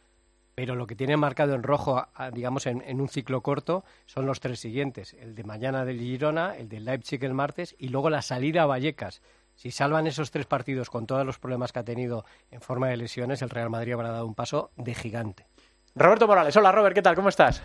pero 0.55 0.75
lo 0.75 0.87
que 0.87 0.95
tiene 0.95 1.17
marcado 1.17 1.55
en 1.55 1.63
rojo, 1.63 2.07
digamos, 2.33 2.67
en, 2.67 2.83
en 2.87 3.01
un 3.01 3.09
ciclo 3.09 3.43
corto, 3.43 3.85
son 4.05 4.27
los 4.27 4.41
tres 4.41 4.61
siguientes, 4.61 5.15
el 5.15 5.35
de 5.35 5.45
mañana 5.45 5.85
del 5.85 6.01
Girona, 6.01 6.57
el 6.57 6.69
del 6.69 6.85
Leipzig 6.85 7.23
el 7.25 7.35
martes, 7.35 7.75
y 7.79 7.89
luego 7.89 8.11
la 8.11 8.23
salida 8.23 8.63
a 8.63 8.67
Vallecas. 8.67 9.23
Si 9.57 9.71
salvan 9.71 10.07
esos 10.07 10.31
tres 10.31 10.47
partidos 10.47 10.91
con 10.91 11.07
todos 11.07 11.25
los 11.25 11.39
problemas 11.39 11.73
que 11.73 11.79
ha 11.79 11.85
tenido 11.85 12.25
en 12.51 12.61
forma 12.61 12.89
de 12.89 12.99
lesiones, 12.99 13.41
el 13.41 13.51
Real 13.51 13.71
Madrid 13.71 13.95
habrá 13.95 14.11
dado 14.11 14.27
un 14.27 14.35
paso 14.35 14.71
de 14.77 14.95
gigante. 14.95 15.47
Roberto 15.95 16.27
Morales. 16.27 16.55
Hola, 16.57 16.73
Robert. 16.73 16.95
¿Qué 16.95 17.01
tal? 17.01 17.17
¿Cómo 17.17 17.31
estás? 17.31 17.63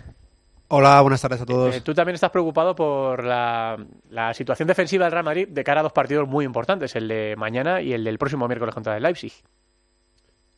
Hola, 0.69 1.01
buenas 1.01 1.21
tardes 1.21 1.41
a 1.41 1.45
todos. 1.45 1.75
Eh, 1.75 1.82
tú 1.82 1.93
también 1.93 2.15
estás 2.15 2.32
preocupado 2.32 2.73
por 2.73 3.25
la, 3.25 3.77
la 4.10 4.34
situación 4.34 4.69
defensiva 4.69 5.04
del 5.04 5.12
Real 5.12 5.25
Madrid 5.25 5.47
de 5.49 5.63
cara 5.65 5.82
a 5.82 5.84
dos 5.84 5.91
partidos 5.91 6.30
muy 6.30 6.45
importantes, 6.45 6.95
el 6.95 7.10
de 7.10 7.36
mañana 7.38 7.82
y 7.82 7.91
el 7.91 8.06
del 8.06 8.17
próximo 8.17 8.47
miércoles 8.47 8.73
contra 8.73 8.95
el 8.95 9.04
Leipzig. 9.04 9.34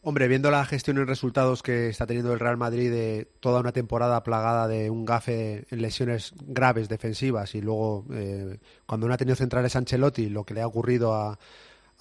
Hombre, 0.05 0.27
viendo 0.27 0.51
la 0.51 0.65
gestión 0.65 0.97
y 0.97 1.05
resultados 1.05 1.63
que 1.63 1.87
está 1.87 2.05
teniendo 2.05 2.33
el 2.33 2.39
Real 2.41 2.57
Madrid 2.57 2.91
de 2.91 3.31
toda 3.39 3.61
una 3.61 3.71
temporada 3.71 4.21
plagada 4.21 4.67
de 4.67 4.89
un 4.89 5.05
gafe 5.05 5.65
en 5.71 5.81
lesiones 5.81 6.33
graves 6.41 6.89
defensivas 6.89 7.55
y 7.55 7.61
luego 7.61 8.05
eh, 8.11 8.59
cuando 8.85 9.07
no 9.07 9.13
ha 9.13 9.17
tenido 9.17 9.37
centrales 9.37 9.77
Ancelotti, 9.77 10.27
lo 10.27 10.43
que 10.43 10.55
le 10.55 10.61
ha 10.61 10.67
ocurrido 10.67 11.13
a, 11.15 11.39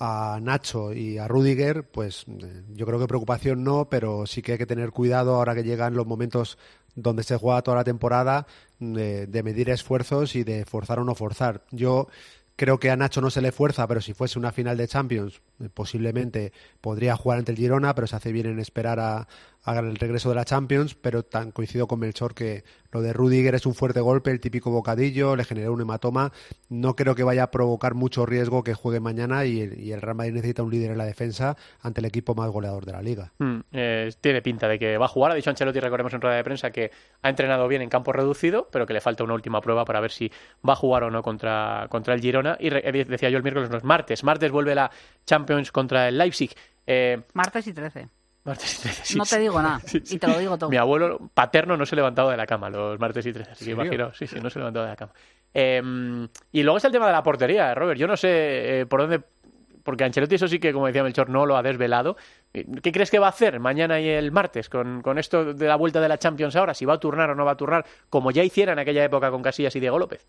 a 0.01 0.41
Nacho 0.43 0.93
y 0.93 1.19
a 1.19 1.29
Rudiger, 1.29 1.89
pues 1.89 2.25
eh, 2.27 2.65
yo 2.75 2.87
creo 2.87 2.99
que 2.99 3.07
preocupación 3.07 3.63
no, 3.63 3.89
pero 3.89 4.27
sí 4.27 4.43
que 4.43 4.53
hay 4.53 4.59
que 4.59 4.67
tener 4.67 4.91
cuidado 4.91 5.37
ahora 5.37 5.55
que 5.55 5.63
llegan 5.63 5.95
los 5.95 6.07
momentos 6.09 6.59
donde 6.97 7.23
se 7.23 7.37
juega 7.37 7.63
toda 7.63 7.77
la 7.77 7.85
temporada 7.85 8.49
de, 8.81 9.29
de 9.29 9.43
medir 9.45 9.71
esfuerzos 9.71 10.35
y 10.35 10.43
de 10.43 10.65
forzar 10.65 10.99
o 10.99 11.05
no 11.05 11.15
forzar. 11.15 11.63
Yo 11.71 12.09
Creo 12.57 12.79
que 12.79 12.91
a 12.91 12.97
Nacho 12.97 13.21
no 13.21 13.31
se 13.31 13.41
le 13.41 13.51
fuerza, 13.51 13.87
pero 13.89 14.01
si 14.01 14.13
fuese 14.13 14.39
una 14.39 14.53
final 14.53 14.77
de 14.77 14.87
Champions, 14.87 15.41
posiblemente 15.71 16.53
podría 16.81 17.17
jugar 17.17 17.39
ante 17.39 17.53
el 17.53 17.59
Girona, 17.59 17.95
pero 17.95 18.07
se 18.07 18.17
hace 18.17 18.33
bien 18.33 18.47
en 18.47 18.59
esperar 18.59 19.01
a, 19.01 19.27
el 19.67 19.97
regreso 19.97 20.29
de 20.29 20.35
la 20.35 20.45
Champions. 20.45 20.95
Pero 20.95 21.23
tan 21.25 21.53
coincido 21.53 21.87
con 21.87 22.01
Melchor 22.01 22.35
que 22.35 22.65
lo 22.91 23.01
de 23.01 23.13
Rudiger 23.13 23.55
es 23.55 23.67
un 23.67 23.75
fuerte 23.75 24.01
golpe, 24.01 24.31
el 24.31 24.41
típico 24.41 24.71
bocadillo, 24.71 25.37
le 25.37 25.45
generó 25.45 25.73
un 25.73 25.81
hematoma. 25.81 26.33
No 26.69 26.97
creo 26.97 27.15
que 27.15 27.23
vaya 27.23 27.45
a 27.45 27.51
provocar 27.51 27.95
mucho 27.95 28.27
riesgo 28.27 28.63
que 28.63 28.75
juegue 28.75 29.01
mañana 29.01 29.45
y 29.45 29.61
el, 29.61 29.81
y 29.81 29.93
el 29.93 30.01
Real 30.01 30.17
Madrid 30.17 30.35
necesita 30.35 30.63
un 30.63 30.71
líder 30.71 30.91
en 30.91 30.99
la 30.99 31.05
defensa 31.05 31.57
ante 31.81 32.01
el 32.01 32.07
equipo 32.07 32.35
más 32.35 32.51
goleador 32.51 32.85
de 32.85 32.93
la 32.93 33.03
liga. 33.03 33.33
Mm, 33.39 33.61
eh, 33.73 34.13
tiene 34.21 34.43
pinta 34.43 34.69
de 34.69 34.79
que 34.79 34.99
va 34.99 35.07
a 35.07 35.09
jugar. 35.09 35.33
Ha 35.33 35.35
dicho 35.35 35.51
Ancelotti, 35.51 35.81
recordemos 35.81 36.13
en 36.13 36.21
rueda 36.21 36.37
de 36.37 36.45
prensa, 36.45 36.71
que 36.71 36.91
ha 37.23 37.29
entrenado 37.29 37.67
bien 37.69 37.83
en 37.83 37.89
campo 37.89 38.13
reducido, 38.13 38.69
pero 38.71 38.87
que 38.87 38.93
le 38.93 39.01
falta 39.01 39.25
una 39.25 39.35
última 39.35 39.61
prueba 39.61 39.85
para 39.85 40.01
ver 40.01 40.11
si 40.11 40.31
va 40.67 40.75
a 40.75 40.77
jugar 40.77 41.05
o 41.05 41.11
no 41.11 41.23
contra, 41.23 41.87
contra 41.89 42.15
el 42.15 42.21
Girona. 42.21 42.57
Y 42.61 42.69
eh, 42.69 43.05
decía 43.09 43.31
yo 43.31 43.37
el 43.37 43.43
miércoles, 43.43 43.71
no 43.71 43.77
es 43.77 43.85
martes. 43.85 44.25
Martes 44.25 44.51
vuelve 44.51 44.75
la 44.75 44.91
Champions 45.25 45.52
contra 45.73 46.09
el 46.09 46.19
Leipzig. 46.19 46.51
Eh, 46.87 47.23
Martes 47.35 47.67
y 47.67 47.73
13. 47.73 48.09
martes 48.45 48.79
y 48.79 48.83
13, 48.83 49.05
sí, 49.05 49.19
no 49.19 49.25
te 49.25 49.39
digo 49.39 49.61
nada. 49.63 49.81
Sí, 49.87 50.01
sí. 50.05 50.17
Y 50.17 50.19
te 50.19 50.27
lo 50.27 50.39
digo 50.39 50.59
todo. 50.59 50.71
Mi 50.71 50.77
abuelo 50.77 51.31
paterno 51.35 51.77
no 51.77 51.87
se 51.87 51.97
levantaba 51.97 52.31
de 52.31 52.37
la 52.37 52.47
cama 52.47 52.71
los 52.71 52.99
martes 52.99 53.25
y 53.27 53.33
13, 53.33 53.53
así 53.53 53.65
que 53.65 53.71
imagino, 53.73 54.13
sí, 54.15 54.27
sí, 54.27 54.41
no 54.41 54.51
se 54.51 54.59
levantaba 54.59 54.87
de 54.87 54.93
la 54.93 54.97
cama. 54.97 55.13
Eh, 55.55 56.29
y 56.53 56.63
luego 56.63 56.77
está 56.77 56.89
el 56.89 56.93
tema 56.93 57.07
de 57.07 57.13
la 57.13 57.23
portería, 57.23 57.75
Robert. 57.75 57.99
Yo 57.99 58.07
no 58.07 58.17
sé 58.17 58.81
eh, 58.81 58.87
por 58.87 59.01
dónde 59.03 59.23
porque 59.83 60.05
Ancelotti 60.05 60.37
eso 60.37 60.49
sí 60.49 60.59
que, 60.59 60.73
como 60.73 60.87
decía 60.87 61.03
Melchor, 61.03 61.29
no 61.29 61.47
lo 61.47 61.57
ha 61.57 61.63
desvelado. 61.63 62.17
¿Qué 62.53 62.93
crees 62.93 63.11
que 63.11 63.19
va 63.19 63.27
a 63.27 63.31
hacer 63.31 63.59
mañana 63.61 64.01
y 64.01 64.09
el 64.09 64.31
martes 64.33 64.69
con, 64.69 65.03
con 65.03 65.19
esto 65.19 65.55
de 65.55 65.67
la 65.67 65.77
vuelta 65.77 66.01
de 66.01 66.09
la 66.09 66.19
Champions 66.19 66.57
ahora? 66.57 66.75
Si 66.75 66.85
va 66.85 66.95
a 66.95 67.01
turnar 67.01 67.31
o 67.31 67.35
no 67.35 67.45
va 67.45 67.53
a 67.53 67.57
turnar, 67.57 67.85
como 68.09 68.31
ya 68.31 68.45
hiciera 68.45 68.73
en 68.73 68.79
aquella 68.79 69.05
época 69.05 69.31
con 69.31 69.43
Casillas 69.43 69.75
y 69.77 69.81
Diego 69.81 69.99
López. 69.99 70.27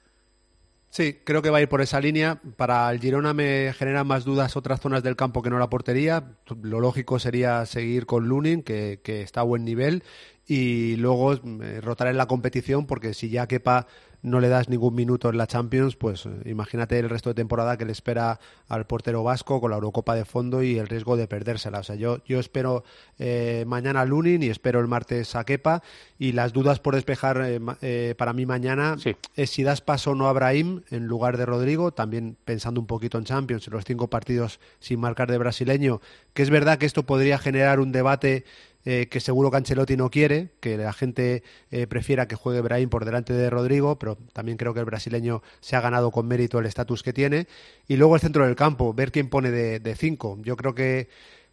Sí, 0.94 1.22
creo 1.24 1.42
que 1.42 1.50
va 1.50 1.58
a 1.58 1.62
ir 1.62 1.70
por 1.70 1.82
esa 1.82 2.00
línea. 2.00 2.40
Para 2.56 2.88
el 2.92 3.00
Girona 3.00 3.34
me 3.34 3.74
generan 3.74 4.06
más 4.06 4.26
dudas 4.26 4.56
otras 4.56 4.80
zonas 4.80 5.02
del 5.02 5.16
campo 5.16 5.42
que 5.42 5.50
no 5.50 5.58
la 5.58 5.68
portería. 5.68 6.36
Lo 6.62 6.80
lógico 6.80 7.18
sería 7.18 7.66
seguir 7.66 8.06
con 8.06 8.28
Lunin, 8.28 8.62
que, 8.62 9.00
que 9.04 9.24
está 9.24 9.40
a 9.40 9.44
buen 9.44 9.66
nivel, 9.66 10.04
y 10.48 10.96
luego 10.98 11.34
eh, 11.34 11.80
rotar 11.82 12.08
en 12.08 12.18
la 12.18 12.28
competición, 12.28 12.86
porque 12.86 13.14
si 13.14 13.30
ya 13.30 13.48
quepa 13.48 13.88
no 14.24 14.40
le 14.40 14.48
das 14.48 14.70
ningún 14.70 14.96
minuto 14.96 15.30
en 15.30 15.38
la 15.38 15.48
Champions, 15.48 15.98
pues 15.98 16.26
eh, 16.26 16.30
imagínate 16.46 16.98
el 16.98 17.10
resto 17.10 17.30
de 17.30 17.36
temporada 17.36 17.78
que 17.78 17.86
le 17.86 17.92
espera 17.92 18.40
al 18.70 18.88
portero 18.88 19.22
vasco 19.22 19.60
con 19.60 19.70
la 19.70 19.76
Eurocopa 19.76 20.16
de 20.16 20.26
fondo 20.26 20.64
y 20.64 20.80
el 20.80 20.88
riesgo 20.88 21.18
de 21.18 21.28
perdérsela. 21.28 21.80
O 21.80 21.84
sea, 21.84 21.96
yo, 21.96 22.24
yo 22.24 22.40
espero 22.40 22.86
eh, 23.20 23.66
mañana 23.68 24.02
a 24.02 24.06
Lunin 24.06 24.42
y 24.42 24.48
espero 24.48 24.80
el 24.80 24.88
martes 24.88 25.36
a 25.36 25.44
Kepa 25.44 25.84
y 26.18 26.32
las 26.32 26.54
dudas 26.54 26.80
por 26.80 26.96
despejar 26.96 27.42
eh, 27.46 27.60
eh, 27.82 28.16
para 28.18 28.32
mí 28.32 28.46
mañana 28.46 28.96
es 29.36 29.50
si 29.50 29.64
das 29.64 29.82
paso 29.82 30.12
o 30.12 30.16
no 30.16 30.30
a 30.30 30.34
Brahim 30.34 30.82
en 30.90 31.06
lugar 31.06 31.38
de 31.38 31.46
Rodrigo, 31.46 31.92
también 31.92 32.38
pensando 32.46 32.80
un 32.80 32.88
poquito 32.88 33.18
en 33.18 33.26
Champions, 33.26 33.68
en 33.68 33.74
los 33.74 33.84
cinco 33.84 34.10
partidos 34.10 34.62
sin 34.80 35.02
marcar 35.02 35.30
de 35.30 35.38
brasileño, 35.38 36.00
que 36.34 36.44
es 36.44 36.50
verdad 36.50 36.78
que 36.78 36.86
esto 36.86 37.04
podría 37.04 37.38
generar 37.38 37.82
un 37.82 37.92
debate 37.92 38.46
eh, 38.86 39.08
que 39.10 39.20
seguro 39.20 39.50
que 39.52 39.98
no 39.98 40.10
quiere, 40.10 40.50
que 40.60 40.78
la 40.78 40.92
gente 40.92 41.44
eh, 41.72 41.88
prefiera 41.88 42.28
que 42.28 42.36
juegue 42.36 42.62
Brahim 42.62 42.90
por 42.90 43.06
delante 43.06 43.32
de 43.34 43.50
Rodrigo, 43.50 43.98
pero 43.98 44.18
también 44.34 44.58
creo 44.58 44.74
que 44.74 44.82
el 44.82 44.86
brasileño 44.86 45.42
se 45.62 45.76
ha 45.76 45.82
ganado 45.82 46.12
con 46.12 46.28
mérito 46.28 46.60
el 46.60 46.66
estatus 46.66 47.02
que 47.02 47.14
tiene. 47.14 47.48
Y 47.88 47.96
luego 47.96 48.16
el 48.16 48.22
centro 48.22 48.46
del 48.46 48.56
campo, 48.56 48.94
ver 48.94 49.12
quién 49.12 49.30
pone 49.30 49.52
de, 49.52 49.96
cinco. 49.96 50.38
Yo 50.42 50.58
creo 50.58 50.76
que 50.76 51.08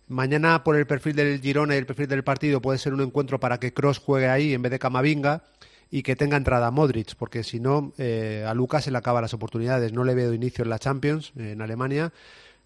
mañana 0.09 0.64
por 0.64 0.76
el 0.76 0.87
perfil 0.87 1.14
del 1.14 1.41
Girona 1.41 1.74
y 1.74 1.78
el 1.78 1.87
perfil 1.87 2.09
del 2.09 2.24
partido 2.24 2.61
puede 2.61 2.78
ser 2.78 2.95
un 2.95 3.01
encuentro 3.01 3.39
para 3.39 3.61
que 3.61 3.72
Cross 3.72 3.99
juegue 3.99 4.28
ahí 4.28 4.53
en 4.53 4.62
vez 4.62 4.72
de 4.72 4.78
Camavinga 4.78 5.45
y 5.91 6.03
que 6.03 6.16
tenga 6.16 6.37
entrada 6.37 6.70
Modric, 6.70 7.14
porque 7.16 7.45
si 7.45 7.61
no, 7.61 7.93
eh, 7.99 8.45
a 8.47 8.55
Lucas 8.55 8.85
se 8.85 8.91
le 8.91 8.99
acaban 8.99 9.22
las 9.22 9.35
oportunidades. 9.35 9.93
No 9.93 10.05
le 10.05 10.14
veo 10.14 10.33
inicio 10.33 10.64
en 10.64 10.70
la 10.70 10.78
Champions, 10.78 11.33
en 11.37 11.61
Alemania. 11.62 12.12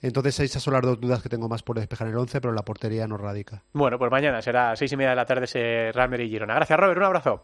Entonces 0.02 0.38
esas 0.40 0.62
son 0.62 0.74
las 0.74 0.82
dos 0.82 1.00
dudas 1.00 1.22
que 1.22 1.28
tengo 1.28 1.48
más 1.48 1.62
por 1.62 1.78
despejar 1.78 2.08
en 2.08 2.12
el 2.14 2.18
11, 2.18 2.40
pero 2.40 2.52
la 2.52 2.62
portería 2.62 3.06
no 3.06 3.16
radica. 3.16 3.62
Bueno, 3.72 3.98
pues 3.98 4.10
mañana 4.10 4.42
será 4.42 4.72
a 4.72 4.76
seis 4.76 4.92
y 4.92 4.96
media 4.96 5.10
de 5.10 5.16
la 5.16 5.24
tarde 5.26 5.44
ese 5.44 5.92
Real 5.92 6.10
Madrid 6.10 6.28
Girona. 6.28 6.54
Gracias, 6.54 6.78
Robert. 6.78 6.98
Un 6.98 7.04
abrazo. 7.04 7.42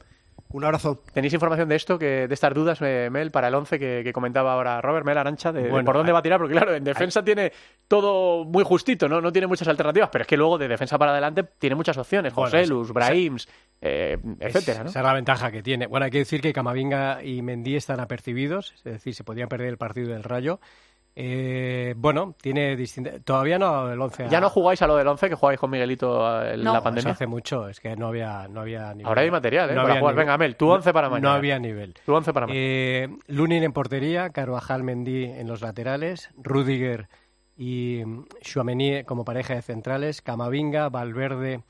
Un 0.52 0.64
abrazo. 0.64 1.02
¿Tenéis 1.12 1.32
información 1.32 1.68
de 1.68 1.76
esto, 1.76 1.96
que 1.98 2.26
de 2.26 2.34
estas 2.34 2.52
dudas, 2.52 2.78
eh, 2.82 3.08
Mel, 3.10 3.30
para 3.30 3.48
el 3.48 3.54
11 3.54 3.78
que, 3.78 4.00
que 4.02 4.12
comentaba 4.12 4.52
ahora 4.54 4.80
Robert, 4.80 5.06
Mel 5.06 5.16
Arancha, 5.16 5.52
de, 5.52 5.62
de 5.62 5.84
por 5.84 5.94
dónde 5.94 6.10
hay- 6.10 6.12
va 6.12 6.18
a 6.18 6.22
tirar? 6.22 6.38
Porque 6.40 6.54
claro, 6.54 6.74
en 6.74 6.82
defensa 6.82 7.22
tiene 7.24 7.52
todo 7.86 8.44
muy 8.44 8.64
justito, 8.64 9.08
¿no? 9.08 9.20
No 9.20 9.30
tiene 9.30 9.46
muchas 9.46 9.68
alternativas, 9.68 10.08
pero 10.10 10.22
es 10.22 10.28
que 10.28 10.36
luego 10.36 10.58
de 10.58 10.66
defensa 10.66 10.98
para 10.98 11.12
adelante 11.12 11.44
tiene 11.58 11.76
muchas 11.76 11.96
opciones. 11.98 12.34
Bueno, 12.34 12.50
José 12.50 12.66
Luz, 12.66 12.92
Brahims, 12.92 13.48
eh, 13.80 14.18
etcétera, 14.40 14.82
¿no? 14.82 14.90
Esa 14.90 14.98
es 15.00 15.04
la 15.04 15.12
ventaja 15.12 15.52
que 15.52 15.62
tiene. 15.62 15.86
Bueno, 15.86 16.04
hay 16.06 16.10
que 16.10 16.18
decir 16.18 16.40
que 16.40 16.52
Camavinga 16.52 17.22
y 17.22 17.42
Mendy 17.42 17.76
están 17.76 18.00
apercibidos, 18.00 18.72
es 18.78 18.84
decir, 18.84 19.14
se 19.14 19.22
podían 19.22 19.48
perder 19.48 19.68
el 19.68 19.78
partido 19.78 20.08
del 20.12 20.24
Rayo. 20.24 20.58
Eh, 21.22 21.92
bueno, 21.98 22.34
tiene 22.40 22.76
distinta... 22.76 23.10
Todavía 23.22 23.58
no 23.58 23.92
el 23.92 24.00
11. 24.00 24.28
Ya 24.30 24.40
no 24.40 24.48
jugáis 24.48 24.80
a 24.80 24.86
lo 24.86 24.96
del 24.96 25.06
11 25.06 25.28
que 25.28 25.34
jugáis 25.34 25.60
con 25.60 25.68
Miguelito 25.70 26.42
eh, 26.42 26.54
en 26.54 26.64
No, 26.64 26.72
la 26.72 26.82
pandemia. 26.82 27.12
hace 27.12 27.26
mucho, 27.26 27.68
es 27.68 27.78
que 27.78 27.94
no 27.94 28.06
había, 28.06 28.48
no 28.48 28.60
había 28.62 28.88
nivel. 28.94 29.06
Ahora 29.06 29.20
hay 29.20 29.30
material, 29.30 29.68
¿eh? 29.68 29.74
No 29.74 29.82
para 29.82 29.92
había 29.92 30.00
jugar. 30.00 30.14
nivel. 30.14 30.24
Venga, 30.26 30.38
Mel, 30.38 30.56
tu 30.56 30.70
11 30.70 30.92
para 30.94 31.10
mañana. 31.10 31.28
No 31.28 31.34
había 31.34 31.58
nivel. 31.58 31.92
Tu 32.06 32.14
11 32.14 32.32
para 32.32 32.46
mañana. 32.46 32.64
Eh, 32.64 33.08
Lunin 33.26 33.62
en 33.62 33.72
portería, 33.74 34.30
Carvajal 34.30 34.82
Mendy 34.82 35.24
en 35.24 35.46
los 35.46 35.60
laterales, 35.60 36.30
Rudiger 36.38 37.08
y 37.54 38.02
Chouameni 38.40 39.04
como 39.04 39.26
pareja 39.26 39.54
de 39.54 39.60
centrales, 39.60 40.22
Camavinga, 40.22 40.88
Valverde, 40.88 41.60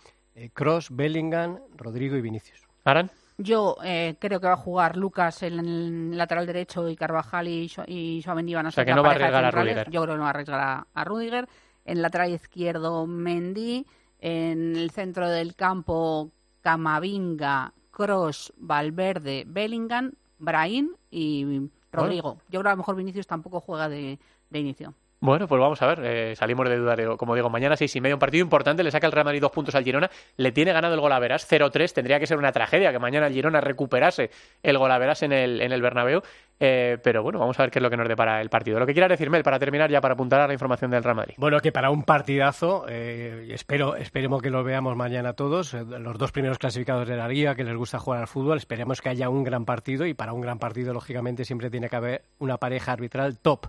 Cross, 0.55 0.95
Bellingham, 0.95 1.59
Rodrigo 1.77 2.15
y 2.17 2.21
Vinicius. 2.21 2.69
¿Aran? 2.85 3.11
Yo 3.43 3.77
eh, 3.83 4.17
creo 4.19 4.39
que 4.39 4.47
va 4.47 4.53
a 4.53 4.57
jugar 4.57 4.97
Lucas 4.97 5.43
en 5.43 5.59
el 5.59 6.17
lateral 6.19 6.47
derecho 6.47 6.89
y 6.89 6.97
Carvajal 6.97 7.49
y, 7.49 7.69
Scho- 7.69 7.85
y 7.87 8.23
van 8.27 8.67
a 8.67 8.69
O 8.69 8.73
sea, 8.73 8.83
ser 8.85 8.87
que 8.87 8.95
no 8.95 9.03
va 9.03 9.09
a 9.09 9.13
arriesgar 9.13 9.45
a. 9.45 9.51
Rudiger. 9.51 9.91
Yo 9.91 10.03
creo 10.03 10.15
que 10.15 10.19
no 10.19 10.23
va 10.25 10.29
a 10.29 10.31
arriesgar 10.31 10.61
a, 10.61 10.87
a 10.93 11.05
Rudiger. 11.05 11.49
En 11.85 12.03
lateral 12.03 12.31
izquierdo 12.33 13.07
Mendy. 13.07 13.87
En 14.19 14.77
el 14.77 14.91
centro 14.91 15.29
del 15.31 15.55
campo 15.57 16.31
Camavinga, 16.61 17.73
Cross, 17.91 18.53
Valverde, 18.59 19.45
Bellingham, 19.47 20.13
Brahim 20.39 20.91
y 21.11 21.71
Rodrigo. 21.91 22.35
Yo 22.51 22.61
creo 22.61 22.63
que 22.65 22.69
a 22.69 22.73
lo 22.73 22.77
mejor 22.77 22.97
Vinicius 22.97 23.27
tampoco 23.27 23.61
juega 23.61 23.89
de, 23.89 24.19
de 24.51 24.59
inicio. 24.59 24.95
Bueno, 25.23 25.47
pues 25.47 25.61
vamos 25.61 25.83
a 25.83 25.87
ver. 25.87 26.01
eh, 26.03 26.35
salimos 26.35 26.67
de 26.67 26.79
duda, 26.79 26.97
de- 26.97 27.17
como 27.19 27.35
digo, 27.35 27.51
mañana 27.51 27.77
seis 27.77 27.95
y 27.95 28.01
media. 28.01 28.15
Un 28.15 28.19
partido 28.19 28.43
importante. 28.43 28.83
Le 28.83 28.91
saca 28.91 29.07
el 29.07 29.13
Real 29.13 29.27
Madrid 29.27 29.43
dos 29.43 29.53
puntos 29.53 29.75
al 29.75 29.85
Girona. 29.85 30.11
Le 30.39 30.51
tiene 30.51 30.73
ganado 30.73 30.95
el 30.95 31.01
Golaveras 31.01 31.47
0-3. 31.47 31.93
Tendría 31.93 32.19
que 32.19 32.27
ser 32.27 32.39
una 32.39 32.53
tragedia 32.53 32.91
que 32.91 32.99
mañana 32.99 33.27
el 33.27 33.35
Girona 33.35 33.61
recuperase 33.61 34.31
el 34.63 34.79
Golaveras 34.79 35.23
en 35.23 35.33
el, 35.33 35.61
en 35.61 35.73
el 35.73 35.83
Bernabéu. 35.83 36.23
Eh, 36.59 36.97
pero 37.03 37.23
bueno, 37.23 37.39
vamos 37.39 37.59
a 37.59 37.65
ver 37.65 37.71
qué 37.71 37.81
es 37.81 37.83
lo 37.83 37.91
que 37.91 37.99
nos 37.99 38.09
depara 38.09 38.41
el 38.41 38.49
partido. 38.49 38.79
Lo 38.79 38.87
que 38.87 38.95
quiera 38.95 39.09
decir, 39.09 39.29
Mel, 39.29 39.43
para 39.43 39.59
terminar 39.59 39.91
ya, 39.91 40.01
para 40.01 40.15
apuntar 40.15 40.41
a 40.41 40.47
la 40.47 40.55
información 40.55 40.91
del 40.91 41.05
Real 41.05 41.17
Madrid. 41.17 41.35
Bueno, 41.37 41.61
que 41.61 41.71
para 41.71 41.91
un 41.91 42.03
partidazo, 42.05 42.87
eh, 42.89 43.47
espero, 43.51 43.97
esperemos 43.97 44.41
que 44.41 44.49
lo 44.49 44.65
veamos 44.65 44.97
mañana 44.97 45.35
todos, 45.35 45.75
eh, 45.75 45.85
los 45.85 46.17
dos 46.17 46.33
primeros 46.33 46.57
clasificados 46.59 47.07
de 47.07 47.17
la 47.17 47.29
liga, 47.29 47.55
que 47.55 47.65
les 47.65 47.77
gusta 47.77 47.99
jugar 47.99 48.21
al 48.21 48.27
fútbol, 48.27 48.57
esperemos 48.57 49.03
que 49.03 49.11
haya 49.11 49.29
un 49.29 49.45
gran 49.45 49.67
partido 49.67 50.07
y 50.07 50.15
para 50.15 50.33
un 50.33 50.41
gran 50.41 50.59
partido, 50.59 50.95
lógicamente, 50.95 51.45
siempre 51.45 51.69
tiene 51.71 51.91
que 51.91 51.97
haber 51.97 52.23
una 52.39 52.57
pareja 52.57 52.93
arbitral 52.93 53.39
top. 53.39 53.67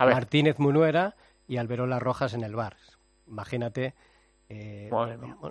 A 0.00 0.06
ver. 0.06 0.14
Martínez 0.14 0.58
Munuera 0.58 1.14
y 1.46 1.58
Alberola 1.58 1.98
Rojas 1.98 2.34
en 2.34 2.42
el 2.44 2.54
bar. 2.56 2.76
Imagínate 3.26 3.94
eh, 4.48 4.90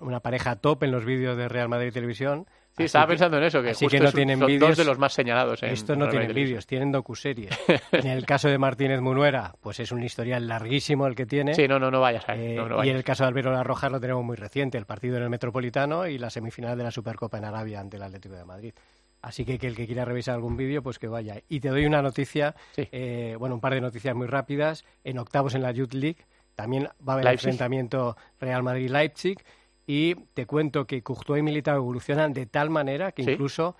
una 0.02 0.20
pareja 0.20 0.58
top 0.58 0.84
en 0.84 0.92
los 0.92 1.06
vídeos 1.06 1.38
de 1.38 1.48
Real 1.48 1.70
Madrid 1.70 1.94
Televisión. 1.94 2.46
Sí, 2.76 2.84
estaba 2.84 3.06
que- 3.06 3.10
pensando 3.12 3.38
en 3.38 3.44
eso, 3.44 3.62
que 3.64 3.70
así 3.72 3.86
justo 3.86 3.98
que 3.98 4.04
no 4.04 4.10
es 4.10 4.16
tienen 4.16 4.40
son 4.40 4.48
vídeos. 4.48 4.70
dos 4.70 4.78
de 4.78 4.86
los 4.86 5.00
más 5.00 5.14
señalados 5.14 5.64
en 5.64 5.70
Estos 5.72 5.98
no 5.98 6.06
Real 6.06 6.12
tienen 6.28 6.36
vídeos, 6.36 6.68
tienen 6.68 6.92
docuseries. 6.92 7.50
en 7.92 8.08
el 8.08 8.26
caso 8.26 8.48
de 8.50 8.58
Martínez 8.58 9.02
Munuera, 9.02 9.54
pues 9.62 9.80
es 9.80 9.92
un 9.92 10.04
historial 10.04 10.48
larguísimo 10.48 11.08
el 11.08 11.16
que 11.16 11.26
tiene. 11.26 11.54
Sí, 11.56 11.68
no, 11.68 11.80
no, 11.80 11.90
no 11.92 12.00
vayas 12.02 12.28
ahí. 12.28 12.54
Eh, 12.54 12.56
no, 12.56 12.68
no 12.68 12.84
y 12.84 12.90
en 12.90 12.96
el 12.98 13.04
caso 13.04 13.24
de 13.24 13.30
Alberola 13.30 13.64
Rojas 13.64 13.92
lo 13.92 14.00
tenemos 14.00 14.24
muy 14.24 14.36
reciente, 14.36 14.78
el 14.78 14.86
partido 14.86 15.18
en 15.18 15.24
el 15.24 15.30
Metropolitano 15.30 16.08
y 16.08 16.18
la 16.18 16.30
semifinal 16.30 16.78
de 16.78 16.84
la 16.84 16.92
Supercopa 16.92 17.38
en 17.38 17.46
Arabia 17.46 17.80
ante 17.80 17.98
el 17.98 18.04
Atlético 18.04 18.36
de 18.36 18.46
Madrid. 18.46 18.74
Así 19.22 19.44
que, 19.46 19.60
que 19.60 19.68
el 19.68 19.76
que 19.76 19.86
quiera 19.86 20.06
revisar 20.06 20.36
algún 20.36 20.56
vídeo, 20.56 20.82
pues 20.82 20.98
que 21.00 21.08
vaya. 21.08 21.42
Y 21.50 21.60
te 21.60 21.70
doy 21.70 21.86
una 21.86 22.02
noticia, 22.02 22.56
eh, 22.78 23.36
bueno, 23.38 23.56
un 23.56 23.62
par 23.62 23.74
de 23.74 23.82
noticias 23.82 24.16
muy 24.16 24.28
rápidas. 24.28 24.86
En 25.04 25.18
octavos 25.20 25.56
en 25.56 25.62
la 25.62 25.72
Youth 25.72 25.94
League 25.94 26.26
también 26.56 26.86
va 27.08 27.14
a 27.14 27.16
haber 27.16 27.26
Leipzig. 27.26 27.50
enfrentamiento 27.50 28.16
Real 28.40 28.64
Madrid-Leipzig. 28.64 29.38
Y 29.86 30.16
te 30.34 30.46
cuento 30.46 30.86
que 30.86 31.02
Courtois 31.04 31.40
y 31.40 31.44
Militao 31.44 31.76
evolucionan 31.76 32.32
de 32.34 32.46
tal 32.46 32.70
manera 32.70 33.12
que 33.12 33.24
Sí. 33.24 33.32
incluso 33.32 33.76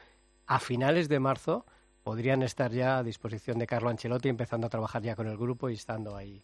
a 0.48 0.60
finales 0.60 1.08
de 1.08 1.20
marzo 1.20 1.66
podrían 2.04 2.42
estar 2.42 2.72
ya 2.72 2.98
a 2.98 3.04
disposición 3.04 3.60
de 3.60 3.68
Carlo 3.68 3.90
Ancelotti, 3.90 4.28
empezando 4.30 4.68
a 4.68 4.70
trabajar 4.70 5.04
ya 5.04 5.16
con 5.16 5.28
el 5.28 5.38
grupo 5.38 5.70
y 5.70 5.74
estando 5.74 6.16
ahí 6.16 6.42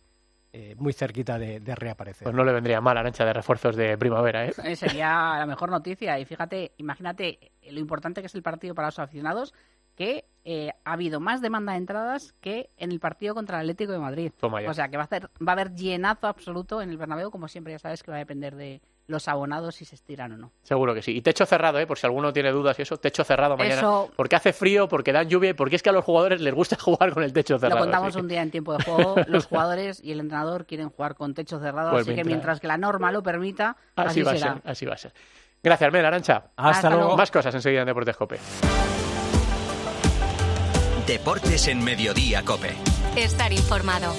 eh, 0.58 0.74
muy 0.78 0.94
cerquita 0.94 1.38
de, 1.38 1.60
de 1.60 1.76
reaparecer. 1.76 2.24
Pues 2.24 2.34
no 2.34 2.46
le 2.46 2.54
vendría 2.54 2.80
mal 2.80 2.96
a 2.96 3.02
Arancha 3.02 3.26
de 3.26 3.34
refuerzos 3.34 3.76
de 3.76 3.98
primavera, 3.98 4.46
¿eh? 4.46 4.54
Eh, 4.64 4.78
Sería 4.78 5.38
la 5.38 5.46
mejor 5.46 5.70
noticia. 5.70 6.18
Y 6.18 6.24
fíjate, 6.24 6.72
imagínate 6.78 7.52
lo 7.70 7.78
importante 7.82 8.22
que 8.22 8.28
es 8.28 8.36
el 8.36 8.42
partido 8.42 8.74
para 8.74 8.88
los 8.88 8.98
aficionados, 8.98 9.54
que 9.96 10.24
eh, 10.46 10.72
ha 10.86 10.94
habido 10.94 11.20
más 11.20 11.42
demanda 11.42 11.74
de 11.74 11.80
entradas 11.80 12.34
que 12.40 12.70
en 12.78 12.94
el 12.94 13.02
partido 13.02 13.36
contra 13.36 13.58
el 13.58 13.66
Atlético 13.66 13.92
de 13.92 14.00
Madrid. 14.00 14.32
Toma 14.40 14.62
ya. 14.62 14.70
O 14.70 14.74
sea 14.74 14.88
que 14.88 14.96
va 14.96 15.04
a, 15.04 15.06
hacer, 15.08 15.30
va 15.46 15.52
a 15.52 15.56
haber 15.56 15.74
llenazo 15.74 16.28
absoluto 16.28 16.82
en 16.82 16.90
el 16.90 16.98
Bernabéu, 16.98 17.32
como 17.32 17.50
siempre 17.50 17.74
ya 17.74 17.80
sabes 17.80 18.02
que 18.02 18.12
va 18.12 18.16
a 18.16 18.20
depender 18.20 18.56
de 18.56 18.82
los 19.08 19.28
abonados 19.28 19.76
si 19.76 19.86
se 19.86 19.96
estiran 19.96 20.32
o 20.34 20.38
no. 20.38 20.52
Seguro 20.64 20.94
que 20.94 21.02
sí. 21.02 21.16
Y 21.16 21.22
techo 21.22 21.46
cerrado, 21.46 21.80
¿eh? 21.80 21.86
por 21.86 21.98
si 22.00 22.08
alguno 22.08 22.34
tiene 22.34 22.52
dudas 22.52 22.78
y 22.80 22.82
eso, 22.82 22.98
techo 22.98 23.24
cerrado 23.24 23.56
mañana. 23.56 23.78
Eso- 23.78 24.10
Porque 24.16 24.36
hace 24.36 24.52
frío, 24.54 24.88
porque 24.88 25.12
dan 25.12 25.30
lluvia 25.30 25.52
y 25.52 25.54
porque 25.54 25.76
es 25.76 25.84
que 25.84 25.90
a 25.90 25.94
los 25.94 26.04
jugadores 26.04 26.42
les 26.42 26.54
gusta 26.54 26.76
jugar 26.80 27.14
con 27.14 27.24
el 27.24 27.32
techo 27.34 27.60
cerrado. 27.60 27.78
Lo 27.80 27.86
contamos 27.86 28.08
así 28.10 28.16
que- 28.18 28.22
un 28.22 28.28
día 28.28 28.42
en 28.42 28.52
tiempo 28.52 28.76
de 28.78 28.84
juego. 28.84 29.16
Los 29.28 29.46
jugadores 29.46 30.02
y 30.04 30.12
el 30.12 30.20
entrenador 30.20 30.66
quieren 30.66 30.90
jugar 30.90 31.16
con 31.16 31.34
techo 31.34 31.60
cerrado, 31.60 31.92
Pues 31.92 32.02
así 32.02 32.10
que 32.12 32.16
mientras- 32.24 32.28
mientras 32.36 32.60
que 32.60 32.68
la 32.68 32.78
norma 32.78 33.12
lo 33.12 33.22
permita, 33.24 33.78
Así, 33.96 34.22
así, 34.22 34.22
va 34.24 34.34
será. 34.36 34.52
a 34.52 34.54
ser, 34.56 34.62
así 34.72 34.86
va 34.86 34.94
a 34.94 34.98
ser. 34.98 35.14
Gracias, 35.64 35.92
Mel, 35.92 36.06
Arancha. 36.06 36.36
Hasta 36.56 36.70
Hasta 36.70 36.90
luego. 36.90 37.04
luego. 37.06 37.18
Más 37.18 37.32
cosas 37.32 37.54
enseguida 37.56 37.82
en 37.82 37.88
Deportes 37.88 38.16
Cope. 38.18 38.40
Deportes 41.08 41.68
en 41.68 41.84
Mediodía, 41.84 42.44
Cope. 42.44 42.76
Estar 43.16 43.52
informado. 43.54 44.14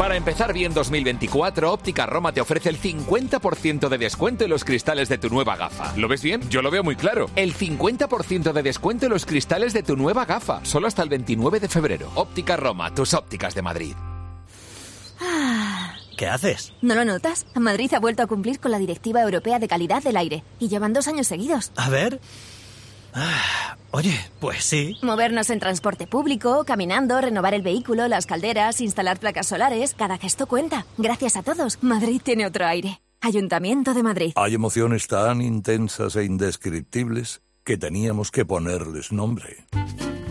Para 0.00 0.16
empezar 0.16 0.54
bien 0.54 0.72
2024, 0.72 1.70
Óptica 1.70 2.06
Roma 2.06 2.32
te 2.32 2.40
ofrece 2.40 2.70
el 2.70 2.80
50% 2.80 3.86
de 3.90 3.98
descuento 3.98 4.44
en 4.44 4.50
los 4.50 4.64
cristales 4.64 5.10
de 5.10 5.18
tu 5.18 5.28
nueva 5.28 5.56
gafa. 5.56 5.94
¿Lo 5.94 6.08
ves 6.08 6.22
bien? 6.22 6.40
Yo 6.48 6.62
lo 6.62 6.70
veo 6.70 6.82
muy 6.82 6.96
claro. 6.96 7.28
El 7.36 7.52
50% 7.52 8.54
de 8.54 8.62
descuento 8.62 9.04
en 9.04 9.12
los 9.12 9.26
cristales 9.26 9.74
de 9.74 9.82
tu 9.82 9.98
nueva 9.98 10.24
gafa, 10.24 10.64
solo 10.64 10.86
hasta 10.86 11.02
el 11.02 11.10
29 11.10 11.60
de 11.60 11.68
febrero. 11.68 12.10
Óptica 12.14 12.56
Roma, 12.56 12.94
tus 12.94 13.12
ópticas 13.12 13.54
de 13.54 13.60
Madrid. 13.60 13.94
¿Qué 16.16 16.26
haces? 16.26 16.72
¿No 16.80 16.94
lo 16.94 17.04
notas? 17.04 17.44
Madrid 17.54 17.92
ha 17.92 18.00
vuelto 18.00 18.22
a 18.22 18.26
cumplir 18.26 18.58
con 18.58 18.70
la 18.70 18.78
Directiva 18.78 19.20
Europea 19.20 19.58
de 19.58 19.68
Calidad 19.68 20.02
del 20.02 20.16
Aire 20.16 20.44
y 20.58 20.68
llevan 20.68 20.94
dos 20.94 21.08
años 21.08 21.26
seguidos. 21.26 21.72
A 21.76 21.90
ver. 21.90 22.20
Oye, 23.92 24.18
pues 24.38 24.64
sí. 24.64 24.96
Movernos 25.02 25.50
en 25.50 25.58
transporte 25.58 26.06
público, 26.06 26.64
caminando, 26.64 27.20
renovar 27.20 27.54
el 27.54 27.62
vehículo, 27.62 28.06
las 28.06 28.26
calderas, 28.26 28.80
instalar 28.80 29.18
placas 29.18 29.48
solares, 29.48 29.94
cada 29.94 30.16
gesto 30.16 30.46
cuenta. 30.46 30.86
Gracias 30.96 31.36
a 31.36 31.42
todos, 31.42 31.82
Madrid 31.82 32.20
tiene 32.22 32.46
otro 32.46 32.66
aire. 32.66 33.00
Ayuntamiento 33.20 33.92
de 33.92 34.02
Madrid. 34.02 34.32
Hay 34.36 34.54
emociones 34.54 35.06
tan 35.08 35.42
intensas 35.42 36.16
e 36.16 36.24
indescriptibles 36.24 37.42
que 37.64 37.76
teníamos 37.76 38.30
que 38.30 38.44
ponerles 38.44 39.12
nombre. 39.12 39.66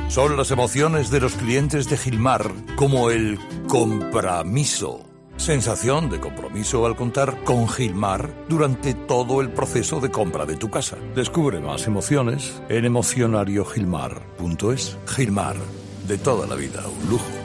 Son 0.08 0.36
las 0.38 0.50
emociones 0.50 1.12
de 1.12 1.20
los 1.20 1.36
clientes 1.36 1.88
de 1.90 1.98
Gilmar, 1.98 2.52
como 2.76 3.12
el 3.12 3.38
compromiso. 3.68 5.09
Sensación 5.40 6.10
de 6.10 6.20
compromiso 6.20 6.86
al 6.86 6.98
contar 6.98 7.46
con 7.46 7.70
Gilmar 7.70 8.30
durante 8.50 8.94
todo 8.94 9.40
el 9.40 9.50
proceso 9.50 10.02
de 10.02 10.12
compra 10.12 10.46
de 10.46 10.58
tu 10.58 10.70
casa. 10.70 10.98
Descubre 11.16 11.62
más 11.62 11.88
emociones 11.88 12.62
en 12.68 12.84
emocionariogilmar.es. 12.84 14.98
Gilmar, 15.08 15.56
de 16.06 16.18
toda 16.18 16.46
la 16.46 16.56
vida, 16.56 16.84
un 16.86 17.10
lujo. 17.10 17.39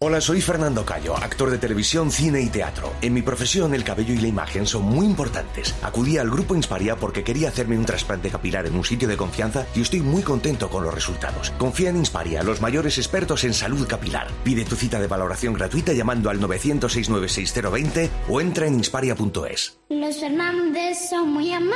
Hola, 0.00 0.20
soy 0.20 0.40
Fernando 0.40 0.84
Cayo, 0.84 1.16
actor 1.16 1.50
de 1.50 1.58
televisión, 1.58 2.12
cine 2.12 2.40
y 2.40 2.50
teatro. 2.50 2.92
En 3.02 3.12
mi 3.12 3.22
profesión, 3.22 3.74
el 3.74 3.82
cabello 3.82 4.14
y 4.14 4.18
la 4.18 4.28
imagen 4.28 4.64
son 4.64 4.84
muy 4.84 5.04
importantes. 5.04 5.74
Acudí 5.82 6.18
al 6.18 6.30
grupo 6.30 6.54
Insparia 6.54 6.94
porque 6.94 7.24
quería 7.24 7.48
hacerme 7.48 7.76
un 7.76 7.84
trasplante 7.84 8.30
capilar 8.30 8.66
en 8.66 8.76
un 8.76 8.84
sitio 8.84 9.08
de 9.08 9.16
confianza 9.16 9.66
y 9.74 9.80
estoy 9.80 10.00
muy 10.02 10.22
contento 10.22 10.70
con 10.70 10.84
los 10.84 10.94
resultados. 10.94 11.50
Confía 11.58 11.90
en 11.90 11.96
Insparia, 11.96 12.44
los 12.44 12.60
mayores 12.60 12.96
expertos 12.96 13.42
en 13.42 13.52
salud 13.52 13.88
capilar. 13.88 14.28
Pide 14.44 14.64
tu 14.64 14.76
cita 14.76 15.00
de 15.00 15.08
valoración 15.08 15.54
gratuita 15.54 15.92
llamando 15.92 16.30
al 16.30 16.38
900-696-020 16.42 18.08
o 18.28 18.40
entra 18.40 18.68
en 18.68 18.74
insparia.es. 18.74 19.80
Los 19.88 20.20
Fernández 20.20 21.08
son 21.10 21.32
muy 21.32 21.52
amables. 21.52 21.74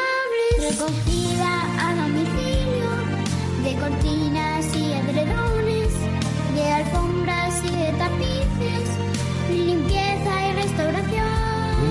Recogida 0.60 1.88
a 1.88 1.94
domicilio 1.96 2.88
de 3.64 3.74
cortinas 3.80 4.76
y 4.76 4.92
edredones, 4.92 5.92
de 6.54 6.70
alfombras 6.70 7.31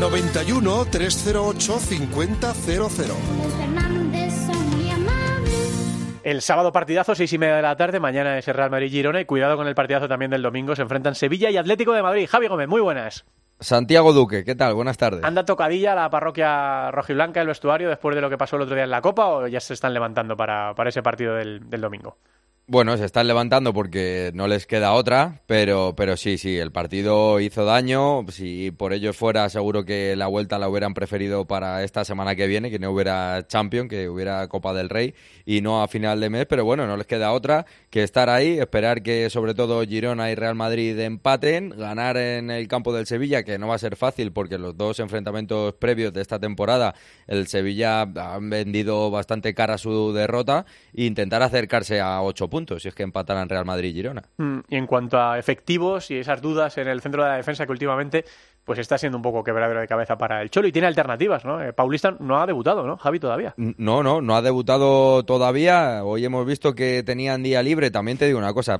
91 0.01 0.85
308 0.85 1.77
5000. 1.77 2.29
Los 2.79 2.91
Fernández 2.91 4.33
son 4.47 4.69
muy 4.71 4.89
amables. 4.89 6.19
El 6.23 6.41
sábado 6.41 6.71
partidazo, 6.71 7.13
seis 7.13 7.31
y 7.33 7.37
media 7.37 7.57
de 7.57 7.61
la 7.61 7.75
tarde, 7.75 7.99
mañana 7.99 8.35
es 8.39 8.47
el 8.47 8.55
Real 8.55 8.71
Madrid-Girona 8.71 9.21
y 9.21 9.25
cuidado 9.25 9.57
con 9.57 9.67
el 9.67 9.75
partidazo 9.75 10.07
también 10.07 10.31
del 10.31 10.41
domingo, 10.41 10.75
se 10.75 10.81
enfrentan 10.81 11.13
Sevilla 11.13 11.51
y 11.51 11.57
Atlético 11.57 11.93
de 11.93 12.01
Madrid. 12.01 12.27
Javi 12.27 12.47
Gómez, 12.47 12.67
muy 12.67 12.81
buenas. 12.81 13.25
Santiago 13.59 14.11
Duque, 14.11 14.43
¿qué 14.43 14.55
tal? 14.55 14.73
Buenas 14.73 14.97
tardes. 14.97 15.23
¿Anda 15.23 15.45
tocadilla 15.45 15.93
la 15.93 16.09
parroquia 16.09 16.89
rojiblanca, 16.89 17.39
el 17.39 17.47
vestuario, 17.47 17.87
después 17.87 18.15
de 18.15 18.21
lo 18.21 18.29
que 18.31 18.39
pasó 18.39 18.55
el 18.55 18.63
otro 18.63 18.73
día 18.73 18.85
en 18.85 18.89
la 18.89 19.01
Copa 19.01 19.27
o 19.27 19.47
ya 19.47 19.59
se 19.59 19.75
están 19.75 19.93
levantando 19.93 20.35
para, 20.35 20.73
para 20.73 20.89
ese 20.89 21.03
partido 21.03 21.35
del, 21.35 21.69
del 21.69 21.79
domingo? 21.79 22.17
Bueno, 22.71 22.95
se 22.95 23.03
están 23.03 23.27
levantando 23.27 23.73
porque 23.73 24.31
no 24.33 24.47
les 24.47 24.65
queda 24.65 24.93
otra, 24.93 25.41
pero, 25.45 25.93
pero 25.93 26.15
sí, 26.15 26.37
sí, 26.37 26.57
el 26.57 26.71
partido 26.71 27.41
hizo 27.41 27.65
daño. 27.65 28.25
Si 28.29 28.71
por 28.71 28.93
ello 28.93 29.11
fuera, 29.11 29.49
seguro 29.49 29.83
que 29.83 30.15
la 30.15 30.27
vuelta 30.27 30.57
la 30.57 30.69
hubieran 30.69 30.93
preferido 30.93 31.45
para 31.45 31.83
esta 31.83 32.05
semana 32.05 32.33
que 32.33 32.47
viene, 32.47 32.71
que 32.71 32.79
no 32.79 32.91
hubiera 32.91 33.45
Champions, 33.45 33.89
que 33.89 34.07
hubiera 34.07 34.47
Copa 34.47 34.73
del 34.73 34.87
Rey 34.87 35.13
y 35.45 35.59
no 35.59 35.83
a 35.83 35.89
final 35.89 36.21
de 36.21 36.29
mes. 36.29 36.45
Pero 36.45 36.63
bueno, 36.63 36.87
no 36.87 36.95
les 36.95 37.07
queda 37.07 37.33
otra 37.33 37.65
que 37.89 38.03
estar 38.03 38.29
ahí, 38.29 38.57
esperar 38.57 39.03
que 39.03 39.29
sobre 39.29 39.53
todo 39.53 39.85
Girona 39.85 40.31
y 40.31 40.35
Real 40.35 40.55
Madrid 40.55 40.97
empaten, 40.97 41.71
ganar 41.71 42.15
en 42.15 42.51
el 42.51 42.69
campo 42.69 42.93
del 42.93 43.05
Sevilla, 43.05 43.43
que 43.43 43.59
no 43.59 43.67
va 43.67 43.75
a 43.75 43.79
ser 43.79 43.97
fácil 43.97 44.31
porque 44.31 44.57
los 44.57 44.77
dos 44.77 45.01
enfrentamientos 45.01 45.73
previos 45.73 46.13
de 46.13 46.21
esta 46.21 46.39
temporada, 46.39 46.95
el 47.27 47.47
Sevilla 47.47 48.03
han 48.03 48.49
vendido 48.49 49.11
bastante 49.11 49.53
cara 49.53 49.77
su 49.77 50.13
derrota 50.13 50.65
e 50.93 51.03
intentar 51.03 51.43
acercarse 51.43 51.99
a 51.99 52.21
ocho 52.21 52.49
puntos 52.49 52.60
si 52.79 52.87
es 52.87 52.95
que 52.95 53.03
empataran 53.03 53.49
Real 53.49 53.65
Madrid 53.65 53.89
y 53.89 53.93
Girona. 53.93 54.23
Mm, 54.37 54.59
Y 54.69 54.75
en 54.75 54.87
cuanto 54.87 55.19
a 55.19 55.37
efectivos 55.39 56.09
y 56.11 56.17
esas 56.17 56.41
dudas 56.41 56.77
en 56.77 56.87
el 56.87 57.01
centro 57.01 57.23
de 57.23 57.29
la 57.29 57.35
defensa 57.37 57.65
que 57.65 57.71
últimamente 57.71 58.25
pues 58.63 58.77
está 58.79 58.97
siendo 58.97 59.17
un 59.17 59.23
poco 59.23 59.43
quebradero 59.43 59.79
de 59.79 59.87
cabeza 59.87 60.17
para 60.17 60.41
el 60.41 60.49
Cholo 60.51 60.67
y 60.67 60.71
tiene 60.71 60.87
alternativas, 60.87 61.43
¿no? 61.45 61.61
Eh, 61.61 61.73
Paulista 61.73 62.15
no 62.19 62.39
ha 62.39 62.45
debutado, 62.45 62.85
¿no? 62.85 62.95
Javi 62.97 63.19
todavía. 63.19 63.53
No, 63.57 64.03
no, 64.03 64.21
no 64.21 64.35
ha 64.35 64.41
debutado 64.41 65.23
todavía. 65.23 66.03
Hoy 66.03 66.23
hemos 66.25 66.45
visto 66.45 66.73
que 66.75 67.01
tenían 67.03 67.41
día 67.43 67.63
libre. 67.63 67.89
También 67.89 68.17
te 68.17 68.27
digo 68.27 68.37
una 68.37 68.53
cosa. 68.53 68.79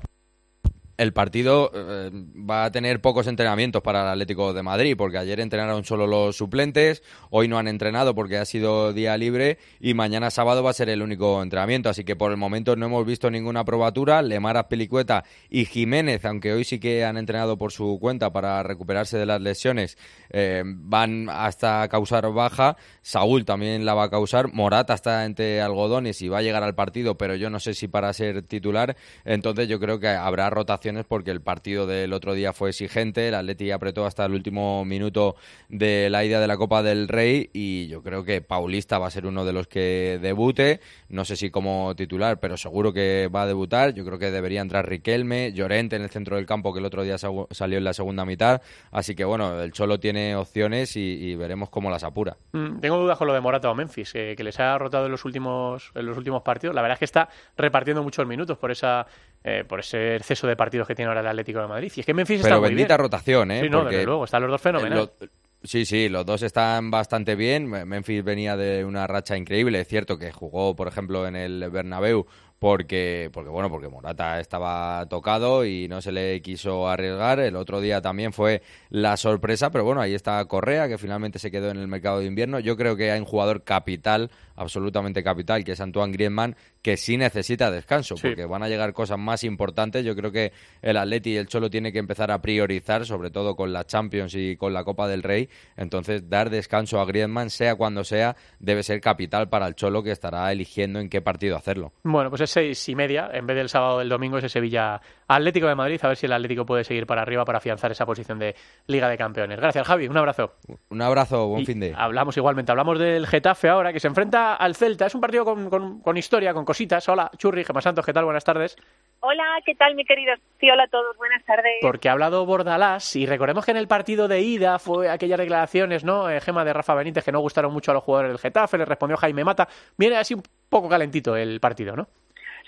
El 1.02 1.14
partido 1.14 1.72
eh, 1.74 2.12
va 2.48 2.66
a 2.66 2.72
tener 2.72 3.02
pocos 3.02 3.26
entrenamientos 3.26 3.82
para 3.82 4.04
el 4.04 4.10
Atlético 4.10 4.54
de 4.54 4.62
Madrid, 4.62 4.94
porque 4.96 5.18
ayer 5.18 5.40
entrenaron 5.40 5.84
solo 5.84 6.06
los 6.06 6.38
suplentes, 6.38 7.02
hoy 7.32 7.48
no 7.48 7.58
han 7.58 7.68
entrenado 7.68 8.14
porque 8.14 8.38
ha 8.38 8.46
sido 8.46 8.94
día 8.94 9.18
libre 9.18 9.58
y 9.80 9.96
mañana 9.96 10.30
sábado 10.30 10.62
va 10.62 10.70
a 10.70 10.74
ser 10.74 10.90
el 10.90 11.02
único 11.02 11.42
entrenamiento. 11.42 11.90
Así 11.90 12.04
que 12.04 12.16
por 12.16 12.30
el 12.30 12.38
momento 12.38 12.76
no 12.76 12.86
hemos 12.86 13.04
visto 13.04 13.32
ninguna 13.32 13.66
probatura. 13.66 14.22
Lemar 14.22 14.68
Pelicueta 14.68 15.24
y 15.50 15.66
Jiménez, 15.66 16.24
aunque 16.24 16.54
hoy 16.54 16.66
sí 16.66 16.80
que 16.80 17.04
han 17.04 17.18
entrenado 17.18 17.58
por 17.58 17.72
su 17.72 17.98
cuenta 18.00 18.32
para 18.32 18.62
recuperarse 18.62 19.18
de 19.18 19.26
las 19.26 19.42
lesiones, 19.42 19.98
eh, 20.32 20.64
van 20.66 21.30
hasta 21.30 21.88
causar 21.90 22.32
baja. 22.34 22.78
Saúl 23.02 23.46
también 23.46 23.86
la 23.86 23.94
va 23.94 24.04
a 24.06 24.10
causar. 24.10 24.52
Morata 24.54 24.94
está 24.94 25.26
entre 25.26 25.62
algodones 25.62 26.22
y 26.22 26.28
va 26.30 26.40
a 26.40 26.42
llegar 26.42 26.64
al 26.64 26.76
partido, 26.76 27.18
pero 27.18 27.36
yo 27.36 27.50
no 27.50 27.60
sé 27.60 27.74
si 27.74 27.88
para 27.88 28.12
ser 28.14 28.42
titular. 28.44 28.96
Entonces 29.26 29.68
yo 29.68 29.80
creo 29.80 30.00
que 30.00 30.08
habrá 30.08 30.50
rotaciones 30.50 31.06
porque 31.08 31.32
el 31.32 31.42
partido 31.42 31.88
del 31.88 32.14
otro 32.14 32.34
día 32.34 32.54
fue 32.54 32.70
exigente. 32.70 33.28
El 33.28 33.36
Atleti 33.36 33.72
apretó 33.72 34.06
hasta 34.06 34.26
el 34.26 34.34
último 34.34 34.86
minuto 34.86 35.36
de 35.70 36.10
la 36.10 36.24
ida 36.24 36.40
de 36.40 36.48
la 36.48 36.58
Copa 36.58 36.84
del 36.84 37.08
Rey 37.08 37.50
y 37.54 37.88
yo 37.88 38.02
creo 38.04 38.24
que 38.24 38.42
Paulista 38.42 39.00
va 39.00 39.08
a 39.08 39.12
ser 39.12 39.26
uno 39.26 39.46
de 39.46 39.54
los 39.54 39.68
que 39.68 40.20
debute. 40.22 40.80
No 41.10 41.26
sé 41.26 41.36
si 41.36 41.50
como 41.50 41.96
titular, 41.96 42.40
pero 42.40 42.58
seguro 42.58 42.94
que 42.94 43.30
va 43.34 43.44
a 43.44 43.48
debutar. 43.48 43.94
Yo 43.94 44.06
creo 44.06 44.20
que 44.20 44.32
debería 44.32 44.62
entrar 44.62 44.88
Riquelme, 44.88 45.52
Llorente 45.54 45.96
en 45.96 46.04
el 46.04 46.10
centro 46.10 46.36
del 46.38 46.46
campo 46.46 46.74
que 46.74 46.80
el 46.80 46.86
otro 46.86 47.04
día 47.04 47.18
sa- 47.18 47.30
salió 47.52 47.78
en 47.78 47.84
la 47.84 47.94
segunda 47.94 48.26
mitad. 48.26 48.62
Así 48.92 49.16
que 49.16 49.26
bueno, 49.26 49.62
el 49.62 49.72
Cholo 49.72 50.00
tiene 50.00 50.21
opciones 50.36 50.96
y, 50.96 51.00
y 51.02 51.36
veremos 51.36 51.70
cómo 51.70 51.90
las 51.90 52.04
apura. 52.04 52.38
Mm, 52.54 52.80
Tengo 52.80 52.98
dudas 52.98 53.18
con 53.18 53.28
lo 53.28 53.34
de 53.34 53.42
Morata 53.42 53.70
o 53.70 53.76
Memphis, 53.76 54.12
eh, 54.16 54.34
que 54.36 54.44
les 54.44 54.60
ha 54.60 54.78
rotado 54.78 55.06
en 55.06 55.12
los 55.12 55.24
últimos 55.26 55.92
en 55.96 56.06
los 56.06 56.18
últimos 56.18 56.42
partidos. 56.44 56.76
La 56.76 56.82
verdad 56.82 56.96
es 56.96 57.00
que 57.00 57.06
está 57.06 57.30
repartiendo 57.58 58.04
muchos 58.04 58.26
minutos 58.28 58.58
por 58.58 58.72
esa 58.72 59.06
eh, 59.44 59.64
por 59.68 59.80
ese 59.80 60.16
exceso 60.18 60.48
de 60.48 60.56
partidos 60.56 60.88
que 60.88 60.96
tiene 60.96 61.10
ahora 61.10 61.22
el 61.22 61.28
Atlético 61.28 61.62
de 61.62 61.68
Madrid. 61.68 61.92
Y 61.96 62.00
es 62.02 62.06
que 62.06 62.14
Memphis 62.14 62.38
está 62.38 62.50
Pero 62.50 62.60
muy 62.62 62.70
bendita 62.70 62.96
bien. 62.96 63.00
rotación, 63.00 63.52
¿eh? 63.52 63.62
Sí, 63.64 63.70
no, 63.70 63.80
Porque 63.80 63.96
desde 63.96 64.06
luego, 64.06 64.26
están 64.26 64.42
los 64.44 64.52
dos 64.52 64.62
fenomenales. 64.62 65.10
Lo- 65.20 65.28
Sí, 65.64 65.86
sí, 65.86 66.10
los 66.10 66.26
dos 66.26 66.42
están 66.42 66.90
bastante 66.90 67.36
bien. 67.36 67.70
Memphis 67.70 68.24
venía 68.24 68.58
de 68.58 68.84
una 68.84 69.06
racha 69.06 69.38
increíble. 69.38 69.80
Es 69.82 69.88
cierto 69.88 70.18
que 70.18 70.32
jugó, 70.32 70.76
por 70.76 70.88
ejemplo, 70.88 71.28
en 71.28 71.36
el 71.36 71.70
Bernabéu 71.70 72.26
porque, 72.62 73.32
porque 73.34 73.50
bueno, 73.50 73.72
porque 73.72 73.90
Morata 73.90 74.40
estaba 74.40 75.08
tocado 75.10 75.66
y 75.66 75.88
no 75.88 76.00
se 76.00 76.12
le 76.12 76.44
quiso 76.44 76.88
arriesgar. 76.88 77.40
El 77.40 77.56
otro 77.56 77.82
día 77.82 78.04
también 78.04 78.34
fue 78.34 78.62
la 78.92 79.18
sorpresa, 79.18 79.72
pero 79.72 79.84
bueno, 79.84 80.00
ahí 80.00 80.14
está 80.14 80.46
Correa, 80.46 80.88
que 80.88 81.00
finalmente 81.00 81.40
se 81.40 81.50
quedó 81.50 81.72
en 81.72 81.78
el 81.78 81.88
mercado 81.88 82.20
de 82.20 82.28
invierno. 82.28 82.60
Yo 82.60 82.78
creo 82.78 82.96
que 82.96 83.10
hay 83.10 83.20
un 83.20 83.26
jugador 83.26 83.64
capital, 83.64 84.30
absolutamente 84.56 85.24
capital, 85.24 85.64
que 85.64 85.74
es 85.74 85.82
Antoine 85.82 86.12
Griezmann, 86.14 86.56
que 86.82 86.98
sí 86.98 87.18
necesita 87.18 87.70
descanso, 87.72 88.16
Sí. 88.18 88.28
porque 88.28 88.46
van 88.46 88.64
a 88.64 88.68
llegar 88.70 88.94
cosas 88.94 89.18
más 89.20 89.44
importantes. 89.44 90.04
Yo 90.06 90.16
creo 90.16 90.32
que 90.32 90.52
el 90.82 90.98
Atleti 90.98 91.32
y 91.32 91.38
el 91.38 91.48
Cholo 91.48 91.70
tiene 91.70 91.92
que 91.92 92.00
empezar 92.00 92.32
a 92.32 92.42
priorizar, 92.42 93.06
sobre 93.06 93.30
todo 93.32 93.56
con 93.56 93.72
la 93.74 93.86
Champions 93.86 94.34
y 94.36 94.56
con 94.58 94.74
la 94.74 94.84
Copa 94.84 95.08
del 95.08 95.24
Rey. 95.24 95.50
Entonces, 95.78 96.30
dar 96.30 96.50
descanso 96.50 97.00
a 97.00 97.06
Griezmann, 97.06 97.50
sea 97.50 97.76
cuando 97.76 98.04
sea, 98.04 98.36
debe 98.60 98.84
ser 98.84 99.00
capital 99.02 99.50
para 99.50 99.68
el 99.68 99.76
Cholo, 99.76 100.04
que 100.04 100.12
estará 100.12 100.52
eligiendo 100.52 101.00
en 101.00 101.10
qué 101.10 101.22
partido 101.22 101.56
hacerlo. 101.56 101.94
Bueno, 102.04 102.30
pues 102.30 102.42
es 102.42 102.50
seis 102.50 102.88
y 102.90 102.96
media, 102.96 103.30
en 103.34 103.46
vez 103.48 103.56
del 103.56 103.70
sábado 103.70 104.00
del 104.00 104.10
domingo, 104.10 104.38
ese 104.38 104.50
Sevilla 104.50 105.00
Atlético 105.28 105.68
de 105.68 105.76
Madrid, 105.76 106.00
a 106.04 106.08
ver 106.10 106.18
si 106.18 106.26
el 106.26 106.34
Atlético 106.34 106.66
puede 106.66 106.84
seguir 106.84 107.06
para 107.06 107.22
arriba 107.22 107.46
para 107.46 107.60
afianzar 107.60 107.92
esa 107.92 108.06
posición 108.06 108.38
de 108.40 108.56
Liga 108.88 109.08
de 109.08 109.18
Campeones. 109.18 109.58
Gracias, 109.60 109.88
Javi, 109.88 110.08
un 110.08 110.18
abrazo. 110.18 110.56
Un 110.90 111.02
abrazo, 111.02 111.48
buen 111.48 111.62
Y 111.62 111.66
fin 111.66 111.80
de. 111.80 111.94
Hablamos 111.96 112.36
igualmente, 112.38 112.72
hablamos 112.72 113.00
del 113.00 113.26
Getafe 113.28 113.70
ahora, 113.70 113.94
que 113.94 114.00
se 114.00 114.08
enfrenta 114.08 114.41
al 114.56 114.76
Celta. 114.76 115.06
Es 115.06 115.16
un 115.16 115.22
partido 115.22 115.46
con, 115.46 115.70
con- 115.70 116.02
con 116.02 116.18
historia, 116.18 116.54
con 116.54 116.66
cositas. 116.66 117.08
Hola, 117.10 117.30
Churri, 117.38 117.64
Gemma 117.64 117.82
Santos, 117.82 118.06
¿qué 118.06 118.14
tal? 118.14 118.26
Buenas 118.26 118.44
tardes. 118.44 118.76
Hola, 119.22 119.44
¿qué 119.66 119.76
tal, 119.76 119.94
mi 119.96 120.04
querido? 120.04 120.34
Sí, 120.60 120.70
hola 120.70 120.84
a 120.84 120.88
todos, 120.88 121.16
buenas 121.18 121.44
tardes. 121.46 121.74
Porque 121.82 122.10
ha 122.10 122.14
hablado 122.14 122.46
Bordalás 122.46 123.16
y 123.16 123.26
recordemos 123.28 123.64
que 123.66 123.72
en 123.72 123.78
el 123.78 123.88
partido 123.88 124.28
de 124.28 124.42
ida 124.42 124.80
fue 124.80 125.10
aquellas 125.10 125.38
declaraciones, 125.40 126.04
¿no? 126.04 126.30
Eh, 126.30 126.42
Gema 126.42 126.66
de 126.66 126.74
Rafa 126.74 126.96
Benítez 126.96 127.24
que 127.24 127.32
no 127.32 127.40
gustaron 127.40 127.72
mucho 127.72 127.92
a 127.92 127.94
los 127.94 128.04
jugadores 128.04 128.32
del 128.32 128.40
Getafe, 128.40 128.78
le 128.80 128.86
respondió 128.86 129.18
Jaime 129.18 129.44
Mata. 129.44 129.68
Viene 129.98 130.18
así 130.18 130.34
un 130.34 130.44
poco 130.70 130.90
calentito 130.90 131.36
el 131.36 131.60
partido, 131.60 131.96
¿no? 131.96 132.08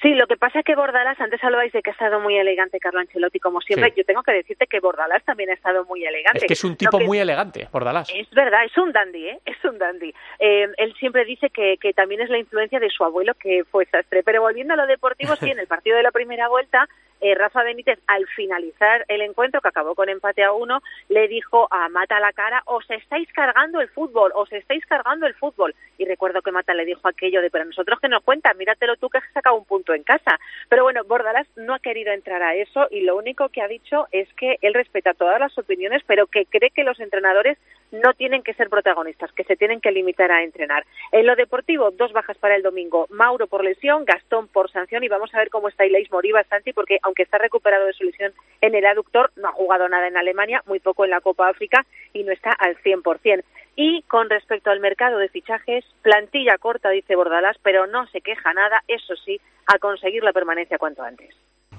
Sí, 0.03 0.13
lo 0.13 0.27
que 0.27 0.37
pasa 0.37 0.59
es 0.59 0.65
que 0.65 0.75
Bordalás, 0.75 1.19
antes 1.19 1.43
hablabais 1.43 1.71
de 1.73 1.81
que 1.81 1.89
ha 1.89 1.93
estado 1.93 2.19
muy 2.19 2.37
elegante 2.37 2.77
Carlo 2.79 2.99
Ancelotti, 2.99 3.39
como 3.39 3.59
siempre, 3.61 3.89
Sí. 3.89 3.95
yo 3.97 4.03
tengo 4.05 4.21
que 4.21 4.33
decirte 4.33 4.67
que 4.67 4.79
Bordalás 4.79 5.23
también 5.23 5.49
ha 5.49 5.53
estado 5.53 5.85
muy 5.85 6.05
elegante. 6.05 6.39
Es 6.39 6.45
que 6.45 6.53
es 6.53 6.63
un 6.63 6.75
tipo 6.75 6.99
que- 6.99 7.05
muy 7.05 7.17
elegante, 7.19 7.67
Bordalás. 7.71 8.07
Es 8.13 8.29
verdad, 8.31 8.65
es 8.65 8.77
un 8.77 8.91
dandy, 8.91 9.29
¿eh? 9.29 9.39
Es 9.45 9.63
un 9.63 9.79
dandy. 9.79 10.13
Eh, 10.39 10.67
él 10.77 10.93
siempre 10.99 11.25
dice 11.25 11.49
que, 11.49 11.77
que 11.81 11.93
también 11.93 12.21
es 12.21 12.29
la 12.29 12.37
influencia 12.37 12.79
de 12.79 12.89
su 12.91 13.03
abuelo, 13.03 13.33
que 13.33 13.63
fue 13.63 13.85
sastre. 13.85 14.21
Pero 14.23 14.41
volviendo 14.41 14.73
a 14.73 14.77
lo 14.77 14.85
deportivo, 14.85 15.35
sí, 15.37 15.49
en 15.49 15.59
el 15.59 15.67
partido 15.67 15.95
de 15.97 16.03
la 16.03 16.11
primera 16.11 16.49
vuelta, 16.49 16.87
eh, 17.23 17.35
Rafa 17.35 17.63
Benítez, 17.63 17.99
al 18.07 18.27
finalizar 18.27 19.05
el 19.07 19.21
encuentro, 19.21 19.61
que 19.61 19.69
acabó 19.69 19.95
con 19.95 20.09
empate 20.09 20.43
a 20.43 20.51
uno, 20.51 20.83
le 21.07 21.29
dijo 21.29 21.69
a 21.71 21.87
Mata 21.87 22.19
la 22.19 22.33
cara, 22.33 22.61
os 22.65 22.83
estáis 22.91 23.31
cargando 23.31 23.79
el 23.79 23.87
fútbol, 23.87 24.33
os 24.35 24.51
estáis 24.51 24.85
cargando 24.85 25.25
el 25.25 25.33
fútbol. 25.33 25.73
Y 25.97 26.03
recuerdo 26.03 26.41
que 26.41 26.51
Mata 26.51 26.73
le 26.73 26.83
dijo 26.83 27.07
aquello 27.07 27.41
de, 27.41 27.49
pero 27.49 27.63
nosotros 27.63 27.99
que 28.01 28.09
nos 28.09 28.23
cuentan, 28.23 28.57
míratelo 28.57 28.97
tú 28.97 29.09
que 29.09 29.19
has 29.19 29.33
sacado 29.33 29.55
un 29.55 29.63
punto 29.63 29.93
en 29.93 30.03
casa. 30.03 30.37
Pero 30.67 30.83
bueno, 30.83 31.05
Bordalás 31.05 31.47
no 31.55 31.73
ha 31.73 31.79
querido 31.79 32.11
entrar 32.11 32.43
a 32.43 32.55
eso 32.55 32.87
y 32.91 33.01
lo 33.01 33.15
único 33.15 33.47
que 33.47 33.61
ha 33.61 33.69
dicho 33.69 34.07
es 34.11 34.27
que 34.33 34.57
él 34.61 34.73
respeta 34.73 35.13
todas 35.13 35.39
las 35.39 35.57
opiniones, 35.57 36.03
pero 36.05 36.27
que 36.27 36.45
cree 36.45 36.71
que 36.71 36.83
los 36.83 36.99
entrenadores 36.99 37.57
no 37.93 38.13
tienen 38.13 38.41
que 38.41 38.55
ser 38.55 38.69
protagonistas, 38.69 39.31
que 39.33 39.43
se 39.43 39.55
tienen 39.55 39.79
que 39.79 39.91
limitar 39.91 40.31
a 40.31 40.43
entrenar. 40.43 40.83
En 41.11 41.27
lo 41.27 41.35
deportivo, 41.35 41.91
dos 41.91 42.11
bajas 42.11 42.37
para 42.37 42.55
el 42.55 42.63
domingo. 42.63 43.05
Mauro 43.11 43.47
por 43.47 43.63
lesión, 43.63 44.03
Gastón 44.03 44.47
por 44.47 44.71
sanción 44.71 45.03
y 45.03 45.07
vamos 45.07 45.33
a 45.33 45.37
ver 45.37 45.49
cómo 45.49 45.69
está 45.69 45.85
Ilais 45.85 46.11
Moriba 46.11 46.43
Santi, 46.45 46.73
porque 46.73 46.97
aunque 47.03 47.23
está 47.23 47.37
recuperado 47.37 47.85
de 47.85 47.93
su 47.93 48.03
lesión 48.03 48.33
en 48.61 48.73
el 48.73 48.85
aductor, 48.85 49.31
no 49.35 49.49
ha 49.49 49.51
jugado 49.51 49.87
nada 49.87 50.07
en 50.07 50.17
Alemania, 50.17 50.63
muy 50.65 50.79
poco 50.79 51.05
en 51.05 51.11
la 51.11 51.21
Copa 51.21 51.49
África 51.49 51.85
y 52.13 52.23
no 52.23 52.31
está 52.31 52.51
al 52.51 52.77
100%. 52.77 53.43
Y 53.75 54.01
con 54.03 54.29
respecto 54.29 54.71
al 54.71 54.79
mercado 54.79 55.19
de 55.19 55.29
fichajes, 55.29 55.85
plantilla 56.01 56.57
corta, 56.57 56.89
dice 56.89 57.15
Bordalás, 57.15 57.57
pero 57.61 57.85
no 57.85 58.07
se 58.07 58.21
queja 58.21 58.53
nada, 58.53 58.83
eso 58.87 59.15
sí, 59.15 59.39
a 59.67 59.77
conseguir 59.77 60.23
la 60.23 60.33
permanencia 60.33 60.77
cuanto 60.77 61.03
antes. 61.03 61.35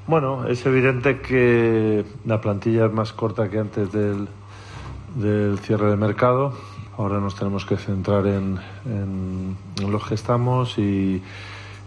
Bueno, 0.06 0.46
es 0.48 0.64
evidente 0.66 1.20
que 1.20 2.04
la 2.26 2.40
plantilla 2.40 2.86
es 2.86 2.92
más 2.92 3.12
corta 3.12 3.48
que 3.48 3.58
antes 3.58 3.90
del, 3.90 4.28
del 5.14 5.58
cierre 5.58 5.90
de 5.90 5.96
mercado. 5.96 6.52
Ahora 6.96 7.18
nos 7.18 7.34
tenemos 7.34 7.64
que 7.64 7.76
centrar 7.76 8.26
en, 8.26 8.58
en, 8.86 9.56
los 9.90 10.06
que 10.06 10.14
estamos 10.14 10.78
y 10.78 11.22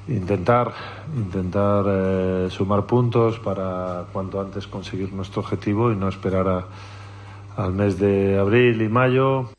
intentar, 0.08 0.74
intentar 1.16 1.86
eh, 1.88 2.48
sumar 2.50 2.86
puntos 2.86 3.40
para 3.40 4.06
cuanto 4.12 4.42
antes 4.42 4.68
conseguir 4.68 5.14
nuestro 5.14 5.42
objetivo 5.42 5.92
y 5.92 5.96
no 5.96 6.10
esperar 6.10 6.48
a, 6.48 6.66
al 7.56 7.74
mes 7.74 7.98
de 8.00 8.38
abril 8.38 8.82
y 8.82 8.90
mayo. 8.90 9.50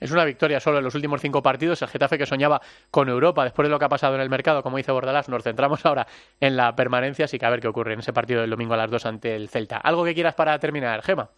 Es 0.00 0.10
una 0.10 0.26
victoria 0.26 0.60
solo 0.60 0.78
en 0.78 0.84
los 0.84 0.94
últimos 0.94 1.22
cinco 1.22 1.42
partidos. 1.42 1.80
El 1.80 1.88
Getafe 1.88 2.18
que 2.18 2.26
soñaba 2.26 2.60
con 2.90 3.08
Europa 3.08 3.42
después 3.44 3.66
de 3.66 3.70
lo 3.70 3.78
que 3.78 3.86
ha 3.86 3.88
pasado 3.88 4.14
en 4.16 4.20
el 4.20 4.28
mercado, 4.28 4.62
como 4.62 4.76
dice 4.76 4.92
Bordalás, 4.92 5.30
nos 5.30 5.42
centramos 5.42 5.86
ahora 5.86 6.06
en 6.40 6.56
la 6.56 6.76
permanencia, 6.76 7.24
así 7.24 7.38
que 7.38 7.46
a 7.46 7.50
ver 7.50 7.60
qué 7.60 7.68
ocurre 7.68 7.94
en 7.94 8.00
ese 8.00 8.12
partido 8.12 8.42
del 8.42 8.50
domingo 8.50 8.74
a 8.74 8.76
las 8.76 8.90
dos 8.90 9.06
ante 9.06 9.34
el 9.34 9.48
Celta. 9.48 9.78
¿Algo 9.78 10.04
que 10.04 10.12
quieras 10.12 10.34
para 10.34 10.58
terminar, 10.58 11.00
Gema? 11.02 11.30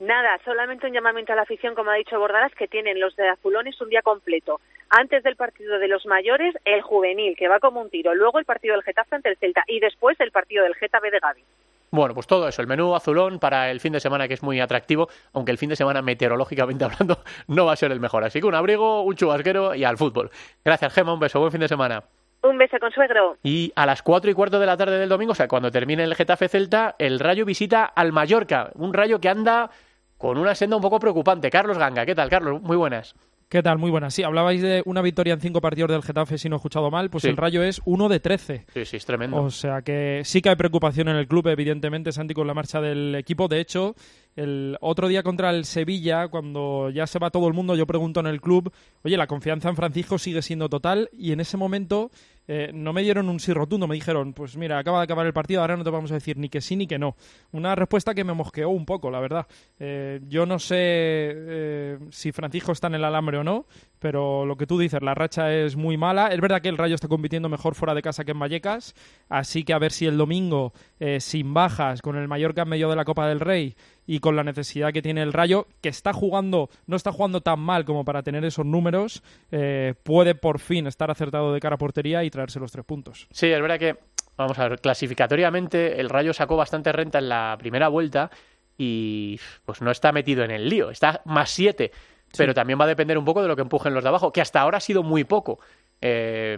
Nada, 0.00 0.38
solamente 0.44 0.86
un 0.86 0.92
llamamiento 0.92 1.32
a 1.32 1.36
la 1.36 1.42
afición, 1.42 1.74
como 1.74 1.90
ha 1.90 1.94
dicho 1.94 2.18
Bordalas, 2.20 2.54
que 2.54 2.68
tienen 2.68 3.00
los 3.00 3.16
de 3.16 3.28
Azulones 3.28 3.80
un 3.80 3.88
día 3.88 4.02
completo. 4.02 4.60
Antes 4.90 5.24
del 5.24 5.34
partido 5.34 5.78
de 5.80 5.88
los 5.88 6.06
mayores, 6.06 6.54
el 6.64 6.82
juvenil, 6.82 7.36
que 7.36 7.48
va 7.48 7.58
como 7.58 7.80
un 7.80 7.90
tiro. 7.90 8.14
Luego 8.14 8.38
el 8.38 8.44
partido 8.44 8.74
del 8.74 8.84
Getafe 8.84 9.16
ante 9.16 9.28
el 9.28 9.36
Celta. 9.38 9.64
Y 9.66 9.80
después 9.80 10.18
el 10.20 10.30
partido 10.30 10.62
del 10.62 10.76
Getafe 10.76 11.10
de 11.10 11.18
Gavi. 11.18 11.44
Bueno, 11.90 12.14
pues 12.14 12.26
todo 12.26 12.46
eso, 12.46 12.62
el 12.62 12.68
menú 12.68 12.94
azulón 12.94 13.38
para 13.38 13.70
el 13.70 13.80
fin 13.80 13.92
de 13.92 14.00
semana 14.00 14.28
que 14.28 14.34
es 14.34 14.42
muy 14.42 14.60
atractivo, 14.60 15.08
aunque 15.32 15.52
el 15.52 15.58
fin 15.58 15.70
de 15.70 15.76
semana 15.76 16.02
meteorológicamente 16.02 16.84
hablando 16.84 17.18
no 17.48 17.66
va 17.66 17.72
a 17.72 17.76
ser 17.76 17.90
el 17.90 17.98
mejor. 17.98 18.22
Así 18.24 18.40
que 18.40 18.46
un 18.46 18.54
abrigo, 18.54 19.02
un 19.02 19.16
chubasquero 19.16 19.74
y 19.74 19.84
al 19.84 19.96
fútbol. 19.96 20.30
Gracias, 20.64 20.94
Gema, 20.94 21.14
un 21.14 21.20
beso, 21.20 21.40
buen 21.40 21.50
fin 21.50 21.60
de 21.60 21.68
semana. 21.68 22.04
Un 22.42 22.56
beso 22.56 22.78
con 22.78 22.92
suegro. 22.92 23.36
Y 23.42 23.72
a 23.74 23.84
las 23.84 24.02
cuatro 24.02 24.30
y 24.30 24.34
cuarto 24.34 24.60
de 24.60 24.66
la 24.66 24.76
tarde 24.76 24.98
del 24.98 25.08
domingo, 25.08 25.32
o 25.32 25.34
sea, 25.34 25.48
cuando 25.48 25.72
termine 25.72 26.04
el 26.04 26.14
Getafe 26.14 26.48
Celta, 26.48 26.94
el 26.98 27.18
Rayo 27.18 27.44
visita 27.44 27.84
al 27.84 28.12
Mallorca, 28.12 28.70
un 28.74 28.94
Rayo 28.94 29.20
que 29.20 29.28
anda 29.28 29.70
con 30.18 30.36
una 30.36 30.54
senda 30.54 30.76
un 30.76 30.82
poco 30.82 30.98
preocupante. 30.98 31.48
Carlos 31.50 31.78
Ganga, 31.78 32.04
¿qué 32.04 32.14
tal, 32.14 32.28
Carlos? 32.28 32.60
Muy 32.60 32.76
buenas. 32.76 33.14
¿Qué 33.48 33.62
tal? 33.62 33.78
Muy 33.78 33.90
buenas. 33.90 34.12
Sí, 34.12 34.22
hablabais 34.22 34.60
de 34.60 34.82
una 34.84 35.00
victoria 35.00 35.32
en 35.32 35.40
cinco 35.40 35.62
partidos 35.62 35.90
del 35.90 36.02
Getafe, 36.02 36.36
si 36.36 36.50
no 36.50 36.56
he 36.56 36.58
escuchado 36.58 36.90
mal, 36.90 37.08
pues 37.08 37.22
Sí. 37.22 37.30
el 37.30 37.36
Rayo 37.38 37.62
es 37.62 37.80
uno 37.86 38.10
de 38.10 38.20
13. 38.20 38.66
Sí, 38.74 38.84
sí, 38.84 38.96
es 38.98 39.06
tremendo. 39.06 39.38
O 39.42 39.48
sea 39.50 39.80
que 39.80 40.20
sí 40.24 40.42
que 40.42 40.50
hay 40.50 40.56
preocupación 40.56 41.08
en 41.08 41.16
el 41.16 41.26
club, 41.26 41.46
evidentemente, 41.48 42.12
Santi, 42.12 42.34
con 42.34 42.46
la 42.46 42.52
marcha 42.52 42.82
del 42.82 43.14
equipo. 43.14 43.48
De 43.48 43.58
hecho, 43.60 43.94
el 44.38 44.78
otro 44.80 45.08
día 45.08 45.24
contra 45.24 45.50
el 45.50 45.64
Sevilla, 45.64 46.28
cuando 46.28 46.90
ya 46.90 47.08
se 47.08 47.18
va 47.18 47.30
todo 47.30 47.48
el 47.48 47.54
mundo, 47.54 47.74
yo 47.74 47.88
pregunto 47.88 48.20
en 48.20 48.28
el 48.28 48.40
club, 48.40 48.72
oye, 49.02 49.16
la 49.16 49.26
confianza 49.26 49.68
en 49.68 49.74
Francisco 49.74 50.16
sigue 50.16 50.42
siendo 50.42 50.68
total 50.68 51.10
y 51.12 51.32
en 51.32 51.40
ese 51.40 51.56
momento 51.56 52.12
eh, 52.46 52.70
no 52.72 52.92
me 52.92 53.02
dieron 53.02 53.28
un 53.28 53.40
sí 53.40 53.52
rotundo, 53.52 53.88
me 53.88 53.96
dijeron, 53.96 54.34
pues 54.34 54.56
mira, 54.56 54.78
acaba 54.78 54.98
de 54.98 55.04
acabar 55.04 55.26
el 55.26 55.32
partido, 55.32 55.60
ahora 55.60 55.76
no 55.76 55.82
te 55.82 55.90
vamos 55.90 56.12
a 56.12 56.14
decir 56.14 56.36
ni 56.36 56.48
que 56.48 56.60
sí 56.60 56.76
ni 56.76 56.86
que 56.86 57.00
no. 57.00 57.16
Una 57.50 57.74
respuesta 57.74 58.14
que 58.14 58.22
me 58.22 58.32
mosqueó 58.32 58.70
un 58.70 58.86
poco, 58.86 59.10
la 59.10 59.18
verdad. 59.18 59.48
Eh, 59.80 60.20
yo 60.28 60.46
no 60.46 60.60
sé 60.60 60.76
eh, 60.78 61.98
si 62.10 62.30
Francisco 62.30 62.70
está 62.70 62.86
en 62.86 62.94
el 62.94 63.04
alambre 63.04 63.38
o 63.38 63.44
no, 63.44 63.66
pero 63.98 64.46
lo 64.46 64.56
que 64.56 64.68
tú 64.68 64.78
dices, 64.78 65.02
la 65.02 65.14
racha 65.14 65.52
es 65.52 65.74
muy 65.74 65.96
mala. 65.96 66.28
Es 66.28 66.40
verdad 66.40 66.62
que 66.62 66.68
el 66.68 66.78
Rayo 66.78 66.94
está 66.94 67.08
compitiendo 67.08 67.48
mejor 67.48 67.74
fuera 67.74 67.92
de 67.92 68.02
casa 68.02 68.24
que 68.24 68.30
en 68.30 68.38
Vallecas, 68.38 68.94
así 69.28 69.64
que 69.64 69.72
a 69.72 69.78
ver 69.80 69.90
si 69.90 70.06
el 70.06 70.16
domingo, 70.16 70.72
sin 71.18 71.52
bajas, 71.52 72.00
con 72.00 72.16
el 72.16 72.28
Mallorca 72.28 72.62
en 72.62 72.68
medio 72.68 72.88
de 72.88 72.94
la 72.94 73.04
Copa 73.04 73.26
del 73.26 73.40
Rey 73.40 73.74
y 74.08 74.20
con 74.20 74.36
la 74.36 74.42
necesidad 74.42 74.90
que 74.90 75.02
tiene 75.02 75.22
el 75.22 75.34
Rayo, 75.34 75.66
que 75.82 75.90
está 75.90 76.14
jugando, 76.14 76.70
no 76.86 76.96
está 76.96 77.12
jugando 77.12 77.42
tan 77.42 77.60
mal 77.60 77.84
como 77.84 78.06
para 78.06 78.22
tener 78.22 78.42
esos 78.42 78.64
números, 78.64 79.22
eh, 79.52 79.92
puede 80.02 80.34
por 80.34 80.60
fin 80.60 80.86
estar 80.86 81.10
acertado 81.10 81.52
de 81.52 81.60
cara 81.60 81.74
a 81.74 81.78
portería 81.78 82.24
y 82.24 82.30
traerse 82.30 82.58
los 82.58 82.72
tres 82.72 82.86
puntos. 82.86 83.28
Sí, 83.30 83.48
es 83.48 83.60
verdad 83.60 83.78
que, 83.78 83.98
vamos 84.38 84.58
a 84.58 84.66
ver, 84.66 84.80
clasificatoriamente 84.80 86.00
el 86.00 86.08
Rayo 86.08 86.32
sacó 86.32 86.56
bastante 86.56 86.90
renta 86.90 87.18
en 87.18 87.28
la 87.28 87.54
primera 87.58 87.88
vuelta 87.88 88.30
y 88.78 89.38
pues 89.66 89.82
no 89.82 89.90
está 89.90 90.10
metido 90.10 90.42
en 90.42 90.52
el 90.52 90.70
lío, 90.70 90.88
está 90.88 91.20
más 91.26 91.50
siete, 91.50 91.92
pero 92.34 92.54
también 92.54 92.80
va 92.80 92.84
a 92.84 92.88
depender 92.88 93.18
un 93.18 93.26
poco 93.26 93.42
de 93.42 93.48
lo 93.48 93.56
que 93.56 93.62
empujen 93.62 93.92
los 93.92 94.02
de 94.02 94.08
abajo, 94.08 94.32
que 94.32 94.40
hasta 94.40 94.62
ahora 94.62 94.78
ha 94.78 94.80
sido 94.80 95.02
muy 95.02 95.24
poco. 95.24 95.60
Eh, 96.00 96.56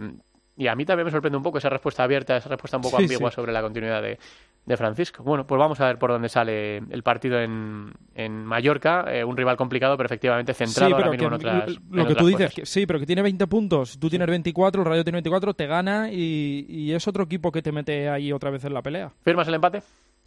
y 0.62 0.68
a 0.68 0.74
mí 0.74 0.84
también 0.84 1.06
me 1.06 1.11
sorprende 1.11 1.36
un 1.38 1.42
poco 1.42 1.56
esa 1.58 1.70
respuesta 1.70 2.02
abierta, 2.04 2.36
esa 2.36 2.48
respuesta 2.50 2.76
un 2.76 2.82
poco 2.82 2.96
Sí, 2.98 3.04
ambigua 3.04 3.30
sí. 3.30 3.36
sobre 3.36 3.50
la 3.52 3.62
continuidad 3.62 4.02
de, 4.02 4.18
de 4.66 4.76
Francisco. 4.76 5.22
Bueno, 5.22 5.46
pues 5.46 5.58
vamos 5.58 5.80
a 5.80 5.86
ver 5.86 5.98
por 5.98 6.11
dónde 6.11 6.28
sale 6.28 6.76
el 6.76 7.02
partido 7.02 7.40
en, 7.40 7.92
en 8.14 8.44
Mallorca, 8.44 9.06
eh, 9.08 9.24
un 9.24 9.36
rival 9.36 9.56
complicado, 9.56 9.96
pero 9.96 10.06
efectivamente 10.06 10.52
centrado 10.52 10.88
Sí, 10.88 10.92
ahora 10.92 11.11
pero 11.11 11.26
en 11.28 11.32
otras 11.32 11.68
lo 11.68 12.02
en 12.02 12.06
que 12.06 12.12
otras 12.12 12.16
tú 12.18 12.26
dices, 12.26 12.46
cosas. 12.46 12.54
que, 12.54 12.66
sí, 12.66 12.86
pero 12.86 12.98
que 13.00 13.06
tiene 13.06 13.22
20 13.22 13.46
puntos, 13.46 13.98
tú 13.98 14.11
tienes 14.11 14.28
24, 14.28 14.82
el 14.82 14.88
Rayo 14.88 15.02
tiene 15.04 15.16
24, 15.16 15.54
te 15.54 15.66
gana 15.66 16.11
y, 16.12 16.66
y 16.68 16.92
es 16.92 17.08
otro 17.08 17.24
equipo 17.24 17.50
que 17.50 17.62
te 17.62 17.72
mete 17.72 18.08
ahí 18.11 18.30
otra 18.32 18.50
vez 18.50 18.62
en 18.66 18.74
la 18.74 18.82
pelea. 18.82 19.11
¿Firmas 19.24 19.48
el 19.48 19.54
empate? 19.54 19.82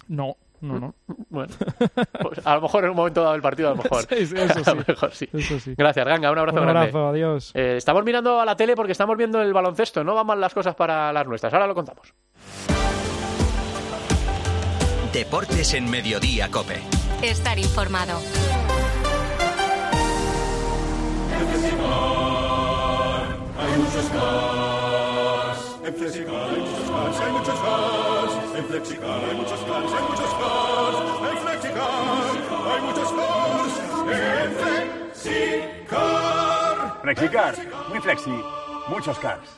No, 0.08 0.36
no, 0.64 0.80
no. 0.80 0.96
Bueno, 1.30 1.54
pues 2.22 2.46
a 2.46 2.56
lo 2.56 2.62
mejor 2.62 2.84
en 2.86 2.90
un 2.92 2.96
momento 2.96 3.22
dado 3.22 3.34
del 3.34 3.42
partido, 3.42 3.70
a 3.70 3.72
lo 3.76 3.84
mejor. 3.84 4.04
Sí, 4.10 4.26
sí, 4.28 4.36
eso 4.38 4.54
A 4.72 4.74
lo 4.76 4.82
sí. 4.82 4.86
mejor 4.88 5.12
sí. 5.14 5.30
Eso 5.34 5.60
sí. 5.60 5.74
Gracias, 5.78 6.06
Ganga, 6.08 6.32
un 6.32 6.38
abrazo 6.38 6.58
Un 6.60 6.64
grande. 6.64 6.80
abrazo, 6.90 7.08
adiós. 7.10 7.52
Eh, 7.56 7.76
estamos 7.78 8.04
mirando 8.04 8.40
a 8.40 8.46
la 8.46 8.56
tele 8.56 8.76
porque 8.76 8.92
estamos 8.92 9.18
viendo 9.18 9.42
el 9.42 9.54
baloncesto, 9.54 10.04
no 10.04 10.16
van 10.16 10.26
mal 10.28 10.40
las 10.42 10.54
cosas 10.54 10.76
para 10.76 11.12
las 11.14 11.28
nuestras. 11.28 11.54
Ahora 11.54 11.68
lo 11.68 11.76
contamos. 11.76 12.14
Deportes 15.12 15.74
en 15.76 15.90
Mediodía, 15.90 16.50
Cope. 16.50 16.82
Estar 17.22 17.58
informado. 17.60 18.20
Hay 23.60 23.78
muchos 23.78 24.06
cars. 24.12 25.60
En 25.86 25.94
Flexicar 25.96 26.50
hay 26.50 26.60
muchos 26.60 26.90
cars, 26.90 27.20
hay 27.22 27.32
muchos 27.32 27.60
cars. 27.60 28.34
En 28.58 28.66
Flexicar 28.66 29.20
hay 29.30 29.36
muchos 29.36 29.60
cars, 29.62 29.92
hay 29.94 30.04
muchos 30.10 30.23
Flexicar. 35.14 37.02
Flexicar, 37.02 37.56
muy 37.90 38.00
flexi, 38.00 38.32
muchos 38.90 39.20
cars. 39.20 39.50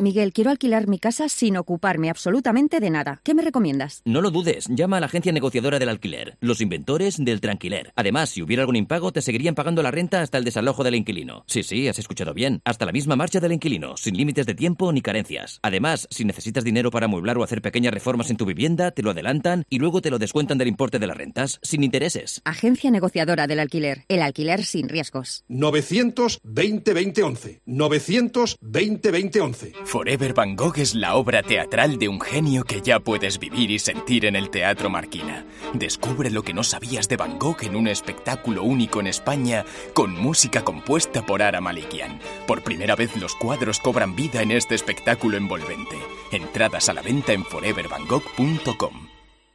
Miguel, 0.00 0.32
quiero 0.32 0.50
alquilar 0.50 0.88
mi 0.88 0.98
casa 0.98 1.28
sin 1.28 1.56
ocuparme 1.56 2.10
absolutamente 2.10 2.80
de 2.80 2.90
nada. 2.90 3.20
¿Qué 3.22 3.34
me 3.34 3.42
recomiendas? 3.42 4.02
No 4.04 4.20
lo 4.20 4.30
dudes, 4.30 4.66
llama 4.68 4.96
a 4.96 5.00
la 5.00 5.06
agencia 5.06 5.32
negociadora 5.32 5.78
del 5.78 5.88
alquiler, 5.88 6.36
los 6.40 6.60
inventores 6.60 7.22
del 7.22 7.40
tranquiler. 7.40 7.92
Además, 7.96 8.30
si 8.30 8.42
hubiera 8.42 8.62
algún 8.62 8.76
impago, 8.76 9.12
te 9.12 9.22
seguirían 9.22 9.54
pagando 9.54 9.82
la 9.82 9.90
renta 9.90 10.22
hasta 10.22 10.38
el 10.38 10.44
desalojo 10.44 10.84
del 10.84 10.94
inquilino. 10.94 11.44
Sí, 11.46 11.62
sí, 11.62 11.88
has 11.88 11.98
escuchado 11.98 12.34
bien. 12.34 12.60
Hasta 12.64 12.86
la 12.86 12.92
misma 12.92 13.16
marcha 13.16 13.40
del 13.40 13.52
inquilino, 13.52 13.96
sin 13.96 14.16
límites 14.16 14.46
de 14.46 14.54
tiempo 14.54 14.92
ni 14.92 15.02
carencias. 15.02 15.58
Además, 15.62 16.08
si 16.10 16.24
necesitas 16.24 16.64
dinero 16.64 16.90
para 16.90 17.06
amueblar 17.06 17.38
o 17.38 17.44
hacer 17.44 17.62
pequeñas 17.62 17.94
reformas 17.94 18.30
en 18.30 18.36
tu 18.36 18.46
vivienda, 18.46 18.90
te 18.90 19.02
lo 19.02 19.10
adelantan 19.10 19.64
y 19.68 19.78
luego 19.78 20.00
te 20.00 20.10
lo 20.10 20.18
descuentan 20.18 20.58
del 20.58 20.68
importe 20.68 20.98
de 20.98 21.06
las 21.06 21.16
rentas, 21.16 21.58
sin 21.62 21.82
intereses. 21.84 22.40
Agencia 22.44 22.90
negociadora 22.90 23.46
del 23.46 23.60
alquiler. 23.60 24.04
El 24.08 24.22
alquiler 24.22 24.64
sin 24.64 24.88
riesgos. 24.88 25.44
920 25.48 26.94
2011. 26.94 27.51
920 27.66 28.56
2011. 28.60 29.72
Forever 29.84 30.34
Van 30.34 30.56
Gogh 30.56 30.78
es 30.78 30.94
la 30.94 31.16
obra 31.16 31.42
teatral 31.42 31.98
de 31.98 32.08
un 32.08 32.20
genio 32.20 32.64
que 32.64 32.80
ya 32.80 33.00
puedes 33.00 33.38
vivir 33.38 33.70
y 33.70 33.78
sentir 33.78 34.24
en 34.26 34.36
el 34.36 34.50
Teatro 34.50 34.90
Marquina. 34.90 35.44
Descubre 35.74 36.30
lo 36.30 36.42
que 36.42 36.54
no 36.54 36.62
sabías 36.62 37.08
de 37.08 37.16
Van 37.16 37.38
Gogh 37.38 37.62
en 37.62 37.76
un 37.76 37.88
espectáculo 37.88 38.62
único 38.62 39.00
en 39.00 39.06
España 39.06 39.64
con 39.94 40.18
música 40.18 40.64
compuesta 40.64 41.24
por 41.24 41.42
Ara 41.42 41.60
Malikian. 41.60 42.18
Por 42.46 42.62
primera 42.62 42.96
vez 42.96 43.16
los 43.16 43.34
cuadros 43.34 43.78
cobran 43.80 44.16
vida 44.16 44.42
en 44.42 44.50
este 44.50 44.74
espectáculo 44.74 45.36
envolvente. 45.36 45.96
Entradas 46.30 46.88
a 46.88 46.94
la 46.94 47.02
venta 47.02 47.32
en 47.32 47.44
forevervangogh.com. 47.44 49.11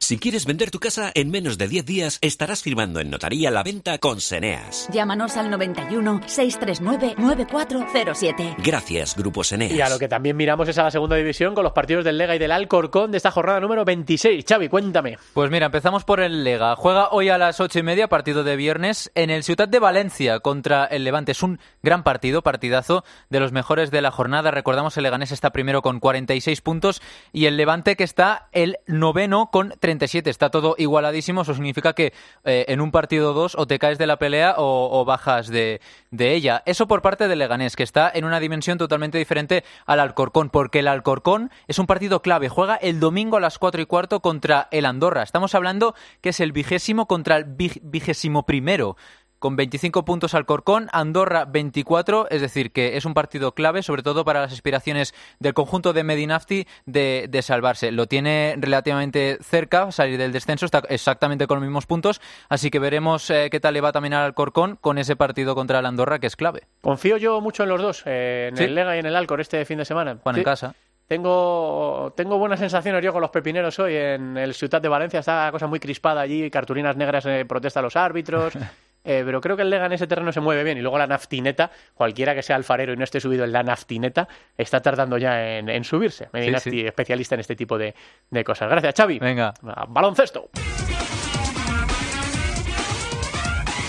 Si 0.08 0.16
quieres 0.16 0.46
vender 0.46 0.70
tu 0.70 0.78
casa 0.78 1.12
en 1.14 1.30
menos 1.30 1.58
de 1.58 1.68
10 1.68 1.84
días, 1.84 2.18
estarás 2.22 2.62
firmando 2.62 2.98
en 3.00 3.10
notaría 3.10 3.50
la 3.50 3.62
venta 3.62 3.98
con 3.98 4.22
Seneas. 4.22 4.88
Llámanos 4.90 5.36
al 5.36 5.50
91 5.50 6.22
639 6.24 7.16
9407. 7.18 8.56
Gracias, 8.64 9.14
Grupo 9.14 9.44
Seneas. 9.44 9.72
Y 9.72 9.82
a 9.82 9.90
lo 9.90 9.98
que 9.98 10.08
también 10.08 10.34
miramos 10.34 10.66
es 10.66 10.78
a 10.78 10.84
la 10.84 10.90
segunda 10.90 11.16
división 11.16 11.54
con 11.54 11.62
los 11.62 11.74
partidos 11.74 12.06
del 12.06 12.16
Lega 12.16 12.34
y 12.34 12.38
del 12.38 12.52
Alcorcón 12.52 13.10
de 13.10 13.18
esta 13.18 13.30
jornada 13.30 13.60
número 13.60 13.84
26. 13.84 14.46
Xavi, 14.48 14.70
cuéntame. 14.70 15.18
Pues 15.34 15.50
mira, 15.50 15.66
empezamos 15.66 16.04
por 16.04 16.20
el 16.20 16.42
Lega. 16.42 16.74
Juega 16.74 17.10
hoy 17.10 17.28
a 17.28 17.36
las 17.36 17.60
ocho 17.60 17.78
y 17.78 17.82
media, 17.82 18.08
partido 18.08 18.44
de 18.44 18.56
viernes, 18.56 19.12
en 19.14 19.28
el 19.28 19.44
Ciudad 19.44 19.68
de 19.68 19.78
Valencia 19.78 20.40
contra 20.40 20.86
el 20.86 21.04
Levante. 21.04 21.32
Es 21.32 21.42
un 21.42 21.60
gran 21.82 22.02
partido, 22.02 22.40
partidazo 22.40 23.04
de 23.28 23.40
los 23.40 23.52
mejores 23.52 23.90
de 23.90 24.00
la 24.00 24.10
jornada. 24.10 24.52
Recordamos, 24.52 24.96
el 24.96 25.02
Leganés 25.02 25.32
está 25.32 25.50
primero 25.50 25.82
con 25.82 26.00
46 26.00 26.62
puntos 26.62 27.02
y 27.30 27.44
el 27.44 27.58
Levante 27.58 27.94
que 27.94 28.04
está 28.04 28.48
el 28.52 28.78
noveno 28.86 29.50
con 29.52 29.74
37. 29.98 30.30
Está 30.30 30.50
todo 30.50 30.74
igualadísimo. 30.78 31.42
Eso 31.42 31.54
significa 31.54 31.92
que 31.92 32.12
eh, 32.44 32.64
en 32.68 32.80
un 32.80 32.90
partido 32.90 33.32
dos 33.32 33.54
o 33.58 33.66
te 33.66 33.78
caes 33.78 33.98
de 33.98 34.06
la 34.06 34.18
pelea 34.18 34.54
o, 34.58 35.04
bajas 35.04 35.48
de, 35.48 35.80
de 36.10 36.34
ella. 36.34 36.62
Eso 36.66 36.86
por 36.86 37.02
parte 37.02 37.28
del 37.28 37.38
Leganés, 37.38 37.76
que 37.76 37.82
está 37.82 38.10
en 38.14 38.24
una 38.24 38.40
dimensión 38.40 38.78
totalmente 38.78 39.18
diferente 39.18 39.64
al 39.86 40.00
Alcorcón, 40.00 40.50
porque 40.50 40.78
el 40.80 40.88
Alcorcón 40.88 41.50
es 41.66 41.78
un 41.78 41.86
partido 41.86 42.22
clave. 42.22 42.48
Juega 42.48 42.76
el 42.76 43.00
domingo 43.00 43.36
a 43.36 43.40
las 43.40 43.58
4 43.58 43.82
y 43.82 43.86
cuarto 43.86 44.20
contra 44.20 44.68
el 44.70 44.86
Andorra. 44.86 45.22
Estamos 45.22 45.54
hablando 45.54 45.94
que 46.20 46.30
es 46.30 46.40
el 46.40 46.52
vigésimo 46.52 47.06
contra 47.06 47.36
el 47.36 47.46
vig- 47.46 47.80
vigésimo 47.82 48.44
primero. 48.46 48.96
Con 49.38 49.54
25 49.54 50.04
puntos 50.04 50.34
Alcorcón, 50.34 50.88
Andorra 50.92 51.44
24, 51.44 52.28
es 52.30 52.40
decir, 52.40 52.72
que 52.72 52.96
es 52.96 53.04
un 53.04 53.14
partido 53.14 53.52
clave, 53.52 53.82
sobre 53.84 54.02
todo 54.02 54.24
para 54.24 54.40
las 54.40 54.52
aspiraciones 54.52 55.14
del 55.38 55.54
conjunto 55.54 55.92
de 55.92 56.02
Medinafti 56.02 56.66
de, 56.86 57.26
de 57.30 57.42
salvarse. 57.42 57.92
Lo 57.92 58.06
tiene 58.06 58.56
relativamente 58.58 59.38
cerca, 59.40 59.92
salir 59.92 60.18
del 60.18 60.32
descenso, 60.32 60.64
está 60.64 60.82
exactamente 60.88 61.46
con 61.46 61.58
los 61.58 61.62
mismos 61.64 61.86
puntos, 61.86 62.20
así 62.48 62.70
que 62.70 62.80
veremos 62.80 63.30
eh, 63.30 63.48
qué 63.50 63.60
tal 63.60 63.74
le 63.74 63.80
va 63.80 63.92
también 63.92 64.14
al 64.14 64.24
Alcorcón 64.24 64.76
con 64.80 64.98
ese 64.98 65.14
partido 65.14 65.54
contra 65.54 65.78
el 65.78 65.86
Andorra, 65.86 66.18
que 66.18 66.26
es 66.26 66.34
clave. 66.34 66.62
Confío 66.80 67.16
yo 67.16 67.40
mucho 67.40 67.62
en 67.62 67.68
los 67.68 67.80
dos, 67.80 68.02
eh, 68.06 68.48
en 68.50 68.56
Sí. 68.56 68.64
el 68.64 68.74
Lega 68.74 68.96
y 68.96 68.98
en 68.98 69.06
el 69.06 69.14
Alcor 69.14 69.40
este 69.40 69.64
fin 69.64 69.78
de 69.78 69.84
semana. 69.84 70.18
Juan 70.22 70.36
en 70.36 70.42
casa. 70.42 70.74
Tengo, 71.06 72.12
tengo 72.16 72.38
buenas 72.38 72.58
sensaciones 72.58 73.02
yo 73.02 73.12
con 73.12 73.22
los 73.22 73.30
pepineros 73.30 73.78
hoy 73.78 73.94
en 73.96 74.36
el 74.36 74.52
Ciudad 74.54 74.82
de 74.82 74.88
Valencia. 74.88 75.20
Está 75.20 75.46
la 75.46 75.52
cosa 75.52 75.66
muy 75.66 75.80
crispada 75.80 76.20
allí, 76.20 76.50
cartulinas 76.50 76.96
negras 76.96 77.24
en 77.26 77.46
protesta 77.48 77.80
a 77.80 77.82
los 77.82 77.96
árbitros. 77.96 78.52
Eh, 79.04 79.22
pero 79.24 79.40
creo 79.40 79.56
que 79.56 79.62
el 79.62 79.70
Lega 79.70 79.86
en 79.86 79.92
ese 79.92 80.06
terreno 80.06 80.32
se 80.32 80.40
mueve 80.40 80.64
bien. 80.64 80.76
Y 80.78 80.82
luego 80.82 80.98
la 80.98 81.06
naftineta, 81.06 81.70
cualquiera 81.94 82.34
que 82.34 82.42
sea 82.42 82.56
alfarero 82.56 82.92
y 82.92 82.96
no 82.96 83.04
esté 83.04 83.20
subido 83.20 83.44
en 83.44 83.52
la 83.52 83.62
naftineta, 83.62 84.28
está 84.56 84.80
tardando 84.80 85.16
ya 85.18 85.56
en, 85.58 85.68
en 85.68 85.84
subirse. 85.84 86.28
Medina 86.32 86.58
Sí, 86.58 86.70
sí. 86.70 86.86
especialista 86.86 87.34
en 87.34 87.40
este 87.40 87.56
tipo 87.56 87.78
de, 87.78 87.94
de 88.30 88.44
cosas. 88.44 88.68
Gracias, 88.68 88.94
Xavi. 88.96 89.18
Venga. 89.18 89.54
Baloncesto. 89.88 90.50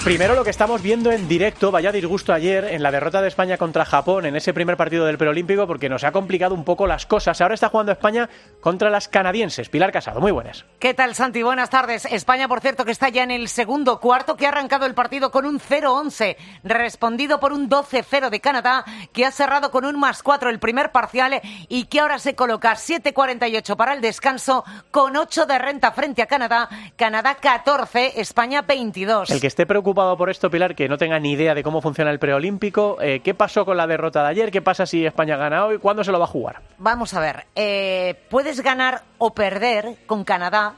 Primero 0.09 0.33
lo 0.33 0.43
que 0.43 0.49
estamos 0.49 0.81
viendo 0.81 1.11
en 1.11 1.27
directo, 1.27 1.69
vaya 1.69 1.91
disgusto 1.91 2.33
ayer 2.33 2.65
en 2.65 2.81
la 2.81 2.89
derrota 2.89 3.21
de 3.21 3.27
España 3.27 3.59
contra 3.59 3.85
Japón 3.85 4.25
en 4.25 4.35
ese 4.35 4.55
primer 4.55 4.75
partido 4.75 5.05
del 5.05 5.19
preolímpico 5.19 5.67
porque 5.67 5.87
nos 5.87 6.03
ha 6.03 6.11
complicado 6.11 6.55
un 6.55 6.63
poco 6.63 6.87
las 6.87 7.05
cosas. 7.05 7.39
Ahora 7.41 7.53
está 7.53 7.69
jugando 7.69 7.91
España 7.91 8.27
contra 8.59 8.89
las 8.89 9.07
canadienses. 9.07 9.69
Pilar 9.69 9.91
Casado, 9.91 10.19
muy 10.19 10.31
buenas. 10.31 10.65
¿Qué 10.79 10.95
tal, 10.95 11.13
Santi? 11.13 11.43
Buenas 11.43 11.69
tardes. 11.69 12.05
España, 12.05 12.47
por 12.47 12.59
cierto, 12.59 12.85
que 12.85 12.91
está 12.91 13.09
ya 13.09 13.21
en 13.21 13.29
el 13.29 13.49
segundo 13.49 13.99
cuarto, 13.99 14.35
que 14.35 14.47
ha 14.47 14.49
arrancado 14.49 14.87
el 14.87 14.95
partido 14.95 15.29
con 15.29 15.45
un 15.45 15.59
0-11, 15.59 16.37
respondido 16.63 17.39
por 17.39 17.53
un 17.53 17.69
12-0 17.69 18.31
de 18.31 18.39
Canadá, 18.39 18.85
que 19.13 19.27
ha 19.27 19.31
cerrado 19.31 19.69
con 19.69 19.85
un 19.85 19.99
más 19.99 20.23
4 20.23 20.49
el 20.49 20.57
primer 20.57 20.91
parcial 20.91 21.39
y 21.67 21.85
que 21.85 21.99
ahora 21.99 22.17
se 22.17 22.33
coloca 22.33 22.73
7-48 22.73 23.75
para 23.75 23.93
el 23.93 24.01
descanso, 24.01 24.65
con 24.89 25.15
8 25.15 25.45
de 25.45 25.59
renta 25.59 25.91
frente 25.91 26.23
a 26.23 26.25
Canadá. 26.25 26.67
Canadá 26.95 27.35
14, 27.35 28.19
España 28.19 28.63
22. 28.63 29.29
El 29.29 29.39
que 29.39 29.45
esté 29.45 29.67
preocupado 29.67 29.98
por 30.17 30.29
esto, 30.29 30.49
Pilar, 30.49 30.75
que 30.75 30.87
no 30.87 30.97
tenga 30.97 31.19
ni 31.19 31.33
idea 31.33 31.53
de 31.53 31.63
cómo 31.63 31.81
funciona 31.81 32.11
el 32.11 32.19
preolímpico, 32.19 32.97
eh, 33.01 33.19
¿qué 33.21 33.33
pasó 33.33 33.65
con 33.65 33.77
la 33.77 33.85
derrota 33.85 34.23
de 34.23 34.29
ayer? 34.29 34.51
¿Qué 34.51 34.61
pasa 34.61 34.85
si 34.85 35.05
España 35.05 35.35
gana 35.35 35.65
hoy? 35.65 35.77
¿Cuándo 35.77 36.03
se 36.03 36.11
lo 36.11 36.19
va 36.19 36.25
a 36.25 36.29
jugar? 36.29 36.61
Vamos 36.77 37.13
a 37.13 37.19
ver, 37.19 37.45
eh, 37.55 38.25
puedes 38.29 38.61
ganar 38.61 39.03
o 39.17 39.33
perder 39.33 39.97
con 40.05 40.23
Canadá 40.23 40.75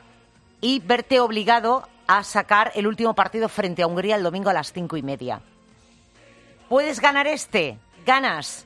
y 0.60 0.80
verte 0.80 1.20
obligado 1.20 1.88
a 2.08 2.24
sacar 2.24 2.72
el 2.76 2.88
último 2.88 3.14
partido 3.14 3.48
frente 3.48 3.84
a 3.84 3.88
Hungría 3.88 4.16
el 4.16 4.24
domingo 4.24 4.50
a 4.50 4.54
las 4.54 4.74
cinco 4.74 4.98
y 4.98 5.04
media. 5.04 5.42
Puedes 6.68 7.00
ganar 7.00 7.28
este, 7.28 7.78
ganas. 8.06 8.66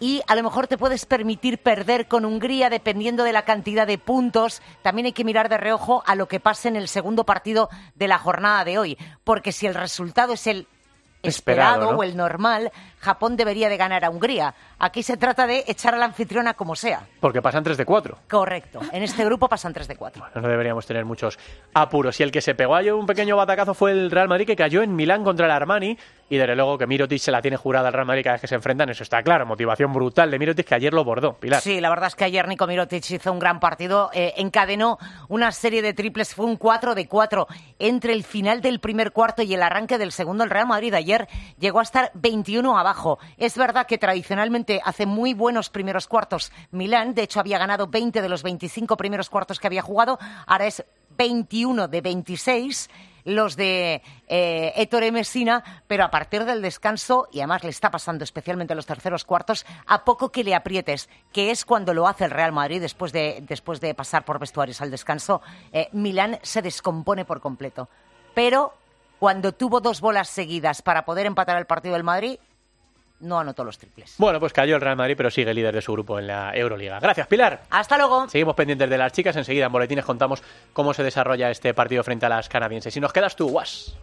Y 0.00 0.22
a 0.26 0.34
lo 0.34 0.42
mejor 0.42 0.66
te 0.66 0.78
puedes 0.78 1.06
permitir 1.06 1.58
perder 1.58 2.08
con 2.08 2.24
Hungría 2.24 2.70
dependiendo 2.70 3.24
de 3.24 3.32
la 3.32 3.44
cantidad 3.44 3.86
de 3.86 3.98
puntos. 3.98 4.60
También 4.82 5.06
hay 5.06 5.12
que 5.12 5.24
mirar 5.24 5.48
de 5.48 5.56
reojo 5.56 6.02
a 6.06 6.14
lo 6.14 6.28
que 6.28 6.40
pase 6.40 6.68
en 6.68 6.76
el 6.76 6.88
segundo 6.88 7.24
partido 7.24 7.68
de 7.94 8.08
la 8.08 8.18
jornada 8.18 8.64
de 8.64 8.78
hoy. 8.78 8.98
Porque 9.22 9.52
si 9.52 9.66
el 9.66 9.74
resultado 9.74 10.32
es 10.32 10.46
el 10.46 10.66
Esperado, 11.28 11.74
esperado 11.74 11.92
¿no? 11.92 11.98
o 11.98 12.02
el 12.02 12.16
normal, 12.16 12.70
Japón 12.98 13.36
debería 13.36 13.68
de 13.68 13.76
ganar 13.76 14.04
a 14.04 14.10
Hungría. 14.10 14.54
Aquí 14.78 15.02
se 15.02 15.16
trata 15.16 15.46
de 15.46 15.64
echar 15.66 15.94
a 15.94 15.98
la 15.98 16.04
anfitriona 16.04 16.54
como 16.54 16.76
sea. 16.76 17.06
Porque 17.20 17.40
pasan 17.40 17.64
3 17.64 17.76
de 17.76 17.84
4. 17.84 18.18
Correcto. 18.28 18.80
En 18.92 19.02
este 19.02 19.24
grupo 19.24 19.48
pasan 19.48 19.72
3 19.72 19.88
de 19.88 19.96
4. 19.96 20.24
No 20.34 20.48
deberíamos 20.48 20.86
tener 20.86 21.04
muchos 21.04 21.38
apuros. 21.72 22.18
Y 22.20 22.22
el 22.22 22.30
que 22.30 22.40
se 22.40 22.54
pegó 22.54 22.74
ayer 22.74 22.92
un 22.92 23.06
pequeño 23.06 23.36
batacazo 23.36 23.74
fue 23.74 23.92
el 23.92 24.10
Real 24.10 24.28
Madrid, 24.28 24.46
que 24.46 24.56
cayó 24.56 24.82
en 24.82 24.94
Milán 24.94 25.24
contra 25.24 25.46
el 25.46 25.52
Armani. 25.52 25.98
Y 26.28 26.36
desde 26.36 26.56
luego 26.56 26.78
que 26.78 26.86
Mirotic 26.86 27.18
se 27.18 27.30
la 27.30 27.42
tiene 27.42 27.56
jurada 27.56 27.88
al 27.88 27.94
Real 27.94 28.06
Madrid 28.06 28.22
cada 28.24 28.34
vez 28.34 28.40
que 28.40 28.46
se 28.46 28.54
enfrentan. 28.54 28.88
Eso 28.88 29.02
está 29.02 29.22
claro. 29.22 29.46
Motivación 29.46 29.92
brutal 29.92 30.30
de 30.30 30.38
Mirotic 30.38 30.66
que 30.66 30.74
ayer 30.74 30.92
lo 30.92 31.04
bordó. 31.04 31.34
Pilar. 31.34 31.60
Sí, 31.60 31.80
la 31.80 31.90
verdad 31.90 32.08
es 32.08 32.16
que 32.16 32.24
ayer 32.24 32.48
Nico 32.48 32.66
Mirotic 32.66 33.10
hizo 33.10 33.32
un 33.32 33.38
gran 33.38 33.60
partido, 33.60 34.10
eh, 34.14 34.34
encadenó 34.36 34.98
una 35.28 35.52
serie 35.52 35.82
de 35.82 35.92
triples, 35.92 36.34
fue 36.34 36.46
un 36.46 36.56
4 36.56 36.94
de 36.94 37.06
4 37.06 37.46
entre 37.78 38.12
el 38.12 38.24
final 38.24 38.60
del 38.60 38.80
primer 38.80 39.12
cuarto 39.12 39.42
y 39.42 39.54
el 39.54 39.62
arranque 39.62 39.98
del 39.98 40.12
segundo. 40.12 40.44
El 40.44 40.50
Real 40.50 40.66
Madrid 40.66 40.94
ayer 40.94 41.28
llegó 41.58 41.80
a 41.80 41.82
estar 41.82 42.10
21 42.14 42.78
abajo. 42.78 43.18
Es 43.36 43.56
verdad 43.56 43.86
que 43.86 43.98
tradicionalmente 43.98 44.80
hace 44.84 45.06
muy 45.06 45.34
buenos 45.34 45.70
primeros 45.70 46.08
cuartos 46.08 46.52
Milán, 46.70 47.14
de 47.14 47.22
hecho 47.22 47.40
había 47.40 47.58
ganado 47.58 47.86
20 47.86 48.22
de 48.22 48.28
los 48.28 48.42
25 48.42 48.96
primeros 48.96 49.30
cuartos 49.30 49.60
que 49.60 49.66
había 49.66 49.82
jugado, 49.82 50.18
ahora 50.46 50.66
es 50.66 50.84
21 51.16 51.88
de 51.88 52.00
26 52.00 52.90
los 53.24 53.56
de 53.56 54.02
eh, 54.28 54.72
Ettore 54.76 55.12
pero 55.86 56.04
a 56.04 56.10
partir 56.10 56.44
del 56.44 56.62
descanso, 56.62 57.28
y 57.32 57.40
además 57.40 57.64
le 57.64 57.70
está 57.70 57.90
pasando 57.90 58.24
especialmente 58.24 58.72
en 58.72 58.76
los 58.76 58.86
terceros 58.86 59.24
cuartos, 59.24 59.64
a 59.86 60.04
poco 60.04 60.30
que 60.30 60.44
le 60.44 60.54
aprietes, 60.54 61.08
que 61.32 61.50
es 61.50 61.64
cuando 61.64 61.94
lo 61.94 62.06
hace 62.06 62.24
el 62.24 62.30
Real 62.30 62.52
Madrid 62.52 62.80
después 62.80 63.12
de, 63.12 63.42
después 63.46 63.80
de 63.80 63.94
pasar 63.94 64.24
por 64.24 64.38
vestuarios 64.38 64.80
al 64.80 64.90
descanso, 64.90 65.42
eh, 65.72 65.88
Milán 65.92 66.38
se 66.42 66.62
descompone 66.62 67.24
por 67.24 67.40
completo. 67.40 67.88
Pero 68.34 68.74
cuando 69.18 69.52
tuvo 69.52 69.80
dos 69.80 70.00
bolas 70.00 70.28
seguidas 70.28 70.82
para 70.82 71.04
poder 71.04 71.26
empatar 71.26 71.56
el 71.56 71.66
partido 71.66 71.94
del 71.94 72.04
Madrid, 72.04 72.38
no 73.24 73.38
anotó 73.38 73.64
los 73.64 73.78
triples. 73.78 74.14
Bueno, 74.18 74.38
pues 74.38 74.52
cayó 74.52 74.76
el 74.76 74.80
Real 74.80 74.96
Madrid, 74.96 75.14
pero 75.16 75.30
sigue 75.30 75.52
líder 75.52 75.74
de 75.74 75.82
su 75.82 75.92
grupo 75.92 76.18
en 76.18 76.26
la 76.26 76.54
Euroliga. 76.54 77.00
Gracias, 77.00 77.26
Pilar. 77.26 77.62
Hasta 77.70 77.98
luego. 77.98 78.28
Seguimos 78.28 78.54
pendientes 78.54 78.88
de 78.88 78.98
las 78.98 79.12
chicas. 79.12 79.36
Enseguida 79.36 79.66
en 79.66 79.72
boletines 79.72 80.04
contamos 80.04 80.42
cómo 80.72 80.94
se 80.94 81.02
desarrolla 81.02 81.50
este 81.50 81.74
partido 81.74 82.04
frente 82.04 82.26
a 82.26 82.28
las 82.28 82.48
canadienses. 82.48 82.96
Y 82.96 83.00
nos 83.00 83.12
quedas 83.12 83.34
tú, 83.36 83.48
Guas. 83.48 83.96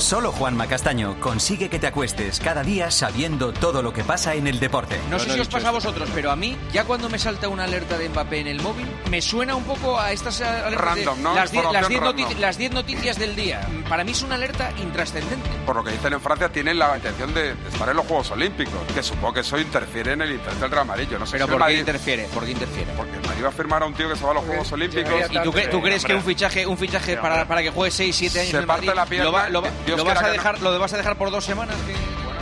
Solo 0.00 0.32
Juanma 0.32 0.66
Castaño 0.66 1.20
consigue 1.20 1.68
que 1.68 1.78
te 1.78 1.86
acuestes 1.86 2.40
cada 2.40 2.62
día 2.62 2.90
sabiendo 2.90 3.52
todo 3.52 3.82
lo 3.82 3.92
que 3.92 4.02
pasa 4.02 4.34
en 4.34 4.46
el 4.46 4.58
deporte. 4.58 4.98
No 5.10 5.18
sé 5.18 5.30
si 5.34 5.38
os 5.38 5.46
pasa 5.46 5.68
a 5.68 5.72
vosotros, 5.72 6.08
pero 6.14 6.30
a 6.30 6.36
mí, 6.36 6.56
ya 6.72 6.84
cuando 6.84 7.08
me 7.10 7.18
salta 7.18 7.48
una 7.48 7.64
alerta 7.64 7.98
de 7.98 8.08
Mbappé 8.08 8.40
en 8.40 8.46
el 8.48 8.60
móvil, 8.62 8.88
me 9.10 9.20
suena 9.20 9.54
un 9.54 9.62
poco 9.64 10.00
a 10.00 10.10
estas 10.10 10.40
alertas 10.40 10.70
de 10.70 10.76
Random, 11.04 11.22
¿no? 11.22 11.34
las 11.34 11.52
die- 11.52 11.58
las 11.62 11.64
Información 11.66 11.88
10 11.90 12.00
random. 12.02 12.28
noti- 12.30 12.40
las 12.40 12.58
10 12.58 12.72
noticias 12.72 13.18
del 13.18 13.36
día. 13.36 13.60
Para 13.88 14.02
mí 14.02 14.12
es 14.12 14.22
una 14.22 14.36
alerta 14.36 14.72
intrascendente. 14.82 15.48
Por 15.66 15.76
lo 15.76 15.84
que 15.84 15.92
dicen 15.92 16.12
en 16.14 16.20
Francia, 16.20 16.48
tienen 16.48 16.78
la 16.78 16.96
intención 16.96 17.32
de 17.34 17.50
estar 17.70 17.88
en 17.90 17.96
los 17.96 18.06
Juegos 18.06 18.30
Olímpicos. 18.30 18.80
Que 18.94 19.02
supongo 19.02 19.34
que 19.34 19.40
eso 19.40 19.58
interfiere 19.58 20.14
en 20.14 20.22
el 20.22 20.32
interés 20.32 20.60
del 20.60 20.70
Real 20.70 20.86
Madrid. 20.86 21.08
Yo 21.10 21.18
no 21.18 21.26
sé 21.26 21.32
Pero 21.32 21.44
si 21.46 21.50
¿por 21.50 21.58
qué 21.58 21.64
Madrid- 21.64 21.78
interfiere? 21.80 22.24
¿Por 22.34 22.44
qué 22.46 22.50
interfiere? 22.52 22.92
Porque 22.96 23.16
el 23.16 23.22
Madrid 23.26 23.44
va 23.44 23.48
a 23.48 23.52
firmar 23.52 23.82
a 23.82 23.86
un 23.86 23.94
tío 23.94 24.08
que 24.08 24.16
se 24.16 24.24
va 24.24 24.30
a 24.30 24.34
los 24.34 24.44
Juegos 24.44 24.72
Olímpicos. 24.72 25.12
¿Y 25.30 25.38
tú, 25.42 25.52
cre- 25.52 25.70
tú 25.70 25.82
crees 25.82 26.04
que 26.04 26.14
un 26.14 26.22
fichaje, 26.24 26.66
un 26.66 26.78
fichaje 26.78 27.16
para, 27.18 27.46
para 27.46 27.62
que 27.62 27.70
juegue 27.70 27.90
6, 27.90 28.16
7 28.16 28.40
años 28.40 28.50
Se 28.50 28.56
en 28.56 28.60
el 28.62 28.66
parte 28.66 28.86
Madrid, 28.86 28.96
la 28.96 29.06
pierna, 29.06 29.24
lo, 29.26 29.32
va- 29.32 29.48
lo 29.50 29.62
va- 29.62 29.68
Dios 29.96 29.98
lo 29.98 30.04
vas 30.04 30.22
a 30.22 30.30
dejar, 30.30 30.62
¿Lo 30.62 30.78
vas 30.78 30.92
a 30.92 30.98
dejar 30.98 31.18
por 31.18 31.32
dos 31.32 31.44
semanas? 31.44 31.76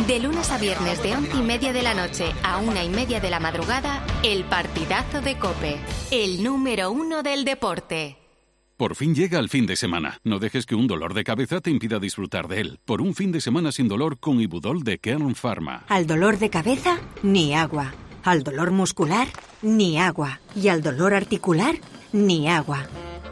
De 0.06 0.18
lunes 0.20 0.50
a 0.50 0.58
viernes 0.58 1.02
de 1.02 1.16
once 1.16 1.34
y 1.34 1.40
media 1.40 1.72
de 1.72 1.82
la 1.82 1.94
noche 1.94 2.30
a 2.42 2.58
una 2.58 2.84
y 2.84 2.90
media 2.90 3.20
de 3.20 3.30
la 3.30 3.40
madrugada, 3.40 4.04
el 4.22 4.44
partidazo 4.44 5.22
de 5.22 5.38
Cope, 5.38 5.78
el 6.10 6.44
número 6.44 6.90
uno 6.90 7.22
del 7.22 7.46
deporte. 7.46 8.18
Por 8.76 8.96
fin 8.96 9.14
llega 9.14 9.38
el 9.38 9.48
fin 9.48 9.64
de 9.64 9.76
semana. 9.76 10.20
No 10.24 10.38
dejes 10.38 10.66
que 10.66 10.74
un 10.74 10.86
dolor 10.86 11.14
de 11.14 11.24
cabeza 11.24 11.62
te 11.62 11.70
impida 11.70 11.98
disfrutar 11.98 12.48
de 12.48 12.60
él. 12.60 12.80
Por 12.84 13.00
un 13.00 13.14
fin 13.14 13.32
de 13.32 13.40
semana 13.40 13.72
sin 13.72 13.88
dolor 13.88 14.18
con 14.18 14.42
Ibudol 14.42 14.84
de 14.84 14.98
Kern 14.98 15.34
Pharma. 15.34 15.84
Al 15.88 16.06
dolor 16.06 16.38
de 16.38 16.50
cabeza, 16.50 16.98
ni 17.22 17.54
agua. 17.54 17.94
Al 18.24 18.42
dolor 18.44 18.72
muscular, 18.72 19.26
ni 19.62 19.98
agua. 19.98 20.40
Y 20.54 20.68
al 20.68 20.82
dolor 20.82 21.14
articular, 21.14 21.76
ni 22.12 22.46
agua. 22.46 22.86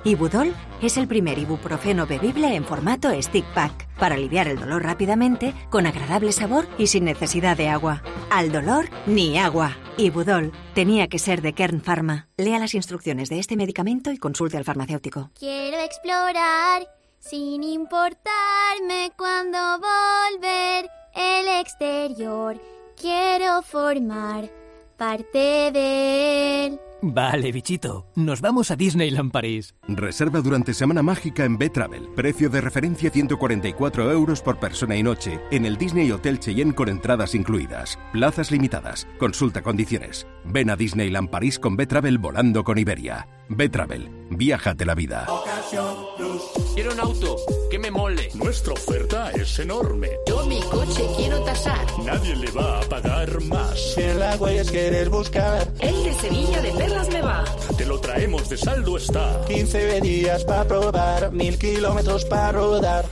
Ibudol 0.07 0.55
es 0.81 0.99
el 0.99 1.09
primer 1.09 1.37
ibuprofeno 1.37 2.07
bebible 2.07 2.55
en 2.55 2.65
formato 2.65 3.11
stick 3.21 3.45
pack 3.55 3.89
para 3.99 4.15
aliviar 4.15 4.47
el 4.47 4.57
dolor 4.57 4.85
rápidamente, 4.85 5.53
con 5.69 5.85
agradable 5.85 6.31
sabor 6.31 6.69
y 6.79 6.87
sin 6.87 7.05
necesidad 7.05 7.57
de 7.57 7.69
agua. 7.69 8.05
Al 8.31 8.53
dolor, 8.53 8.89
ni 9.07 9.37
agua. 9.37 9.77
Ibudol 9.97 10.53
tenía 10.75 11.09
que 11.09 11.19
ser 11.19 11.43
de 11.43 11.55
Kern 11.55 11.81
Pharma. 11.81 12.29
Lea 12.37 12.61
las 12.61 12.75
instrucciones 12.75 13.31
de 13.31 13.41
este 13.41 13.57
medicamento 13.57 14.13
y 14.13 14.17
consulte 14.17 14.57
al 14.57 14.63
farmacéutico. 14.63 15.31
Quiero 15.37 15.79
explorar 15.81 16.87
sin 17.19 17.65
importarme 17.65 19.11
cuando 19.19 19.59
volver 19.81 20.89
el 21.17 21.49
exterior. 21.61 22.61
Quiero 22.97 23.61
formar 23.63 24.53
parte 24.97 25.73
de 25.73 26.67
él. 26.67 26.81
Vale, 27.09 27.53
bichito. 27.53 28.07
Nos 28.17 28.41
vamos 28.41 28.73
a 28.73 28.77
Disneyland 28.77 29.31
París. 29.31 29.75
Reserva 29.87 30.41
durante 30.41 30.75
Semana 30.75 31.05
Mágica 31.05 31.45
en 31.45 31.57
B-Travel. 31.57 32.09
Precio 32.17 32.51
de 32.51 32.61
referencia 32.61 33.11
144 33.11 34.11
euros 34.11 34.43
por 34.43 34.59
persona 34.59 34.97
y 34.97 35.05
noche 35.05 35.41
en 35.53 35.67
el 35.67 35.77
Disney 35.77 36.11
Hotel 36.11 36.41
Cheyenne 36.41 36.75
con 36.75 36.89
entradas 36.89 37.37
incluidas. 37.37 37.97
Plazas 38.13 38.51
limitadas. 38.51 39.07
Consulta 39.21 39.63
condiciones. 39.63 40.27
Ven 40.45 40.69
a 40.69 40.77
Disneyland 40.77 41.31
París 41.31 41.61
con 41.61 41.77
B-Travel 41.77 42.19
volando 42.19 42.65
con 42.65 42.77
Iberia. 42.77 43.29
B-Travel. 43.49 44.11
Viájate 44.31 44.85
la 44.85 44.97
vida. 44.97 45.27
Quiero 46.75 46.93
un 46.93 47.01
auto 47.01 47.37
que 47.71 47.79
me 47.79 47.91
mole. 47.91 48.29
Nuestra 48.35 48.73
oferta 48.73 49.31
es 49.31 49.59
enorme. 49.61 50.11
Yo 50.27 50.45
mi 50.47 50.61
coche 50.61 51.07
quiero 51.17 51.41
tasar. 51.45 51.87
Nadie 52.05 52.37
le 52.37 52.51
va 52.51 52.81
a 52.81 52.83
pagar 52.83 53.41
más. 53.45 53.95
Si 53.95 54.03
en 54.03 54.19
la 54.19 54.37
huellas 54.37 54.71
quieres 54.71 55.09
buscar. 55.09 55.73
El 55.81 56.05
de 56.05 56.13
Sevilla 56.15 56.61
de 56.61 56.73
Me 57.13 57.23
va. 57.23 57.45
Te 57.77 57.85
lo 57.85 58.01
traemos 58.01 58.49
de 58.49 58.57
saldo 58.57 58.97
está. 58.97 59.45
15 59.47 60.01
días 60.01 60.45
para 60.45 60.65
probar, 60.67 61.33
mil 61.33 61.59
kilómetros 61.59 62.25
para 62.25 62.53
rodar. 62.53 63.05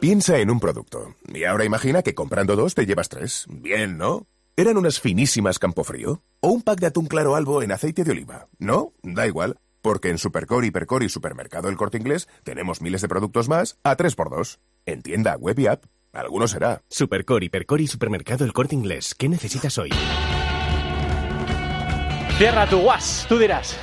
Piensa 0.00 0.38
en 0.38 0.50
un 0.50 0.60
producto. 0.60 1.14
Y 1.32 1.44
ahora 1.44 1.64
imagina 1.64 2.02
que 2.02 2.14
comprando 2.14 2.56
dos 2.56 2.74
te 2.74 2.86
llevas 2.86 3.08
tres. 3.08 3.46
Bien, 3.48 3.96
¿no? 3.96 4.26
¿Eran 4.56 4.76
unas 4.76 5.00
finísimas 5.00 5.58
Campofrío? 5.58 6.22
¿O 6.40 6.48
un 6.48 6.62
pack 6.62 6.80
de 6.80 6.86
atún 6.86 7.06
claro 7.06 7.36
albo 7.36 7.62
en 7.62 7.72
aceite 7.72 8.04
de 8.04 8.10
oliva? 8.10 8.48
¿No? 8.58 8.92
Da 9.02 9.26
igual. 9.26 9.58
Porque 9.80 10.10
en 10.10 10.18
Supercore, 10.18 10.66
Hipercore 10.66 11.06
y 11.06 11.08
Supermercado 11.08 11.68
El 11.68 11.76
Corte 11.76 11.98
Inglés 11.98 12.28
tenemos 12.42 12.80
miles 12.80 13.00
de 13.02 13.08
productos 13.08 13.48
más 13.48 13.78
a 13.84 13.96
3x2. 13.96 14.58
En 14.86 15.02
tienda, 15.02 15.36
web 15.36 15.58
y 15.60 15.68
app. 15.68 15.84
Alguno 16.12 16.48
será. 16.48 16.82
Supercore, 16.88 17.46
Hipercore 17.46 17.84
y 17.84 17.86
Supermercado 17.86 18.44
El 18.44 18.52
Corte 18.52 18.74
Inglés. 18.74 19.14
¿Qué 19.14 19.28
necesitas 19.28 19.78
hoy? 19.78 19.90
Cierra 22.38 22.68
tu 22.68 22.78
guas, 22.78 23.26
tú 23.28 23.36
dirás. 23.36 23.76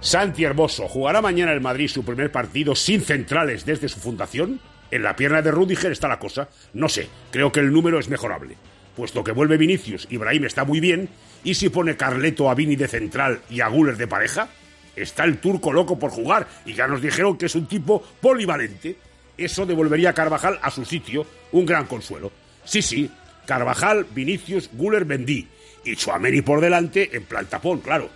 Santi 0.00 0.42
Hermoso, 0.42 0.88
¿jugará 0.88 1.22
mañana 1.22 1.52
el 1.52 1.60
Madrid 1.60 1.86
su 1.86 2.04
primer 2.04 2.32
partido 2.32 2.74
sin 2.74 3.02
centrales 3.02 3.64
desde 3.64 3.88
su 3.88 4.00
fundación? 4.00 4.58
En 4.90 5.04
la 5.04 5.14
pierna 5.14 5.42
de 5.42 5.52
Rudiger 5.52 5.92
está 5.92 6.08
la 6.08 6.18
cosa. 6.18 6.48
No 6.74 6.88
sé, 6.88 7.08
creo 7.30 7.52
que 7.52 7.60
el 7.60 7.72
número 7.72 8.00
es 8.00 8.08
mejorable. 8.08 8.56
Puesto 8.96 9.22
que 9.22 9.30
vuelve 9.30 9.58
Vinicius, 9.58 10.08
Ibrahim 10.10 10.44
está 10.44 10.64
muy 10.64 10.80
bien, 10.80 11.08
¿y 11.44 11.54
si 11.54 11.68
pone 11.68 11.96
Carleto 11.96 12.50
a 12.50 12.56
Vini 12.56 12.74
de 12.74 12.88
central 12.88 13.42
y 13.48 13.60
a 13.60 13.68
Guller 13.68 13.96
de 13.96 14.08
pareja? 14.08 14.48
Está 14.96 15.22
el 15.22 15.38
turco 15.38 15.72
loco 15.72 15.96
por 15.96 16.10
jugar 16.10 16.48
y 16.66 16.74
ya 16.74 16.88
nos 16.88 17.00
dijeron 17.00 17.38
que 17.38 17.46
es 17.46 17.54
un 17.54 17.66
tipo 17.66 18.02
polivalente. 18.20 18.96
Eso 19.38 19.66
devolvería 19.66 20.10
a 20.10 20.14
Carvajal 20.14 20.58
a 20.62 20.72
su 20.72 20.84
sitio, 20.84 21.24
un 21.52 21.64
gran 21.64 21.86
consuelo. 21.86 22.32
Sí, 22.64 22.82
sí, 22.82 23.08
Carvajal, 23.46 24.04
Vinicius, 24.12 24.68
Guller, 24.72 25.04
Bendí. 25.04 25.46
Y 25.84 25.96
Chuameni 25.96 26.42
por 26.42 26.60
delante 26.60 27.10
en 27.16 27.24
plan 27.24 27.46
tapón, 27.46 27.80
claro. 27.80 28.08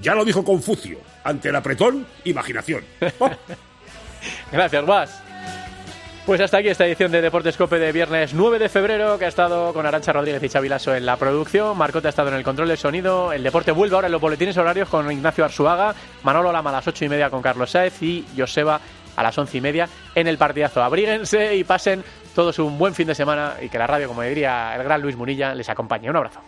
Ya 0.00 0.14
lo 0.14 0.24
dijo 0.24 0.44
Confucio, 0.44 0.98
ante 1.24 1.50
el 1.50 1.56
apretón, 1.56 2.06
imaginación. 2.24 2.84
Gracias, 4.52 4.84
Guas. 4.84 5.22
Pues 6.24 6.40
hasta 6.40 6.58
aquí 6.58 6.68
esta 6.68 6.86
edición 6.86 7.10
de 7.10 7.20
Deportes 7.20 7.56
Cope 7.56 7.80
de 7.80 7.90
viernes 7.90 8.32
9 8.32 8.60
de 8.60 8.68
febrero, 8.68 9.18
que 9.18 9.24
ha 9.24 9.28
estado 9.28 9.72
con 9.72 9.86
Arancha 9.86 10.12
Rodríguez 10.12 10.40
y 10.44 10.48
Chavilaso 10.48 10.94
en 10.94 11.04
la 11.04 11.16
producción. 11.16 11.76
Marcote 11.76 12.06
ha 12.06 12.10
estado 12.10 12.28
en 12.28 12.36
el 12.36 12.44
control 12.44 12.68
del 12.68 12.78
sonido. 12.78 13.32
El 13.32 13.42
deporte 13.42 13.72
vuelve 13.72 13.96
ahora 13.96 14.06
en 14.06 14.12
los 14.12 14.20
boletines 14.20 14.56
horarios 14.56 14.88
con 14.88 15.10
Ignacio 15.10 15.44
Arzuaga, 15.44 15.96
Manolo 16.22 16.52
Lama 16.52 16.70
a 16.70 16.74
las 16.74 16.86
8 16.86 17.06
y 17.06 17.08
media 17.08 17.28
con 17.28 17.42
Carlos 17.42 17.72
Saez 17.72 18.00
y 18.02 18.24
Joseba 18.36 18.80
a 19.16 19.22
las 19.22 19.36
11 19.36 19.58
y 19.58 19.60
media 19.60 19.88
en 20.14 20.28
el 20.28 20.38
partidazo. 20.38 20.80
Abríguense 20.80 21.56
y 21.56 21.64
pasen 21.64 22.04
todos 22.36 22.56
un 22.60 22.78
buen 22.78 22.94
fin 22.94 23.08
de 23.08 23.16
semana 23.16 23.54
y 23.60 23.68
que 23.68 23.78
la 23.78 23.88
radio, 23.88 24.06
como 24.06 24.22
diría 24.22 24.76
el 24.76 24.84
gran 24.84 25.02
Luis 25.02 25.16
Munilla, 25.16 25.56
les 25.56 25.68
acompañe. 25.68 26.08
Un 26.08 26.16
abrazo. 26.16 26.40